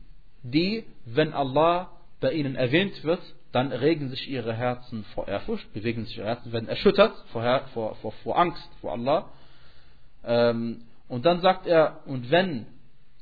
die 0.44 0.86
wenn 1.06 1.34
Allah 1.34 1.92
bei 2.20 2.32
ihnen 2.32 2.56
erwähnt 2.56 3.04
wird 3.04 3.22
dann 3.52 3.72
regen 3.72 4.10
sich 4.10 4.30
ihre 4.30 4.54
Herzen 4.54 5.04
vor 5.16 5.28
Ehrfurcht, 5.28 5.74
bewegen 5.74 6.06
sich 6.06 6.18
ihre 6.18 6.28
Herzen, 6.28 6.52
werden 6.52 6.70
erschüttert 6.70 7.14
vor, 7.32 7.42
vor, 7.74 7.96
vor, 7.96 8.12
vor 8.24 8.38
Angst 8.38 8.70
vor 8.80 8.92
Allah. 8.92 9.26
Ähm, 10.24 10.82
und 11.08 11.26
dann 11.26 11.42
sagt 11.42 11.66
er, 11.66 12.02
und 12.06 12.30
wenn 12.30 12.68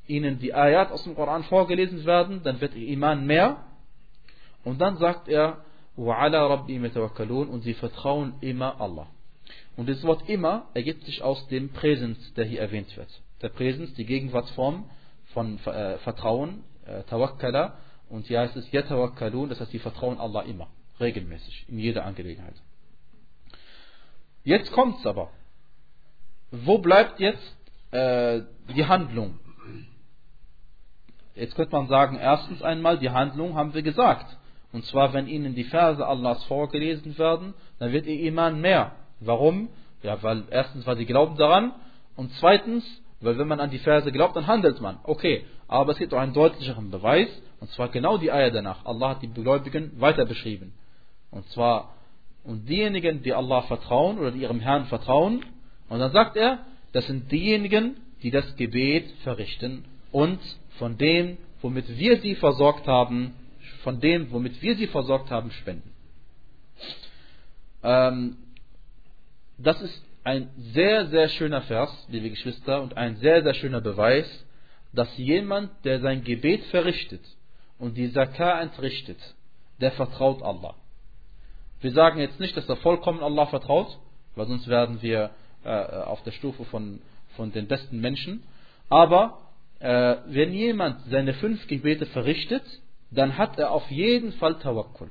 ihnen 0.05 0.39
die 0.39 0.53
Ayat 0.53 0.91
aus 0.91 1.03
dem 1.03 1.15
Koran 1.15 1.43
vorgelesen 1.43 2.05
werden, 2.05 2.41
dann 2.43 2.59
wird 2.59 2.75
ihr 2.75 2.87
Iman 2.89 3.25
mehr. 3.25 3.63
Und 4.63 4.81
dann 4.81 4.97
sagt 4.97 5.29
er, 5.29 5.63
und 5.95 7.61
sie 7.61 7.73
vertrauen 7.73 8.33
immer 8.41 8.79
Allah. 8.81 9.07
Und 9.75 9.89
das 9.89 10.03
Wort 10.03 10.27
immer 10.27 10.69
ergibt 10.73 11.03
sich 11.05 11.21
aus 11.21 11.47
dem 11.47 11.69
Präsens, 11.69 12.33
der 12.33 12.45
hier 12.45 12.61
erwähnt 12.61 12.95
wird. 12.97 13.09
Der 13.41 13.49
Präsens, 13.49 13.93
die 13.93 14.05
Gegenwartsform 14.05 14.89
von 15.33 15.59
äh, 15.65 15.97
Vertrauen, 15.99 16.63
äh, 16.85 17.03
Tawakkala, 17.03 17.77
und 18.09 18.25
hier 18.27 18.39
heißt 18.39 18.55
es 18.55 18.71
Yatawakkalun, 18.71 19.49
das 19.49 19.59
heißt, 19.59 19.73
die 19.73 19.79
vertrauen 19.79 20.17
Allah 20.17 20.41
immer, 20.43 20.67
regelmäßig, 20.99 21.65
in 21.67 21.77
jeder 21.77 22.05
Angelegenheit. 22.05 22.55
Jetzt 24.43 24.71
kommt's 24.71 25.05
aber. 25.05 25.29
Wo 26.51 26.77
bleibt 26.77 27.19
jetzt 27.19 27.57
äh, 27.91 28.41
die 28.73 28.85
Handlung? 28.85 29.39
Jetzt 31.35 31.55
könnte 31.55 31.75
man 31.75 31.87
sagen, 31.87 32.17
erstens 32.17 32.61
einmal, 32.61 32.97
die 32.97 33.09
Handlung 33.09 33.55
haben 33.55 33.73
wir 33.73 33.83
gesagt. 33.83 34.37
Und 34.71 34.85
zwar, 34.85 35.13
wenn 35.13 35.27
ihnen 35.27 35.53
die 35.53 35.65
Verse 35.65 36.05
Allahs 36.05 36.43
vorgelesen 36.45 37.17
werden, 37.17 37.53
dann 37.79 37.91
wird 37.91 38.05
ihr 38.05 38.19
Iman 38.21 38.59
mehr. 38.59 38.95
Warum? 39.19 39.69
Ja, 40.03 40.21
weil 40.21 40.43
erstens, 40.49 40.85
weil 40.85 40.97
sie 40.97 41.05
glauben 41.05 41.37
daran 41.37 41.73
und 42.15 42.31
zweitens, 42.33 42.83
weil 43.19 43.37
wenn 43.37 43.47
man 43.47 43.59
an 43.59 43.71
die 43.71 43.79
Verse 43.79 44.11
glaubt, 44.11 44.35
dann 44.35 44.47
handelt 44.47 44.79
man. 44.79 44.99
Okay, 45.03 45.45
aber 45.67 45.93
es 45.93 45.97
gibt 45.97 46.13
auch 46.13 46.19
einen 46.19 46.33
deutlicheren 46.33 46.91
Beweis, 46.91 47.29
und 47.59 47.69
zwar 47.71 47.89
genau 47.89 48.17
die 48.17 48.31
Eier 48.31 48.51
danach. 48.51 48.85
Allah 48.85 49.09
hat 49.09 49.23
die 49.23 49.27
Gläubigen 49.33 49.99
weiter 49.99 50.25
beschrieben. 50.25 50.73
Und 51.31 51.47
zwar, 51.49 51.95
und 52.43 52.69
diejenigen, 52.69 53.23
die 53.23 53.33
Allah 53.33 53.63
vertrauen 53.63 54.19
oder 54.19 54.31
die 54.31 54.41
ihrem 54.41 54.59
Herrn 54.59 54.85
vertrauen, 54.85 55.43
und 55.89 55.99
dann 55.99 56.11
sagt 56.11 56.37
er, 56.37 56.59
das 56.91 57.07
sind 57.07 57.31
diejenigen, 57.31 57.97
die 58.23 58.31
das 58.31 58.55
Gebet 58.55 59.09
verrichten 59.23 59.85
und 60.11 60.39
von 60.77 60.97
dem, 60.97 61.37
womit 61.61 61.97
wir 61.97 62.19
sie 62.21 62.35
versorgt 62.35 62.87
haben, 62.87 63.33
von 63.83 63.99
dem, 63.99 64.31
womit 64.31 64.61
wir 64.61 64.75
sie 64.75 64.87
versorgt 64.87 65.31
haben, 65.31 65.51
spenden. 65.51 65.91
Ähm, 67.83 68.37
das 69.57 69.81
ist 69.81 70.03
ein 70.23 70.49
sehr, 70.73 71.07
sehr 71.07 71.29
schöner 71.29 71.61
Vers, 71.61 71.89
liebe 72.09 72.29
Geschwister, 72.29 72.81
und 72.81 72.97
ein 72.97 73.17
sehr, 73.17 73.43
sehr 73.43 73.53
schöner 73.53 73.81
Beweis, 73.81 74.27
dass 74.93 75.15
jemand, 75.17 75.71
der 75.85 75.99
sein 75.99 76.23
Gebet 76.23 76.63
verrichtet 76.65 77.21
und 77.79 77.95
die 77.97 78.11
Zakah 78.11 78.61
entrichtet, 78.61 79.19
der 79.79 79.91
vertraut 79.91 80.41
Allah. 80.41 80.75
Wir 81.79 81.91
sagen 81.91 82.19
jetzt 82.19 82.39
nicht, 82.39 82.57
dass 82.57 82.67
er 82.67 82.77
vollkommen 82.77 83.21
Allah 83.21 83.45
vertraut, 83.45 83.99
weil 84.35 84.47
sonst 84.47 84.67
werden 84.67 85.01
wir 85.01 85.31
äh, 85.63 85.69
auf 85.69 86.23
der 86.23 86.31
Stufe 86.31 86.65
von, 86.65 86.99
von 87.35 87.51
den 87.51 87.67
besten 87.67 87.99
Menschen. 87.99 88.43
Aber 88.89 89.39
äh, 89.79 90.15
wenn 90.25 90.53
jemand 90.53 91.01
seine 91.09 91.33
fünf 91.35 91.67
Gebete 91.67 92.05
verrichtet, 92.07 92.63
dann 93.11 93.37
hat 93.37 93.59
er 93.59 93.71
auf 93.71 93.89
jeden 93.91 94.33
Fall 94.33 94.59
Tawakkul. 94.59 95.09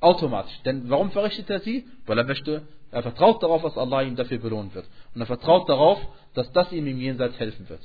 Automatisch. 0.00 0.58
Denn 0.64 0.88
warum 0.88 1.10
verrichtet 1.10 1.50
er 1.50 1.60
sie? 1.60 1.86
Weil 2.06 2.18
er 2.18 2.24
möchte, 2.24 2.62
er 2.90 3.02
vertraut 3.02 3.42
darauf, 3.42 3.62
dass 3.62 3.76
Allah 3.76 4.02
ihm 4.02 4.16
dafür 4.16 4.38
belohnt 4.38 4.74
wird. 4.74 4.86
Und 5.14 5.20
er 5.20 5.26
vertraut 5.26 5.68
darauf, 5.68 6.00
dass 6.34 6.50
das 6.52 6.72
ihm 6.72 6.86
im 6.86 7.00
Jenseits 7.00 7.38
helfen 7.38 7.68
wird. 7.68 7.80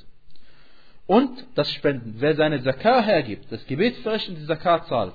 Und 1.06 1.46
das 1.54 1.70
Spenden. 1.72 2.16
Wer 2.18 2.34
seine 2.34 2.62
Zakah 2.62 3.02
hergibt, 3.02 3.52
das 3.52 3.66
Gebet 3.66 3.96
verrichtet 3.98 4.38
die 4.38 4.46
Zakah 4.46 4.84
zahlt 4.86 5.14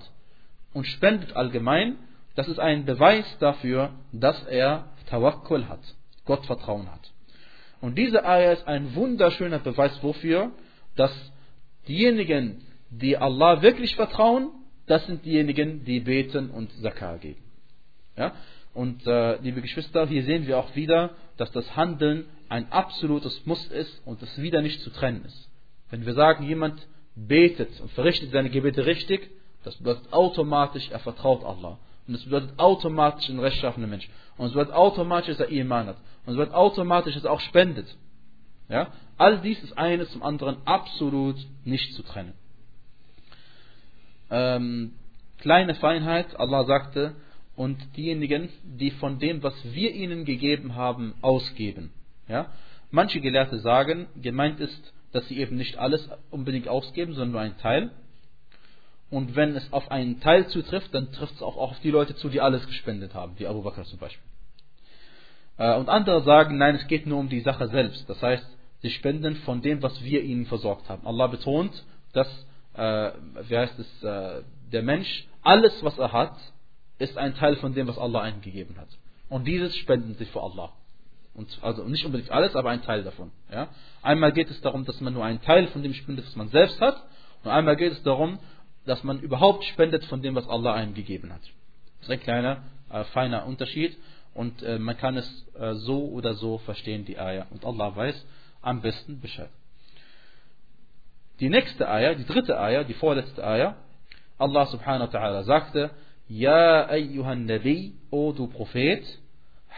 und 0.74 0.86
spendet 0.86 1.36
allgemein, 1.36 1.98
das 2.36 2.48
ist 2.48 2.60
ein 2.60 2.86
Beweis 2.86 3.26
dafür, 3.40 3.92
dass 4.12 4.42
er 4.46 4.90
Tawakkul 5.10 5.68
hat, 5.68 5.82
Gottvertrauen 6.26 6.92
hat. 6.92 7.12
Und 7.82 7.98
diese 7.98 8.24
Ayah 8.26 8.52
ist 8.52 8.68
ein 8.68 8.94
wunderschöner 8.94 9.60
Beweis 9.60 10.04
wofür, 10.04 10.52
dass 10.96 11.12
diejenigen, 11.88 12.62
die 12.90 13.18
Allah 13.18 13.62
wirklich 13.62 13.96
vertrauen, 13.96 14.52
das 14.86 15.06
sind 15.06 15.26
diejenigen, 15.26 15.86
die 15.86 16.02
beten 16.02 16.50
und 16.50 16.72
Zakah 16.82 17.18
geben. 17.18 17.44
Ja? 18.16 18.34
Und 18.74 19.06
äh, 19.08 19.38
liebe 19.42 19.62
Geschwister, 19.62 20.08
hier 20.08 20.24
sehen 20.24 20.48
wir 20.48 20.58
auch 20.58 20.76
wieder, 20.76 21.12
dass 21.38 21.52
das 21.52 21.76
Handeln 21.76 22.26
ein 22.50 22.72
absolutes 22.72 23.46
Muss 23.46 23.66
ist 23.68 24.02
und 24.06 24.22
es 24.22 24.42
wieder 24.42 24.62
nicht 24.62 24.82
zu 24.82 24.90
trennen 24.90 25.26
ist. 25.26 25.50
Wenn 25.90 26.06
wir 26.06 26.14
sagen, 26.14 26.46
jemand 26.46 26.88
betet 27.16 27.80
und 27.82 27.92
verrichtet 27.92 28.32
seine 28.32 28.50
Gebete 28.50 28.86
richtig, 28.86 29.30
das 29.64 29.76
bedeutet 29.78 30.14
automatisch, 30.14 30.90
er 30.92 31.00
vertraut 31.00 31.44
Allah. 31.44 31.80
Und 32.08 32.14
das 32.14 32.24
bedeutet 32.24 32.58
automatisch 32.58 33.30
ein 33.30 33.40
rechtschaffener 33.40 33.88
Mensch. 33.88 34.10
Und 34.38 34.48
es 34.48 34.54
bedeutet 34.54 34.74
automatisch, 34.74 35.38
dass 35.38 35.48
er 35.48 35.50
Iman 35.50 35.88
hat. 35.88 35.98
Und 36.26 36.34
es 36.34 36.36
bedeutet 36.36 36.54
automatisch, 36.56 37.14
dass 37.16 37.24
er 37.24 37.32
auch 37.32 37.40
spendet. 37.42 37.96
Ja? 38.70 38.92
All 39.18 39.42
dies 39.42 39.62
ist 39.62 39.78
eines 39.78 40.12
zum 40.12 40.24
anderen 40.24 40.58
absolut 40.66 41.36
nicht 41.66 41.94
zu 41.96 42.04
trennen. 42.04 42.34
ähm, 44.32 44.94
kleine 45.40 45.76
Feinheit, 45.76 46.40
Allah 46.40 46.66
sagte, 46.66 47.16
und 47.60 47.98
diejenigen, 47.98 48.48
die 48.64 48.90
von 48.90 49.20
dem, 49.20 49.44
was 49.44 49.54
wir 49.74 49.94
ihnen 49.94 50.24
gegeben 50.24 50.76
haben, 50.76 51.14
ausgeben. 51.20 51.92
Ja? 52.30 52.54
Manche 52.90 53.20
Gelehrte 53.20 53.60
sagen, 53.60 54.08
gemeint 54.16 54.62
ist, 54.62 54.94
dass 55.12 55.28
sie 55.28 55.40
eben 55.40 55.58
nicht 55.58 55.78
alles 55.78 56.10
unbedingt 56.32 56.70
ausgeben, 56.70 57.16
sondern 57.16 57.32
nur 57.32 57.42
einen 57.42 57.58
Teil. 57.58 57.92
Und 59.10 59.36
wenn 59.36 59.58
es 59.58 59.74
auf 59.74 59.92
einen 59.92 60.22
Teil 60.22 60.48
zutrifft, 60.48 60.94
dann 60.96 61.12
trifft 61.12 61.34
es 61.34 61.42
auch 61.42 61.58
auf 61.58 61.78
die 61.82 61.92
Leute 61.92 62.16
zu, 62.16 62.30
die 62.30 62.40
alles 62.40 62.66
gespendet 62.66 63.14
haben, 63.14 63.34
wie 63.38 63.46
Abu 63.46 63.62
Bakr 63.62 63.84
zum 63.84 64.00
Beispiel. 64.00 64.24
Äh, 65.58 65.76
und 65.76 65.90
andere 65.90 66.24
sagen, 66.24 66.58
nein, 66.58 66.76
es 66.76 66.88
geht 66.88 67.08
nur 67.08 67.20
um 67.20 67.28
die 67.28 67.42
Sache 67.42 67.68
selbst. 67.68 68.10
Das 68.10 68.22
heißt, 68.22 68.48
sie 68.84 68.90
spenden 68.92 69.36
von 69.36 69.62
dem, 69.62 69.84
was 69.84 70.02
wir 70.02 70.24
ihnen 70.24 70.46
versorgt 70.46 70.88
haben. 70.88 71.06
Allah 71.06 71.28
betont, 71.28 71.74
dass, 72.14 72.30
äh, 72.76 73.12
wie 73.50 73.58
heißt 73.58 73.78
es, 73.80 74.04
äh, 74.04 74.44
der 74.72 74.82
Mensch, 74.82 75.28
alles, 75.42 75.84
was 75.84 75.98
er 75.98 76.14
hat, 76.14 76.38
ist 77.00 77.18
ein 77.18 77.34
Teil 77.36 77.56
von 77.56 77.74
dem, 77.74 77.88
was 77.88 77.98
Allah 77.98 78.28
ihnen 78.28 78.42
gegeben 78.42 78.76
hat. 78.78 78.90
Und 79.30 79.46
dieses 79.46 79.76
spenden 79.78 80.16
sie 80.16 80.26
für 80.26 80.42
Allah. 80.42 80.72
Und 81.34 81.48
also 81.62 81.84
nicht 81.84 82.06
unbedingt 82.06 82.32
alles, 82.32 82.56
aber 82.56 82.70
ein 82.70 82.84
Teil 82.84 83.04
davon. 83.04 83.32
Ja? 83.52 83.70
Einmal 84.02 84.34
geht 84.34 84.50
es 84.50 84.60
darum, 84.62 84.86
dass 84.86 85.00
man 85.00 85.14
nur 85.14 85.24
einen 85.24 85.42
Teil 85.42 85.68
von 85.68 85.82
dem 85.82 85.94
spendet, 85.94 86.26
was 86.26 86.36
man 86.36 86.50
selbst 86.50 86.82
hat. 86.82 87.02
Und 87.44 87.52
einmal 87.52 87.78
geht 87.78 87.94
es 87.94 88.04
darum, 88.04 88.40
dass 88.86 89.04
man 89.04 89.20
überhaupt 89.20 89.64
spendet 89.66 90.04
von 90.06 90.22
dem, 90.22 90.36
was 90.36 90.48
Allah 90.48 90.74
einem 90.74 90.94
gegeben 90.94 91.32
hat. 91.32 91.42
Das 92.00 92.10
ist 92.10 92.12
ein 92.12 92.20
kleiner, 92.20 92.64
äh, 92.90 93.04
feiner 93.06 93.46
Unterschied. 93.46 93.98
Und 94.34 94.62
äh, 94.64 94.80
man 94.80 94.98
kann 94.98 95.16
es 95.18 95.46
äh, 95.58 95.76
so 95.76 96.10
oder 96.10 96.34
so 96.34 96.58
verstehen, 96.60 97.06
die 97.06 97.18
Eier. 97.20 97.48
Und 97.52 97.66
Allah 97.66 97.96
weiß 97.96 98.26
am 98.62 98.82
besten 98.82 99.22
Bescheid. 99.22 99.50
Die 101.40 101.50
nächste 101.50 101.90
Eier, 101.90 102.16
die 102.16 102.26
dritte 102.26 102.60
Eier, 102.60 102.84
die 102.84 102.94
vorletzte 102.96 103.46
Eier, 103.46 103.78
Allah 104.38 104.66
subhanahu 104.66 105.14
wa 105.14 105.18
ta'ala 105.18 105.44
sagte, 105.44 105.92
Ja 106.30 106.88
ayyuhan 106.88 107.46
Nabi, 107.46 107.96
o 108.12 108.32
du 108.32 108.48
Prophet, 108.48 109.04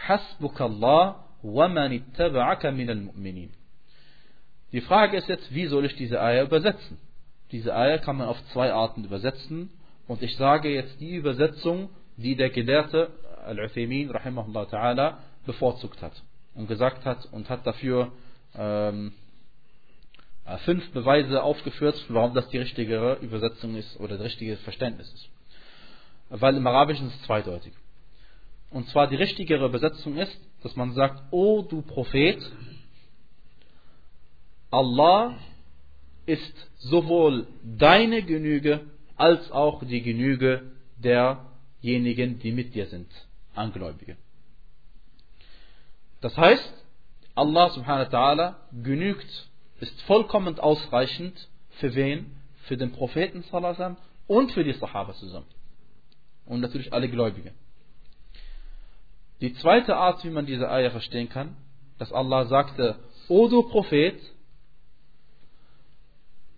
hasbukallah 0.06 1.24
wa 1.42 1.68
man 1.68 1.92
ittaba'aka 1.92 2.70
minal 2.70 3.00
mu'minin. 3.00 3.50
Die 4.72 4.82
Frage 4.82 5.16
ist 5.16 5.28
jetzt, 5.28 5.54
wie 5.54 5.66
soll 5.66 5.86
ich 5.86 5.96
diese 5.96 6.20
Eier 6.20 6.44
übersetzen? 6.44 6.98
Diese 7.52 7.74
Eier 7.74 7.98
kann 7.98 8.16
man 8.16 8.28
auf 8.28 8.36
zwei 8.52 8.70
Arten 8.72 9.04
übersetzen. 9.04 9.70
Und 10.06 10.22
ich 10.22 10.36
sage 10.36 10.68
jetzt 10.68 11.00
die 11.00 11.14
Übersetzung, 11.14 11.88
die 12.16 12.36
der 12.36 12.50
Gelehrte 12.50 13.10
Al-Uthaymin 13.46 14.10
rahimahullah 14.10 14.64
ta'ala 14.64 15.18
bevorzugt 15.46 16.02
hat. 16.02 16.22
Und 16.54 16.68
gesagt 16.68 17.06
hat 17.06 17.26
und 17.32 17.48
hat 17.48 17.66
dafür 17.66 18.12
ähm, 18.54 19.12
äh, 20.44 20.58
fünf 20.58 20.90
Beweise 20.92 21.42
aufgeführt, 21.42 22.04
warum 22.08 22.34
das 22.34 22.48
die 22.50 22.58
richtige 22.58 23.18
Übersetzung 23.22 23.74
ist 23.76 23.98
oder 24.00 24.18
das 24.18 24.26
richtige 24.26 24.56
Verständnis 24.58 25.10
ist. 25.12 25.28
Weil 26.34 26.56
im 26.56 26.66
Arabischen 26.66 27.08
ist 27.08 27.16
es 27.16 27.22
zweideutig. 27.26 27.74
Und 28.70 28.88
zwar 28.88 29.06
die 29.06 29.16
richtigere 29.16 29.66
Übersetzung 29.66 30.16
ist, 30.16 30.34
dass 30.62 30.74
man 30.76 30.94
sagt, 30.94 31.22
O 31.30 31.60
du 31.60 31.82
Prophet, 31.82 32.40
Allah 34.70 35.36
ist 36.24 36.70
sowohl 36.78 37.46
deine 37.62 38.22
Genüge 38.22 38.80
als 39.16 39.52
auch 39.52 39.84
die 39.84 40.00
Genüge 40.00 40.72
derjenigen, 40.96 42.38
die 42.38 42.52
mit 42.52 42.74
dir 42.74 42.86
sind, 42.86 43.10
Angläubige. 43.54 44.16
Das 46.22 46.34
heißt, 46.38 46.72
Allah 47.34 47.68
subhanahu 47.68 48.10
wa 48.10 48.18
ta'ala 48.18 48.54
genügt, 48.82 49.50
ist 49.80 50.00
vollkommen 50.02 50.58
ausreichend 50.58 51.48
für 51.72 51.94
wen? 51.94 52.36
Für 52.62 52.78
den 52.78 52.92
Propheten 52.92 53.42
sallam 53.50 53.98
und 54.28 54.52
für 54.52 54.64
die 54.64 54.72
Sahaba 54.72 55.12
zusammen. 55.12 55.46
Und 56.46 56.60
natürlich 56.60 56.92
alle 56.92 57.08
Gläubigen. 57.08 57.52
Die 59.40 59.54
zweite 59.54 59.96
Art, 59.96 60.24
wie 60.24 60.30
man 60.30 60.46
diese 60.46 60.70
Eier 60.70 60.90
verstehen 60.90 61.28
kann, 61.28 61.56
dass 61.98 62.12
Allah 62.12 62.46
sagte, 62.46 62.96
O 63.28 63.48
du 63.48 63.62
Prophet, 63.64 64.20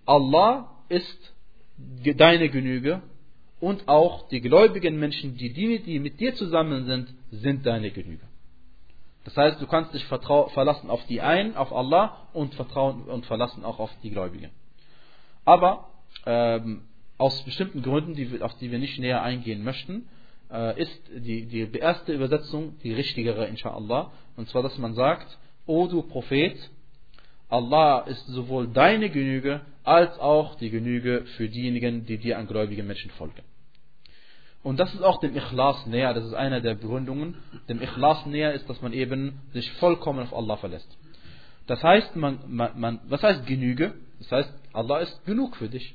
Allah 0.07 0.71
ist 0.89 1.33
deine 1.77 2.49
Genüge 2.51 3.03
und 3.61 3.89
auch 3.89 4.29
die 4.29 4.41
gläubigen 4.41 4.99
Menschen, 4.99 5.37
die, 5.37 5.53
die, 5.53 5.83
die 5.83 5.99
mit 5.99 6.21
dir 6.21 6.35
zusammen 6.35 6.85
sind, 6.85 7.15
sind 7.31 7.65
deine 7.65 7.91
Genüge. 7.91 8.27
Das 9.25 9.37
heißt, 9.37 9.61
du 9.61 9.67
kannst 9.67 9.95
dich 9.95 10.05
verlassen 10.05 10.91
auf 10.91 11.05
die 11.07 11.23
einen, 11.23 11.57
auf 11.57 11.73
Allah 11.73 12.29
und 12.35 12.55
vertrauen 12.55 13.05
und 13.05 13.25
verlassen 13.25 13.65
auch 13.65 13.79
auf 13.79 13.91
die 14.03 14.11
Gläubigen. 14.11 14.51
Aber 15.47 15.89
ähm, 16.27 16.83
aus 17.19 17.43
bestimmten 17.45 17.83
Gründen, 17.83 18.15
die, 18.15 18.41
auf 18.43 18.57
die 18.59 18.71
wir 18.71 18.79
nicht 18.79 18.99
näher 18.99 19.23
eingehen 19.23 19.63
möchten, 19.63 20.09
äh, 20.51 20.81
ist 20.81 21.03
die, 21.17 21.47
die 21.47 21.79
erste 21.79 22.13
Übersetzung 22.13 22.77
die 22.83 22.93
richtigere, 22.93 23.47
inshallah. 23.47 24.13
Und 24.37 24.49
zwar, 24.49 24.63
dass 24.63 24.77
man 24.79 24.95
sagt, 24.95 25.39
O 25.67 25.87
du 25.87 26.03
Prophet, 26.03 26.71
Allah 27.49 28.01
ist 28.01 28.27
sowohl 28.27 28.69
deine 28.69 29.11
Genüge 29.11 29.61
als 29.85 30.19
auch 30.19 30.57
die 30.57 30.71
Genüge 30.71 31.25
für 31.37 31.49
diejenigen, 31.49 32.05
die 32.07 32.19
dir 32.19 32.39
an 32.39 32.47
gläubigen 32.47 32.87
Menschen 32.87 33.11
folgen. 33.13 33.43
Und 34.63 34.81
das 34.81 34.95
ist 34.95 35.03
auch 35.03 35.21
dem 35.21 35.37
Ikhlas 35.37 35.87
näher, 35.87 36.15
das 36.15 36.25
ist 36.25 36.33
einer 36.33 36.63
der 36.63 36.75
Begründungen. 36.75 37.37
Dem 37.69 37.83
Ikhlas 37.83 38.25
näher 38.25 38.55
ist, 38.55 38.69
dass 38.69 38.81
man 38.81 38.95
eben 38.95 39.41
sich 39.53 39.71
vollkommen 39.73 40.21
auf 40.21 40.35
Allah 40.35 40.57
verlässt. 40.57 40.89
Das 41.67 41.83
heißt, 41.83 42.17
man, 42.17 42.39
man, 42.49 42.81
man, 42.81 43.01
was 43.09 43.23
heißt 43.23 43.47
Genüge? 43.47 43.95
Das 44.19 44.33
heißt, 44.33 44.53
Allah 44.73 45.01
ist 45.01 45.25
genug 45.27 45.57
für 45.57 45.69
dich. 45.69 45.95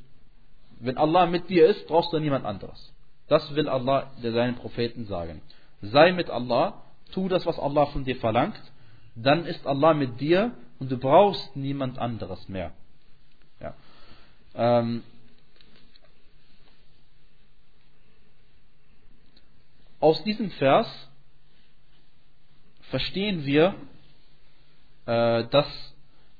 Wenn 0.80 0.98
Allah 0.98 1.26
mit 1.26 1.50
dir 1.50 1.68
ist, 1.68 1.88
brauchst 1.88 2.14
du 2.14 2.20
niemand 2.20 2.46
anderes. 2.46 2.94
Das 3.28 3.54
will 3.54 3.70
Allah 3.70 4.12
seinen 4.22 4.56
Propheten 4.56 5.06
sagen. 5.06 5.42
Sei 5.82 6.12
mit 6.12 6.30
Allah, 6.30 6.82
tu 7.12 7.28
das, 7.28 7.46
was 7.46 7.60
Allah 7.60 7.86
von 7.88 8.04
dir 8.04 8.16
verlangt, 8.16 8.60
dann 9.16 9.46
ist 9.46 9.66
Allah 9.68 9.94
mit 9.94 10.20
dir 10.20 10.52
und 10.80 10.92
du 10.92 10.98
brauchst 10.98 11.56
niemand 11.56 12.00
anderes 12.00 12.48
mehr. 12.48 12.72
Ja. 13.60 13.76
Ähm, 14.56 15.04
aus 20.00 20.24
diesem 20.24 20.50
Vers 20.52 20.88
verstehen 22.90 23.46
wir, 23.46 23.76
äh, 25.06 25.46
dass 25.50 25.68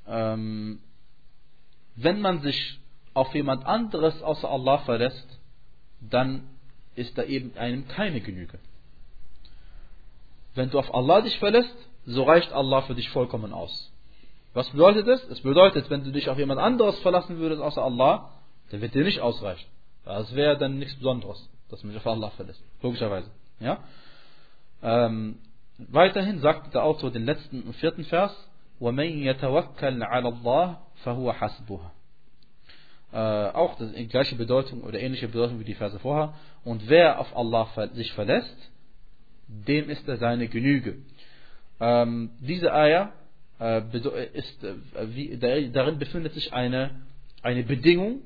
ähm, 0.08 0.82
wenn 1.96 2.22
man 2.22 2.42
sich 2.42 2.79
auf 3.19 3.35
jemand 3.35 3.65
anderes 3.67 4.23
außer 4.23 4.49
Allah 4.49 4.79
verlässt, 4.79 5.39
dann 6.01 6.49
ist 6.95 7.17
da 7.17 7.23
eben 7.23 7.57
einem 7.57 7.89
keine 7.89 8.21
Genüge. 8.21 8.59
Wenn 10.55 10.71
du 10.71 10.79
auf 10.79 10.95
Allah 10.95 11.21
dich 11.21 11.39
verlässt, 11.39 11.75
so 12.07 12.25
reicht 12.25 12.53
Allah 12.53 12.83
für 12.83 12.95
dich 12.95 13.09
vollkommen 13.11 13.53
aus. 13.53 13.93
Was 14.53 14.69
bedeutet 14.71 15.09
das? 15.09 15.25
Es 15.25 15.41
bedeutet, 15.41 15.91
wenn 15.91 16.05
du 16.05 16.13
dich 16.13 16.29
auf 16.29 16.39
jemand 16.39 16.61
anderes 16.61 16.99
verlassen 17.01 17.39
würdest 17.39 17.61
außer 17.61 17.83
Allah, 17.83 18.31
dann 18.71 18.81
wird 18.81 18.95
dir 18.95 19.05
nicht 19.05 19.21
ausreichen. 19.21 19.67
Das 20.05 20.35
wäre 20.35 20.57
dann 20.57 20.79
nichts 20.79 20.97
Besonderes, 20.97 21.49
dass 21.71 21.83
man 21.83 21.93
sich 21.93 22.01
auf 22.01 22.07
Allah 22.07 22.31
verlässt. 22.31 22.63
Logischerweise. 22.83 23.31
Ja? 23.59 23.79
Ähm, 24.83 25.39
weiterhin 25.79 26.41
sagt 26.41 26.75
der 26.75 26.85
Autor 26.85 27.11
den 27.11 27.25
letzten 27.25 27.63
und 27.63 27.75
vierten 27.77 28.05
Vers, 28.05 28.33
وَمَنْ 28.81 29.23
يَتَوَكَّلْ 29.23 30.03
عَلَى 30.03 30.29
اللَّهِ 30.29 30.77
فَهُوَ 31.05 31.33
حَسْبُهُ 31.33 31.81
äh, 33.12 33.18
auch 33.18 33.78
die 33.78 34.08
gleiche 34.08 34.36
Bedeutung 34.36 34.82
oder 34.82 35.00
ähnliche 35.00 35.28
Bedeutung 35.28 35.60
wie 35.60 35.64
die 35.64 35.74
Verse 35.74 35.98
vorher. 36.00 36.34
Und 36.64 36.90
wer 36.90 37.20
auf 37.20 37.36
Allah 37.36 37.68
sich 37.94 38.12
verlässt, 38.14 38.72
dem 39.48 39.90
ist 39.90 40.08
er 40.08 40.18
seine 40.18 40.48
Genüge. 40.48 40.98
Ähm, 41.80 42.32
diese 42.40 42.74
Eier 42.74 43.14
äh, 43.60 43.82
ist, 44.34 44.64
äh, 44.64 44.76
wie, 45.16 45.38
darin 45.72 45.98
befindet 45.98 46.34
sich 46.34 46.54
eine, 46.54 46.92
eine 47.42 47.64
Bedingung. 47.64 48.22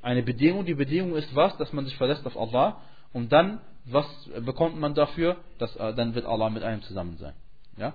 Eine 0.00 0.22
Bedingung, 0.22 0.64
die 0.64 0.74
Bedingung 0.74 1.14
ist 1.16 1.34
was? 1.36 1.56
Dass 1.58 1.72
man 1.72 1.84
sich 1.84 1.96
verlässt 1.96 2.26
auf 2.26 2.36
Allah. 2.36 2.80
Und 3.12 3.30
dann 3.32 3.60
was 3.84 4.06
bekommt 4.40 4.78
man 4.78 4.94
dafür? 4.94 5.36
Dass, 5.58 5.74
äh, 5.76 5.94
dann 5.94 6.14
wird 6.14 6.26
Allah 6.26 6.50
mit 6.50 6.62
einem 6.62 6.82
zusammen 6.82 7.16
sein. 7.18 7.34
Ja? 7.76 7.94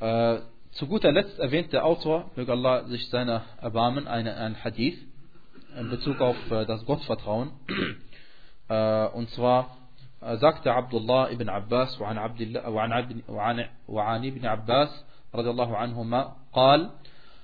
Äh, 0.00 0.40
zu 0.76 0.86
guter 0.86 1.10
Letzt 1.10 1.38
erwähnt 1.38 1.72
der 1.72 1.86
Autor, 1.86 2.30
möge 2.36 2.52
Allah 2.52 2.84
sich 2.84 3.08
seiner 3.08 3.42
erbarmen, 3.62 4.06
einen, 4.06 4.34
einen 4.34 4.62
Hadith 4.62 4.98
in 5.78 5.88
Bezug 5.88 6.20
auf 6.20 6.36
das 6.50 6.84
Gottvertrauen. 6.84 7.50
und 9.14 9.30
zwar 9.30 9.78
sagte 10.20 10.74
Abdullah 10.74 11.30
ibn 11.30 11.48
Abbas 11.48 11.98
وعن, 11.98 12.18
عبد 12.18 12.40
الله 12.40 12.68
وعن, 12.68 13.22
وعن, 13.28 13.68
وعن 13.88 14.26
ابن 14.26 14.46
عباس 14.46 15.04
رضي 15.34 15.50
الله 15.50 16.36
قال 16.52 16.90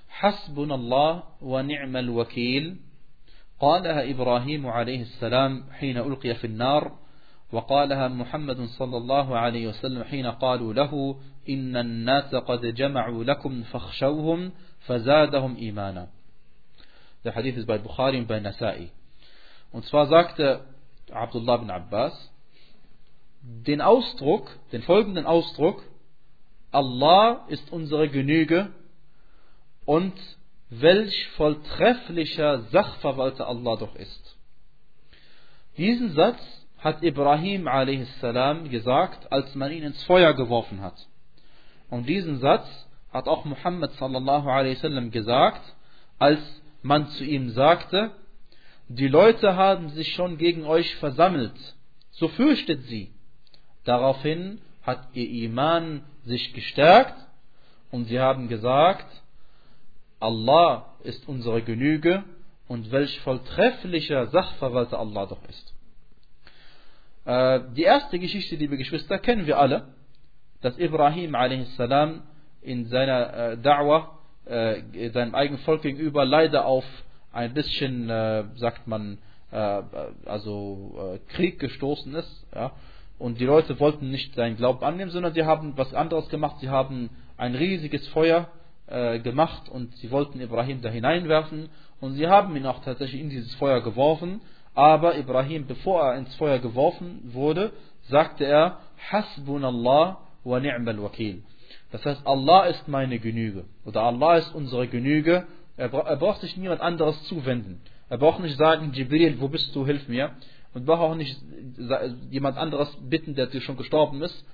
حسبنا 0.09 0.75
الله 0.75 1.23
ونعم 1.41 1.97
الوكيل 1.97 2.77
قالها 3.61 4.11
إبراهيم 4.11 4.67
عليه 4.67 5.03
السلام 5.03 5.65
حين 5.73 5.97
ألقي 5.97 6.35
في 6.35 6.47
النار 6.47 6.93
وقالها 7.53 8.09
محمد 8.09 8.61
صلى 8.65 8.97
الله 8.97 9.39
عليه 9.39 9.69
وسلم 9.69 10.05
حين 10.05 10.27
قالوا 10.27 10.73
له 10.73 11.17
إن 11.50 11.76
الناس 11.76 12.36
قد 12.36 12.66
جمعوا 12.66 13.24
لكم 13.24 13.64
فاخشوهم 13.64 14.52
فزادهم 14.80 15.56
إيمانا 15.56 16.08
Der 17.24 17.36
Hadith 17.36 17.58
ist 17.58 17.68
bei 17.68 17.78
Bukhari 17.78 18.20
und 18.20 18.28
bei 18.28 18.38
Nasa'i. 18.38 18.90
Und 19.72 19.86
zwar 19.86 20.08
sagte 20.08 20.62
Abdullah 21.12 21.58
bin 21.58 21.70
Abbas, 21.70 22.32
den 23.42 23.82
Ausdruck, 23.82 24.50
den 24.72 24.82
folgenden 24.84 25.26
Ausdruck, 25.26 25.84
Allah 26.72 27.46
ist 27.48 27.72
unsere 27.72 28.10
Genüge 28.10 28.72
und 29.86 30.14
welch 30.70 31.28
volltrefflicher 31.38 32.62
Sachverwalter 32.72 33.48
Allah 33.48 33.78
doch 33.78 33.96
ist. 33.96 34.38
Diesen 35.78 36.14
Satz 36.14 36.40
hat 36.80 37.04
Ibrahim 37.04 37.68
a.s. 37.68 38.70
gesagt, 38.70 39.32
als 39.32 39.56
man 39.56 39.72
ihn 39.72 39.84
ins 39.84 40.04
Feuer 40.04 40.34
geworfen 40.34 40.82
hat. 40.82 41.08
Und 41.93 42.09
diesen 42.09 42.39
Satz 42.39 42.67
hat 43.13 43.29
auch 43.29 43.45
Muhammad 43.45 43.93
sallallahu 43.93 44.49
alaihi 44.49 44.77
wasallam 44.77 45.11
gesagt, 45.11 45.61
als 46.19 46.41
man 46.81 47.07
zu 47.09 47.23
ihm 47.23 47.51
sagte, 47.51 48.13
die 48.89 49.09
Leute 49.09 49.57
haben 49.57 49.91
sich 49.91 50.15
schon 50.15 50.39
gegen 50.39 50.65
euch 50.65 50.97
versammelt, 50.97 51.53
so 52.11 52.29
fürchtet 52.29 52.85
sie. 52.85 53.13
Daraufhin 53.85 54.63
hat 54.83 55.07
ihr 55.13 55.29
Iman 55.45 56.03
sich 56.25 56.55
gestärkt 56.55 57.27
und 57.91 58.07
sie 58.07 58.21
haben 58.21 58.49
gesagt, 58.49 59.07
Allah 60.19 60.95
ist 61.05 61.29
unsere 61.29 61.61
Genüge 61.61 62.25
und 62.69 62.91
welch 62.91 63.21
volltrefflicher 63.21 64.29
Sachverwalter 64.29 64.99
Allah 64.99 65.27
doch 65.27 65.47
ist. 65.47 65.75
Äh, 67.27 67.61
die 67.77 67.83
erste 67.83 68.19
Geschichte, 68.19 68.57
liebe 68.57 68.79
Geschwister, 68.79 69.19
kennen 69.19 69.47
wir 69.47 69.59
alle, 69.59 69.93
dass 70.63 70.79
Ibrahim 70.79 71.35
a.s. 71.35 71.79
in 72.63 72.87
seiner 72.87 73.35
äh, 73.35 73.57
Da'wah 73.57 74.09
äh, 74.47 75.11
seinem 75.11 75.35
eigenen 75.35 75.61
Volk 75.63 75.83
gegenüber 75.83 76.25
leider 76.25 76.65
auf 76.67 76.85
ein 77.33 77.55
bisschen, 77.55 78.09
äh, 78.11 78.45
sagt 78.57 78.87
man, 78.87 79.19
äh, 79.51 79.83
also 80.27 81.15
äh, 81.15 81.33
Krieg 81.33 81.59
gestoßen 81.59 82.15
ist. 82.15 82.47
Ja? 82.55 82.73
Und 83.19 83.41
die 83.41 83.45
Leute 83.45 83.79
wollten 83.79 84.11
nicht 84.11 84.35
seinen 84.35 84.57
Glauben 84.57 84.85
annehmen, 84.85 85.11
sondern 85.11 85.33
sie 85.33 85.45
haben 85.45 85.75
was 85.77 85.95
anderes 85.95 86.29
gemacht. 86.29 86.57
Sie 86.61 86.69
haben 86.69 87.11
ein 87.37 87.55
riesiges 87.55 88.07
Feuer 88.09 88.49
äh, 88.87 89.21
gemacht 89.21 89.69
und 89.69 89.97
sie 89.97 90.11
wollten 90.11 90.41
Ibrahim 90.41 90.83
da 90.83 90.89
hineinwerfen. 90.89 91.69
Und 92.01 92.15
sie 92.15 92.27
haben 92.27 92.57
ihn 92.57 92.67
auch 92.67 92.83
tatsächlich 92.83 93.21
in 93.21 93.31
dieses 93.31 93.55
Feuer 93.55 93.81
geworfen. 93.81 94.41
Aber 94.75 95.17
Ibrahim, 95.17 95.67
bevor 95.67 96.03
er 96.03 96.17
ins 96.17 96.35
Feuer 96.37 96.59
geworfen 96.59 97.21
wurde, 97.33 97.73
sagte 98.03 98.45
er, 98.45 98.79
Hasbunallah 99.11 100.19
Das 101.91 102.05
heißt, 102.05 102.27
Allah 102.27 102.65
ist 102.65 102.89
meine 102.89 103.19
Genüge. 103.19 103.65
Oder 103.85 104.03
Allah 104.03 104.37
ist 104.39 104.55
unsere 104.55 104.89
Genüge. 104.89 105.47
Er, 105.77 105.93
er 105.93 106.17
braucht 106.17 106.41
sich 106.41 106.57
niemand 106.57 106.81
anderes 106.81 107.23
zuwenden. 107.25 107.81
Er 108.09 108.19
braucht 108.19 108.41
nicht 108.41 108.59
sagen, 108.59 108.93
Jibril, 108.93 109.41
wo 109.41 109.49
bist 109.49 109.75
du, 109.75 109.87
hilf 109.87 110.09
mir. 110.09 110.33
Und 110.75 110.87
braucht 110.87 111.01
auch 111.01 111.15
nicht 111.15 111.39
jemand 112.31 112.57
anderes 112.57 112.89
bitten, 113.09 113.35
der 113.35 113.49
schon 113.61 113.77
gestorben 113.77 114.23
ist. 114.23 114.45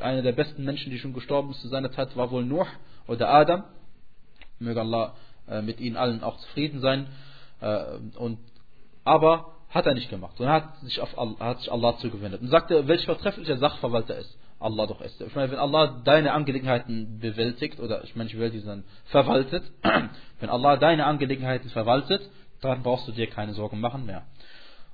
einer 0.00 0.22
der 0.22 0.32
besten 0.32 0.64
Menschen, 0.64 0.90
die 0.90 0.98
schon 0.98 1.12
gestorben 1.12 1.50
ist 1.50 1.60
zu 1.60 1.68
seiner 1.68 1.92
Zeit, 1.92 2.16
war 2.16 2.30
wohl 2.30 2.44
Nuh 2.44 2.66
oder 3.06 3.28
Adam. 3.28 3.64
Möge 4.58 4.80
Allah 4.80 5.14
äh, 5.48 5.62
mit 5.62 5.80
ihnen 5.80 5.96
allen 5.96 6.22
auch 6.22 6.38
zufrieden 6.38 6.80
sein. 6.80 7.06
Äh, 7.60 7.84
und, 8.16 8.38
aber 9.04 9.54
hat 9.70 9.86
er 9.86 9.94
nicht 9.94 10.10
gemacht. 10.10 10.40
Er 10.40 10.52
hat 10.52 10.80
sich, 10.80 11.00
auf 11.00 11.16
Allah, 11.18 11.38
hat 11.38 11.58
sich 11.60 11.70
Allah 11.70 11.98
zugewendet. 11.98 12.40
Und 12.40 12.48
sagte, 12.48 12.88
welch 12.88 13.04
vertrefflicher 13.04 13.58
Sachverwalter 13.58 14.16
ist. 14.16 14.38
Allah 14.60 14.86
doch 14.86 15.00
ist. 15.00 15.20
Ich 15.20 15.34
meine, 15.34 15.50
wenn 15.52 15.58
Allah 15.58 16.00
deine 16.04 16.32
Angelegenheiten 16.32 17.18
bewältigt, 17.20 17.78
oder 17.78 18.02
ich 18.04 18.16
meine, 18.16 18.28
ich 18.28 18.38
will 18.38 18.50
diesen 18.50 18.84
verwaltet, 19.06 19.62
wenn 20.40 20.50
Allah 20.50 20.76
deine 20.76 21.06
Angelegenheiten 21.06 21.70
verwaltet, 21.70 22.28
dann 22.60 22.82
brauchst 22.82 23.06
du 23.06 23.12
dir 23.12 23.28
keine 23.28 23.54
Sorgen 23.54 23.80
machen 23.80 24.06
mehr. 24.06 24.26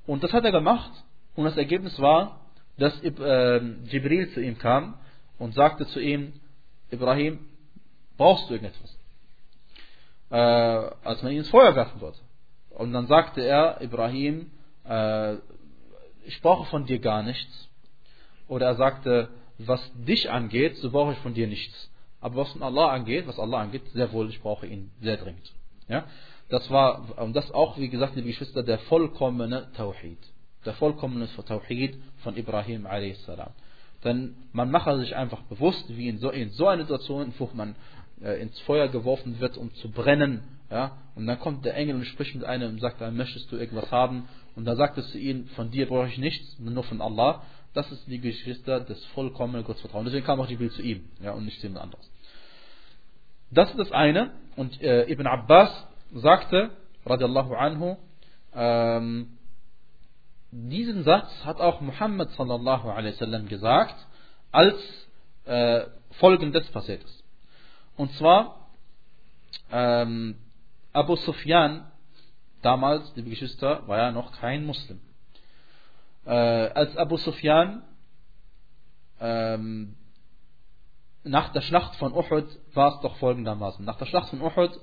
Und 0.06 0.22
das 0.22 0.32
hat 0.32 0.44
er 0.44 0.52
gemacht, 0.52 0.92
und 1.34 1.44
das 1.44 1.56
Ergebnis 1.56 1.98
war, 1.98 2.40
dass 2.76 3.00
äh, 3.02 3.60
Jibril 3.84 4.30
zu 4.32 4.40
ihm 4.40 4.58
kam 4.58 4.98
und 5.38 5.54
sagte 5.54 5.86
zu 5.86 6.00
ihm, 6.00 6.34
Ibrahim, 6.90 7.38
brauchst 8.16 8.48
du 8.48 8.54
irgendetwas? 8.54 8.98
Äh, 10.30 10.36
als 10.36 11.22
man 11.22 11.32
ihn 11.32 11.38
ins 11.38 11.48
Feuer 11.48 11.74
werfen 11.74 12.00
wollte. 12.00 12.18
Und 12.70 12.92
dann 12.92 13.06
sagte 13.06 13.40
er, 13.40 13.80
Ibrahim, 13.80 14.50
äh, 14.84 15.34
ich 16.24 16.40
brauche 16.42 16.68
von 16.70 16.86
dir 16.86 16.98
gar 16.98 17.22
nichts. 17.22 17.68
Oder 18.48 18.66
er 18.66 18.74
sagte, 18.74 19.28
was 19.59 19.80
dich 19.94 20.30
angeht, 20.30 20.76
so 20.76 20.90
brauche 20.90 21.12
ich 21.12 21.18
von 21.18 21.34
dir 21.34 21.46
nichts. 21.46 21.90
Aber 22.20 22.36
was 22.36 22.61
Allah 22.61 22.88
angeht, 22.88 23.26
was 23.26 23.38
Allah 23.38 23.61
angeht, 23.61 23.82
sehr 23.92 24.12
wohl, 24.12 24.28
ich 24.30 24.40
brauche 24.40 24.66
ihn 24.66 24.90
sehr 25.00 25.16
dringend. 25.16 25.52
Ja? 25.88 26.05
Das 26.48 26.70
war, 26.70 27.18
und 27.18 27.34
das 27.34 27.50
auch, 27.52 27.78
wie 27.78 27.88
gesagt, 27.88 28.16
liebe 28.16 28.28
Geschwister, 28.28 28.62
der 28.62 28.78
vollkommene 28.80 29.70
Tawhid. 29.76 30.18
Der 30.64 30.74
vollkommene 30.74 31.28
Tawhid 31.28 31.98
von 32.22 32.36
Ibrahim 32.36 32.86
a.s. 32.86 33.30
Denn 34.02 34.34
man 34.52 34.70
mache 34.70 34.98
sich 34.98 35.14
einfach 35.16 35.42
bewusst, 35.42 35.84
wie 35.96 36.09
in 36.09 36.18
so, 36.18 36.30
in 36.30 36.50
so 36.50 36.66
einer 36.66 36.82
Situation, 36.82 37.32
wo 37.38 37.50
man 37.55 37.74
äh, 38.22 38.40
ins 38.40 38.59
Feuer 38.61 38.88
geworfen 38.88 39.40
wird, 39.40 39.57
um 39.57 39.72
zu 39.74 39.90
brennen, 39.90 40.42
ja, 40.70 40.96
und 41.14 41.26
dann 41.26 41.38
kommt 41.38 41.64
der 41.64 41.76
Engel 41.76 41.96
und 41.96 42.05
spricht 42.05 42.34
mit 42.34 42.44
einem 42.44 42.70
und 42.70 42.80
sagt, 42.80 43.00
möchtest 43.12 43.50
du 43.52 43.57
irgendwas 43.57 43.90
haben? 43.92 44.28
Und 44.57 44.64
dann 44.64 44.76
sagt 44.76 44.98
es 44.98 45.11
zu 45.11 45.18
ihm, 45.18 45.46
von 45.48 45.70
dir 45.70 45.86
brauche 45.86 46.09
ich 46.09 46.18
nichts, 46.18 46.59
nur 46.59 46.84
von 46.84 47.00
Allah. 47.00 47.42
Das 47.74 47.90
ist 47.90 48.06
die 48.06 48.20
Geschwister 48.20 48.80
des 48.80 49.04
vollkommenen 49.06 49.64
Gottvertrauen. 49.64 50.04
Deswegen 50.04 50.24
kam 50.24 50.40
auch 50.40 50.46
die 50.46 50.56
Bild 50.56 50.72
zu 50.72 50.82
ihm 50.82 51.10
ja, 51.20 51.32
und 51.32 51.44
nicht 51.44 51.60
zu 51.60 51.66
jemand 51.66 51.84
anderes. 51.84 52.10
Das 53.50 53.68
ist 53.70 53.78
das 53.78 53.90
eine. 53.90 54.32
Und 54.56 54.80
äh, 54.80 55.10
Ibn 55.10 55.26
Abbas 55.26 55.70
sagte, 56.12 56.70
radiallahu 57.04 57.54
anhu, 57.54 57.96
ähm, 58.54 59.38
diesen 60.52 61.02
Satz 61.02 61.44
hat 61.44 61.60
auch 61.60 61.80
Muhammad 61.80 62.30
sallallahu 62.30 62.88
alaihi 62.88 63.14
wasallam 63.14 63.48
gesagt, 63.48 63.96
als 64.52 64.76
äh, 65.44 65.86
folgendes 66.12 66.70
passiert 66.70 67.02
ist. 67.02 67.24
Und 67.96 68.12
zwar, 68.12 68.68
ähm, 69.72 70.36
Abu 70.92 71.16
Sufyan, 71.16 71.90
damals, 72.62 73.12
liebe 73.16 73.30
Geschwister, 73.30 73.86
war 73.88 73.98
ja 73.98 74.12
noch 74.12 74.30
kein 74.30 74.64
Muslim 74.64 75.00
äh, 76.24 76.30
als 76.30 76.96
Abu 76.96 77.16
Sufyan 77.16 77.82
ähm, 79.20 79.96
nach 81.22 81.52
der 81.52 81.62
Schlacht 81.62 81.96
von 81.96 82.12
Uhud 82.12 82.46
war 82.74 82.94
es 82.94 83.00
doch 83.00 83.16
folgendermaßen. 83.16 83.84
Nach 83.84 83.96
der 83.96 84.06
Schlacht 84.06 84.28
von 84.30 84.42
Uhud, 84.42 84.78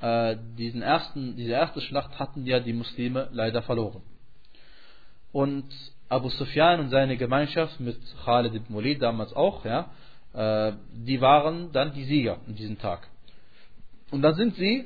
äh, 0.00 0.36
diesen 0.56 0.82
ersten, 0.82 1.36
diese 1.36 1.52
erste 1.52 1.80
Schlacht 1.80 2.18
hatten 2.18 2.46
ja 2.46 2.60
die 2.60 2.72
Muslime 2.72 3.28
leider 3.32 3.62
verloren. 3.62 4.02
Und 5.32 5.68
Abu 6.08 6.28
Sufyan 6.28 6.80
und 6.80 6.90
seine 6.90 7.16
Gemeinschaft 7.16 7.80
mit 7.80 7.98
Khalid 8.24 8.54
ibn 8.54 8.74
Walid 8.74 9.02
damals 9.02 9.32
auch, 9.32 9.64
ja, 9.64 9.90
äh, 10.34 10.72
die 10.92 11.20
waren 11.20 11.72
dann 11.72 11.94
die 11.94 12.04
Sieger 12.04 12.38
an 12.46 12.54
diesem 12.54 12.78
Tag. 12.78 13.08
Und 14.10 14.22
dann 14.22 14.34
sind 14.34 14.54
sie, 14.56 14.84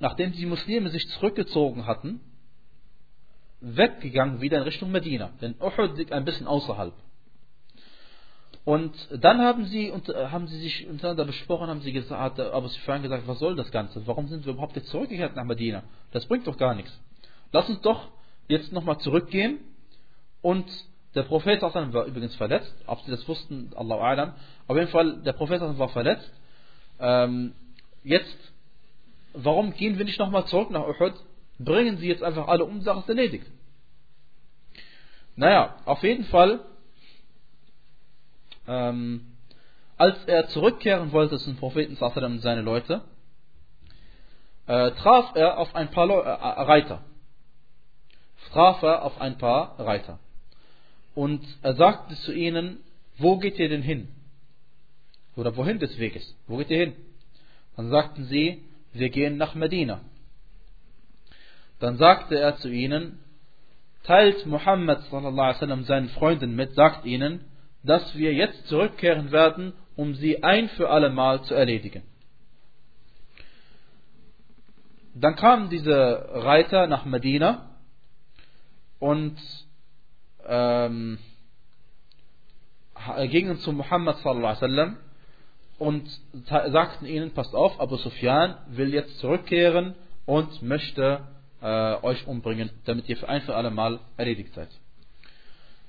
nachdem 0.00 0.32
die 0.32 0.46
Muslime 0.46 0.90
sich 0.90 1.08
zurückgezogen 1.08 1.86
hatten, 1.86 2.20
weggegangen 3.60 4.40
wieder 4.40 4.58
in 4.58 4.62
Richtung 4.64 4.90
Medina. 4.90 5.30
Denn 5.40 5.54
Uhud 5.60 5.96
liegt 5.96 6.12
ein 6.12 6.24
bisschen 6.24 6.46
außerhalb. 6.46 6.94
Und 8.64 8.94
dann 9.10 9.40
haben 9.40 9.64
sie, 9.64 9.92
haben 9.92 10.46
sie 10.46 10.58
sich 10.58 10.86
untereinander 10.86 11.24
besprochen, 11.24 11.68
haben 11.68 11.80
sie 11.80 11.92
gesagt, 11.92 12.20
hat 12.20 12.38
Abu 12.38 12.68
Sufyan 12.68 13.02
gesagt, 13.02 13.26
was 13.26 13.38
soll 13.38 13.56
das 13.56 13.70
Ganze? 13.70 14.06
Warum 14.06 14.28
sind 14.28 14.44
wir 14.44 14.52
überhaupt 14.52 14.76
jetzt 14.76 14.90
zurückgekehrt 14.90 15.34
nach 15.36 15.44
Medina? 15.44 15.84
Das 16.12 16.26
bringt 16.26 16.46
doch 16.46 16.58
gar 16.58 16.74
nichts. 16.74 16.92
Lass 17.50 17.66
uns 17.68 17.80
doch 17.80 18.08
jetzt 18.46 18.70
nochmal 18.72 18.98
zurückgehen. 18.98 19.60
Und 20.42 20.66
der 21.14 21.22
Prophet 21.22 21.62
war 21.62 22.04
übrigens 22.04 22.34
verletzt. 22.36 22.74
Ob 22.86 23.00
sie 23.00 23.10
das 23.10 23.26
wussten, 23.26 23.72
Allah 23.74 23.96
Alam. 23.96 24.34
Auf 24.66 24.76
jeden 24.76 24.90
Fall, 24.90 25.22
der 25.22 25.32
Prophet 25.32 25.60
war 25.60 25.88
verletzt. 25.88 26.30
Ähm, 27.00 27.54
jetzt, 28.04 28.36
warum 29.32 29.72
gehen 29.72 29.96
wir 29.96 30.04
nicht 30.04 30.18
nochmal 30.18 30.44
zurück 30.44 30.70
nach 30.70 30.86
Uhud? 30.86 31.14
Bringen 31.58 31.98
sie 31.98 32.08
jetzt 32.08 32.22
einfach 32.22 32.48
alle 32.48 32.64
um, 32.64 32.80
Sache 32.82 33.00
ist 33.00 33.08
erledigt. 33.08 33.46
Naja, 35.36 35.76
auf 35.84 36.02
jeden 36.02 36.24
Fall, 36.24 36.60
ähm, 38.66 39.36
als 39.96 40.24
er 40.26 40.48
zurückkehren 40.48 41.12
wollte 41.12 41.38
zum 41.38 41.56
Propheten 41.56 41.96
Sassadam 41.96 42.32
und 42.32 42.40
seine 42.40 42.62
Leute, 42.62 43.02
äh, 44.66 44.90
traf 44.92 45.34
er 45.34 45.58
auf 45.58 45.74
ein 45.74 45.90
paar 45.90 46.06
Leu 46.06 46.20
äh, 46.20 46.24
äh, 46.24 46.62
Reiter. 46.62 47.02
Traf 48.52 48.82
er 48.82 49.02
auf 49.02 49.20
ein 49.20 49.38
paar 49.38 49.78
Reiter. 49.78 50.18
Und 51.14 51.44
er 51.62 51.74
sagte 51.74 52.14
zu 52.16 52.32
ihnen, 52.32 52.80
wo 53.16 53.38
geht 53.38 53.58
ihr 53.58 53.68
denn 53.68 53.82
hin? 53.82 54.08
Oder 55.36 55.56
wohin 55.56 55.78
des 55.78 55.98
Weges? 55.98 56.36
Wo 56.46 56.56
geht 56.56 56.70
ihr 56.70 56.78
hin? 56.78 56.96
Dann 57.76 57.90
sagten 57.90 58.24
sie, 58.24 58.64
wir 58.92 59.08
gehen 59.10 59.36
nach 59.36 59.54
Medina. 59.54 60.00
Dann 61.80 61.96
sagte 61.96 62.38
er 62.38 62.56
zu 62.56 62.68
ihnen, 62.68 63.18
teilt 64.04 64.46
Muhammad 64.46 65.02
seinen 65.84 66.08
Freunden 66.10 66.56
mit, 66.56 66.74
sagt 66.74 67.04
ihnen, 67.04 67.44
dass 67.82 68.16
wir 68.16 68.34
jetzt 68.34 68.66
zurückkehren 68.66 69.30
werden, 69.30 69.72
um 69.96 70.14
sie 70.14 70.42
ein 70.42 70.68
für 70.70 70.90
alle 70.90 71.10
Mal 71.10 71.42
zu 71.42 71.54
erledigen. 71.54 72.02
Dann 75.14 75.36
kamen 75.36 75.68
diese 75.68 76.28
Reiter 76.32 76.86
nach 76.86 77.04
Medina 77.04 77.70
und 78.98 79.36
ähm, 80.46 81.18
gingen 83.26 83.58
zu 83.58 83.72
Muhammad 83.72 84.18
und 85.78 86.08
sagten 86.46 87.06
ihnen, 87.06 87.32
passt 87.32 87.54
auf, 87.54 87.80
Abu 87.80 87.96
Sufyan 87.96 88.56
will 88.68 88.92
jetzt 88.92 89.18
zurückkehren 89.18 89.94
und 90.26 90.62
möchte 90.62 91.26
äh, 91.62 91.94
euch 92.02 92.26
umbringen, 92.26 92.70
damit 92.84 93.08
ihr 93.08 93.16
für 93.16 93.28
ein 93.28 93.42
für 93.42 93.54
alle 93.54 93.70
Mal 93.70 94.00
erledigt 94.16 94.54
seid. 94.54 94.68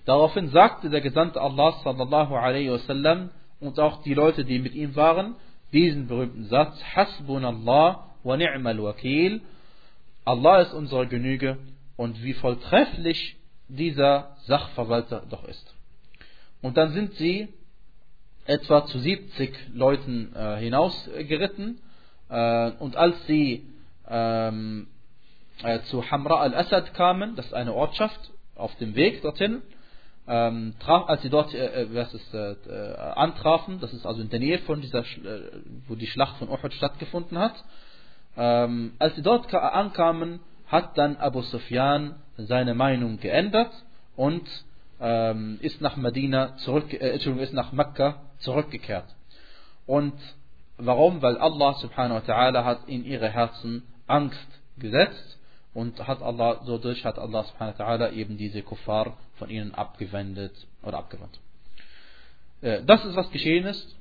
Daraufhin 0.05 0.49
sagte 0.49 0.89
der 0.89 1.01
Gesandte 1.01 1.41
Allah 1.41 1.73
sallallahu 1.83 2.35
alaihi 2.35 2.71
wasallam 2.71 3.29
und 3.59 3.79
auch 3.79 4.01
die 4.03 4.13
Leute, 4.13 4.45
die 4.45 4.59
mit 4.59 4.73
ihm 4.73 4.95
waren, 4.95 5.35
diesen 5.71 6.07
berühmten 6.07 6.45
Satz, 6.45 6.81
Hasbunallah 6.95 8.07
wa 8.23 8.37
ni'mal 8.37 8.81
wakil. 8.81 9.41
Allah 10.25 10.61
ist 10.61 10.73
unsere 10.73 11.07
Genüge 11.07 11.57
und 11.95 12.23
wie 12.23 12.33
volltrefflich 12.33 13.37
dieser 13.67 14.35
Sachverwalter 14.45 15.23
doch 15.29 15.43
ist. 15.43 15.75
Und 16.61 16.77
dann 16.77 16.93
sind 16.93 17.13
sie 17.15 17.49
etwa 18.45 18.85
zu 18.85 18.99
70 18.99 19.55
Leuten 19.73 20.33
äh, 20.35 20.57
hinausgeritten 20.57 21.79
äh, 22.29 22.71
und 22.79 22.95
als 22.95 23.15
sie 23.27 23.67
ähm, 24.07 24.87
äh, 25.63 25.81
zu 25.83 26.09
Hamra 26.09 26.39
al-Assad 26.41 26.93
kamen, 26.93 27.35
das 27.35 27.47
ist 27.47 27.53
eine 27.53 27.73
Ortschaft 27.73 28.19
auf 28.55 28.75
dem 28.75 28.95
Weg 28.95 29.21
dorthin, 29.21 29.61
ähm, 30.27 30.75
traf, 30.79 31.09
als 31.09 31.21
sie 31.21 31.29
dort 31.29 31.53
äh, 31.53 31.83
äh 31.83 31.87
was 31.93 32.13
ist, 32.13 32.33
äh, 32.33 32.51
äh, 32.51 32.95
antrafen, 33.15 33.79
das 33.79 33.93
ist 33.93 34.05
also 34.05 34.21
in 34.21 34.29
der 34.29 34.39
Nähe 34.39 34.59
von 34.59 34.81
dieser, 34.81 34.99
äh, 34.99 35.41
wo 35.87 35.95
die 35.95 36.07
Schlacht 36.07 36.37
von 36.37 36.49
Uhud 36.49 36.73
stattgefunden 36.73 37.37
hat, 37.37 37.55
ähm, 38.37 38.93
als 38.99 39.15
sie 39.15 39.23
dort 39.23 39.53
ankamen, 39.53 40.39
hat 40.67 40.97
dann 40.97 41.17
Abu 41.17 41.41
Sufyan 41.41 42.15
seine 42.37 42.75
Meinung 42.75 43.19
geändert 43.19 43.71
und 44.15 44.47
ähm, 45.01 45.57
ist 45.61 45.81
nach 45.81 45.95
Medina 45.95 46.55
zurück, 46.57 46.93
äh, 46.93 47.09
Entschuldigung, 47.09 47.43
ist 47.43 47.53
nach 47.53 47.71
Mekka 47.71 48.21
zurückgekehrt. 48.39 49.07
Und 49.87 50.13
warum? 50.77 51.21
Weil 51.21 51.37
Allah 51.37 51.73
subhanahu 51.75 52.21
wa 52.21 52.33
ta'ala 52.33 52.63
hat 52.63 52.87
in 52.87 53.03
ihre 53.03 53.29
Herzen 53.29 53.83
Angst 54.05 54.47
gesetzt 54.77 55.38
und 55.73 56.07
hat 56.07 56.21
Allah, 56.21 56.61
so 56.65 56.81
hat 56.81 57.19
Allah 57.19 57.43
subhanahu 57.43 57.77
wa 57.77 57.85
ta'ala 57.85 58.11
eben 58.11 58.37
diese 58.37 58.61
Kuffar 58.63 59.17
von 59.35 59.49
ihnen 59.49 59.73
abgewendet 59.73 60.53
oder 60.83 60.97
abgewandt. 60.97 61.39
Äh, 62.61 62.83
das 62.85 63.05
ist, 63.05 63.15
was 63.15 63.29
geschehen 63.31 63.65
ist. 63.65 63.95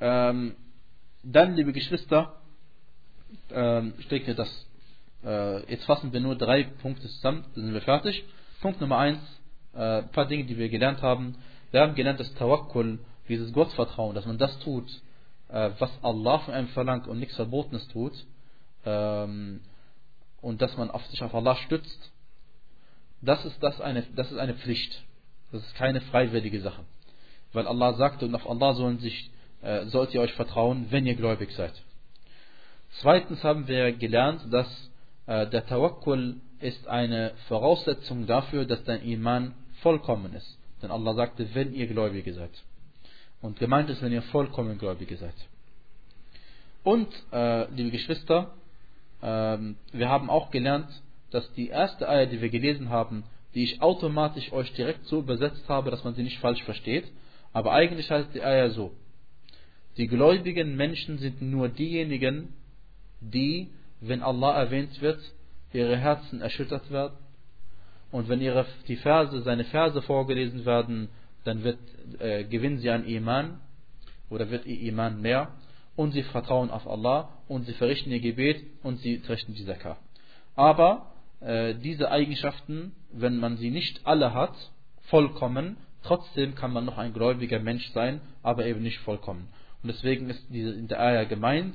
Ähm, 0.00 0.56
dann, 1.22 1.54
liebe 1.54 1.72
Geschwister, 1.72 2.34
ähm, 3.50 3.94
ich 3.98 4.08
denke, 4.08 4.34
das, 4.34 4.48
äh, 5.24 5.70
jetzt 5.70 5.84
fassen 5.84 6.12
wir 6.12 6.20
nur 6.20 6.36
drei 6.36 6.64
Punkte 6.64 7.06
zusammen, 7.08 7.44
dann 7.54 7.64
sind 7.64 7.74
wir 7.74 7.82
fertig. 7.82 8.24
Punkt 8.60 8.80
Nummer 8.80 8.98
eins, 8.98 9.20
äh, 9.74 9.98
ein 9.98 10.10
paar 10.10 10.26
Dinge, 10.26 10.44
die 10.44 10.56
wir 10.56 10.68
gelernt 10.68 11.02
haben. 11.02 11.36
Wir 11.70 11.80
haben 11.80 11.94
gelernt, 11.94 12.20
dass 12.20 12.34
Tawakkul, 12.34 12.98
dieses 13.28 13.52
Gottvertrauen, 13.52 14.14
dass 14.14 14.26
man 14.26 14.36
das 14.36 14.58
tut, 14.58 14.84
was 15.48 15.90
Allah 16.02 16.38
von 16.40 16.54
einem 16.54 16.68
verlangt 16.68 17.06
und 17.06 17.18
nichts 17.18 17.36
Verbotenes 17.36 17.86
tut, 17.88 18.12
ähm, 18.84 19.60
und 20.42 20.60
dass 20.60 20.76
man 20.76 20.90
auf 20.90 21.04
sich 21.06 21.22
auf 21.22 21.34
Allah 21.34 21.56
stützt, 21.56 22.12
das 23.22 23.44
ist, 23.44 23.62
das, 23.62 23.80
eine, 23.80 24.02
das 24.14 24.30
ist 24.30 24.38
eine 24.38 24.54
Pflicht. 24.54 25.02
Das 25.52 25.62
ist 25.62 25.74
keine 25.76 26.00
freiwillige 26.00 26.60
Sache. 26.60 26.82
Weil 27.52 27.66
Allah 27.66 27.94
sagte, 27.94 28.26
und 28.26 28.34
auf 28.34 28.48
Allah 28.48 28.74
sollen 28.74 28.98
sich, 28.98 29.30
äh, 29.62 29.86
sollt 29.86 30.12
ihr 30.12 30.20
euch 30.20 30.32
vertrauen, 30.32 30.86
wenn 30.90 31.06
ihr 31.06 31.14
gläubig 31.14 31.52
seid. 31.52 31.72
Zweitens 33.00 33.42
haben 33.44 33.68
wir 33.68 33.92
gelernt, 33.92 34.42
dass 34.52 34.66
äh, 35.26 35.46
der 35.46 35.64
Tawakkul 35.66 36.40
ist 36.60 36.86
eine 36.88 37.32
Voraussetzung 37.48 38.26
dafür, 38.26 38.64
dass 38.64 38.82
dein 38.84 39.02
Iman 39.02 39.54
vollkommen 39.80 40.34
ist. 40.34 40.58
Denn 40.82 40.90
Allah 40.90 41.14
sagte, 41.14 41.54
wenn 41.54 41.74
ihr 41.74 41.86
Gläubige 41.86 42.34
seid. 42.34 42.50
Und 43.40 43.58
gemeint 43.58 43.90
ist, 43.90 44.02
wenn 44.02 44.12
ihr 44.12 44.22
vollkommen 44.22 44.78
Gläubige 44.78 45.16
seid. 45.16 45.34
Und, 46.82 47.08
äh, 47.32 47.70
liebe 47.70 47.90
Geschwister, 47.90 48.54
wir 49.22 50.08
haben 50.08 50.30
auch 50.30 50.50
gelernt, 50.50 50.88
dass 51.30 51.50
die 51.54 51.68
erste 51.68 52.08
Eier, 52.08 52.26
die 52.26 52.40
wir 52.40 52.50
gelesen 52.50 52.90
haben, 52.90 53.24
die 53.54 53.64
ich 53.64 53.80
automatisch 53.80 54.52
euch 54.52 54.72
direkt 54.74 55.04
so 55.06 55.20
übersetzt 55.20 55.68
habe, 55.68 55.90
dass 55.90 56.04
man 56.04 56.14
sie 56.14 56.22
nicht 56.22 56.38
falsch 56.38 56.62
versteht. 56.64 57.04
Aber 57.52 57.72
eigentlich 57.72 58.10
heißt 58.10 58.34
die 58.34 58.42
Eier 58.42 58.70
so. 58.70 58.92
Die 59.96 60.08
gläubigen 60.08 60.74
Menschen 60.76 61.18
sind 61.18 61.42
nur 61.42 61.68
diejenigen, 61.68 62.54
die, 63.20 63.68
wenn 64.00 64.22
Allah 64.22 64.56
erwähnt 64.56 65.00
wird, 65.00 65.20
ihre 65.72 65.96
Herzen 65.96 66.40
erschüttert 66.40 66.90
werden. 66.90 67.14
Und 68.10 68.28
wenn 68.28 68.40
ihre, 68.40 68.66
die 68.88 68.96
Verse, 68.96 69.40
seine 69.42 69.64
Verse 69.64 70.00
vorgelesen 70.02 70.64
werden, 70.66 71.08
dann 71.44 71.62
wird, 71.62 71.78
äh, 72.18 72.44
gewinnen 72.44 72.78
sie 72.78 72.90
an 72.90 73.06
Iman 73.06 73.60
oder 74.30 74.50
wird 74.50 74.66
ihr 74.66 74.80
Iman 74.80 75.20
mehr 75.20 75.48
und 75.96 76.12
sie 76.12 76.22
vertrauen 76.22 76.70
auf 76.70 76.86
Allah 76.86 77.28
und 77.48 77.64
sie 77.66 77.74
verrichten 77.74 78.10
ihr 78.10 78.20
Gebet 78.20 78.62
und 78.82 78.98
sie 79.00 79.18
verrichten 79.18 79.54
die 79.54 79.64
Zakah. 79.64 79.98
Aber 80.54 81.12
äh, 81.40 81.74
diese 81.74 82.10
Eigenschaften, 82.10 82.92
wenn 83.12 83.38
man 83.38 83.56
sie 83.56 83.70
nicht 83.70 84.06
alle 84.06 84.32
hat, 84.32 84.54
vollkommen, 85.08 85.76
trotzdem 86.02 86.54
kann 86.54 86.72
man 86.72 86.84
noch 86.84 86.98
ein 86.98 87.12
gläubiger 87.12 87.58
Mensch 87.58 87.88
sein, 87.90 88.20
aber 88.42 88.66
eben 88.66 88.82
nicht 88.82 88.98
vollkommen. 89.00 89.48
Und 89.82 89.88
deswegen 89.88 90.30
ist 90.30 90.44
diese, 90.50 90.72
in 90.72 90.88
der 90.88 91.00
Ayah 91.00 91.24
gemeint, 91.24 91.74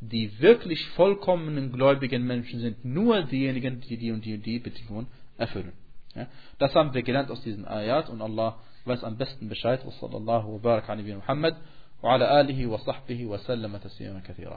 die 0.00 0.38
wirklich 0.40 0.84
vollkommenen 0.90 1.72
gläubigen 1.72 2.26
Menschen 2.26 2.60
sind 2.60 2.84
nur 2.84 3.22
diejenigen, 3.22 3.80
die 3.80 3.96
die 3.96 4.12
und 4.12 4.24
die 4.24 4.34
und 4.34 4.44
die 4.44 4.58
Bedingungen 4.58 5.06
erfüllen. 5.38 5.72
Ja? 6.14 6.26
Das 6.58 6.74
haben 6.74 6.92
wir 6.94 7.02
gelernt 7.02 7.30
aus 7.30 7.42
diesen 7.42 7.66
Ayat 7.66 8.10
und 8.10 8.20
Allah 8.20 8.58
weiß 8.84 9.04
am 9.04 9.16
besten 9.16 9.48
Bescheid. 9.48 9.84
Wa 9.84 9.90
sallallahu 9.90 10.54
wa 10.54 10.58
barak 10.58 10.88
Muhammad. 10.88 11.56
وعلى 12.04 12.40
آله 12.40 12.66
وصحبه 12.66 13.26
وسلم 13.26 13.76
تسليما 13.76 14.20
كثيرا. 14.28 14.52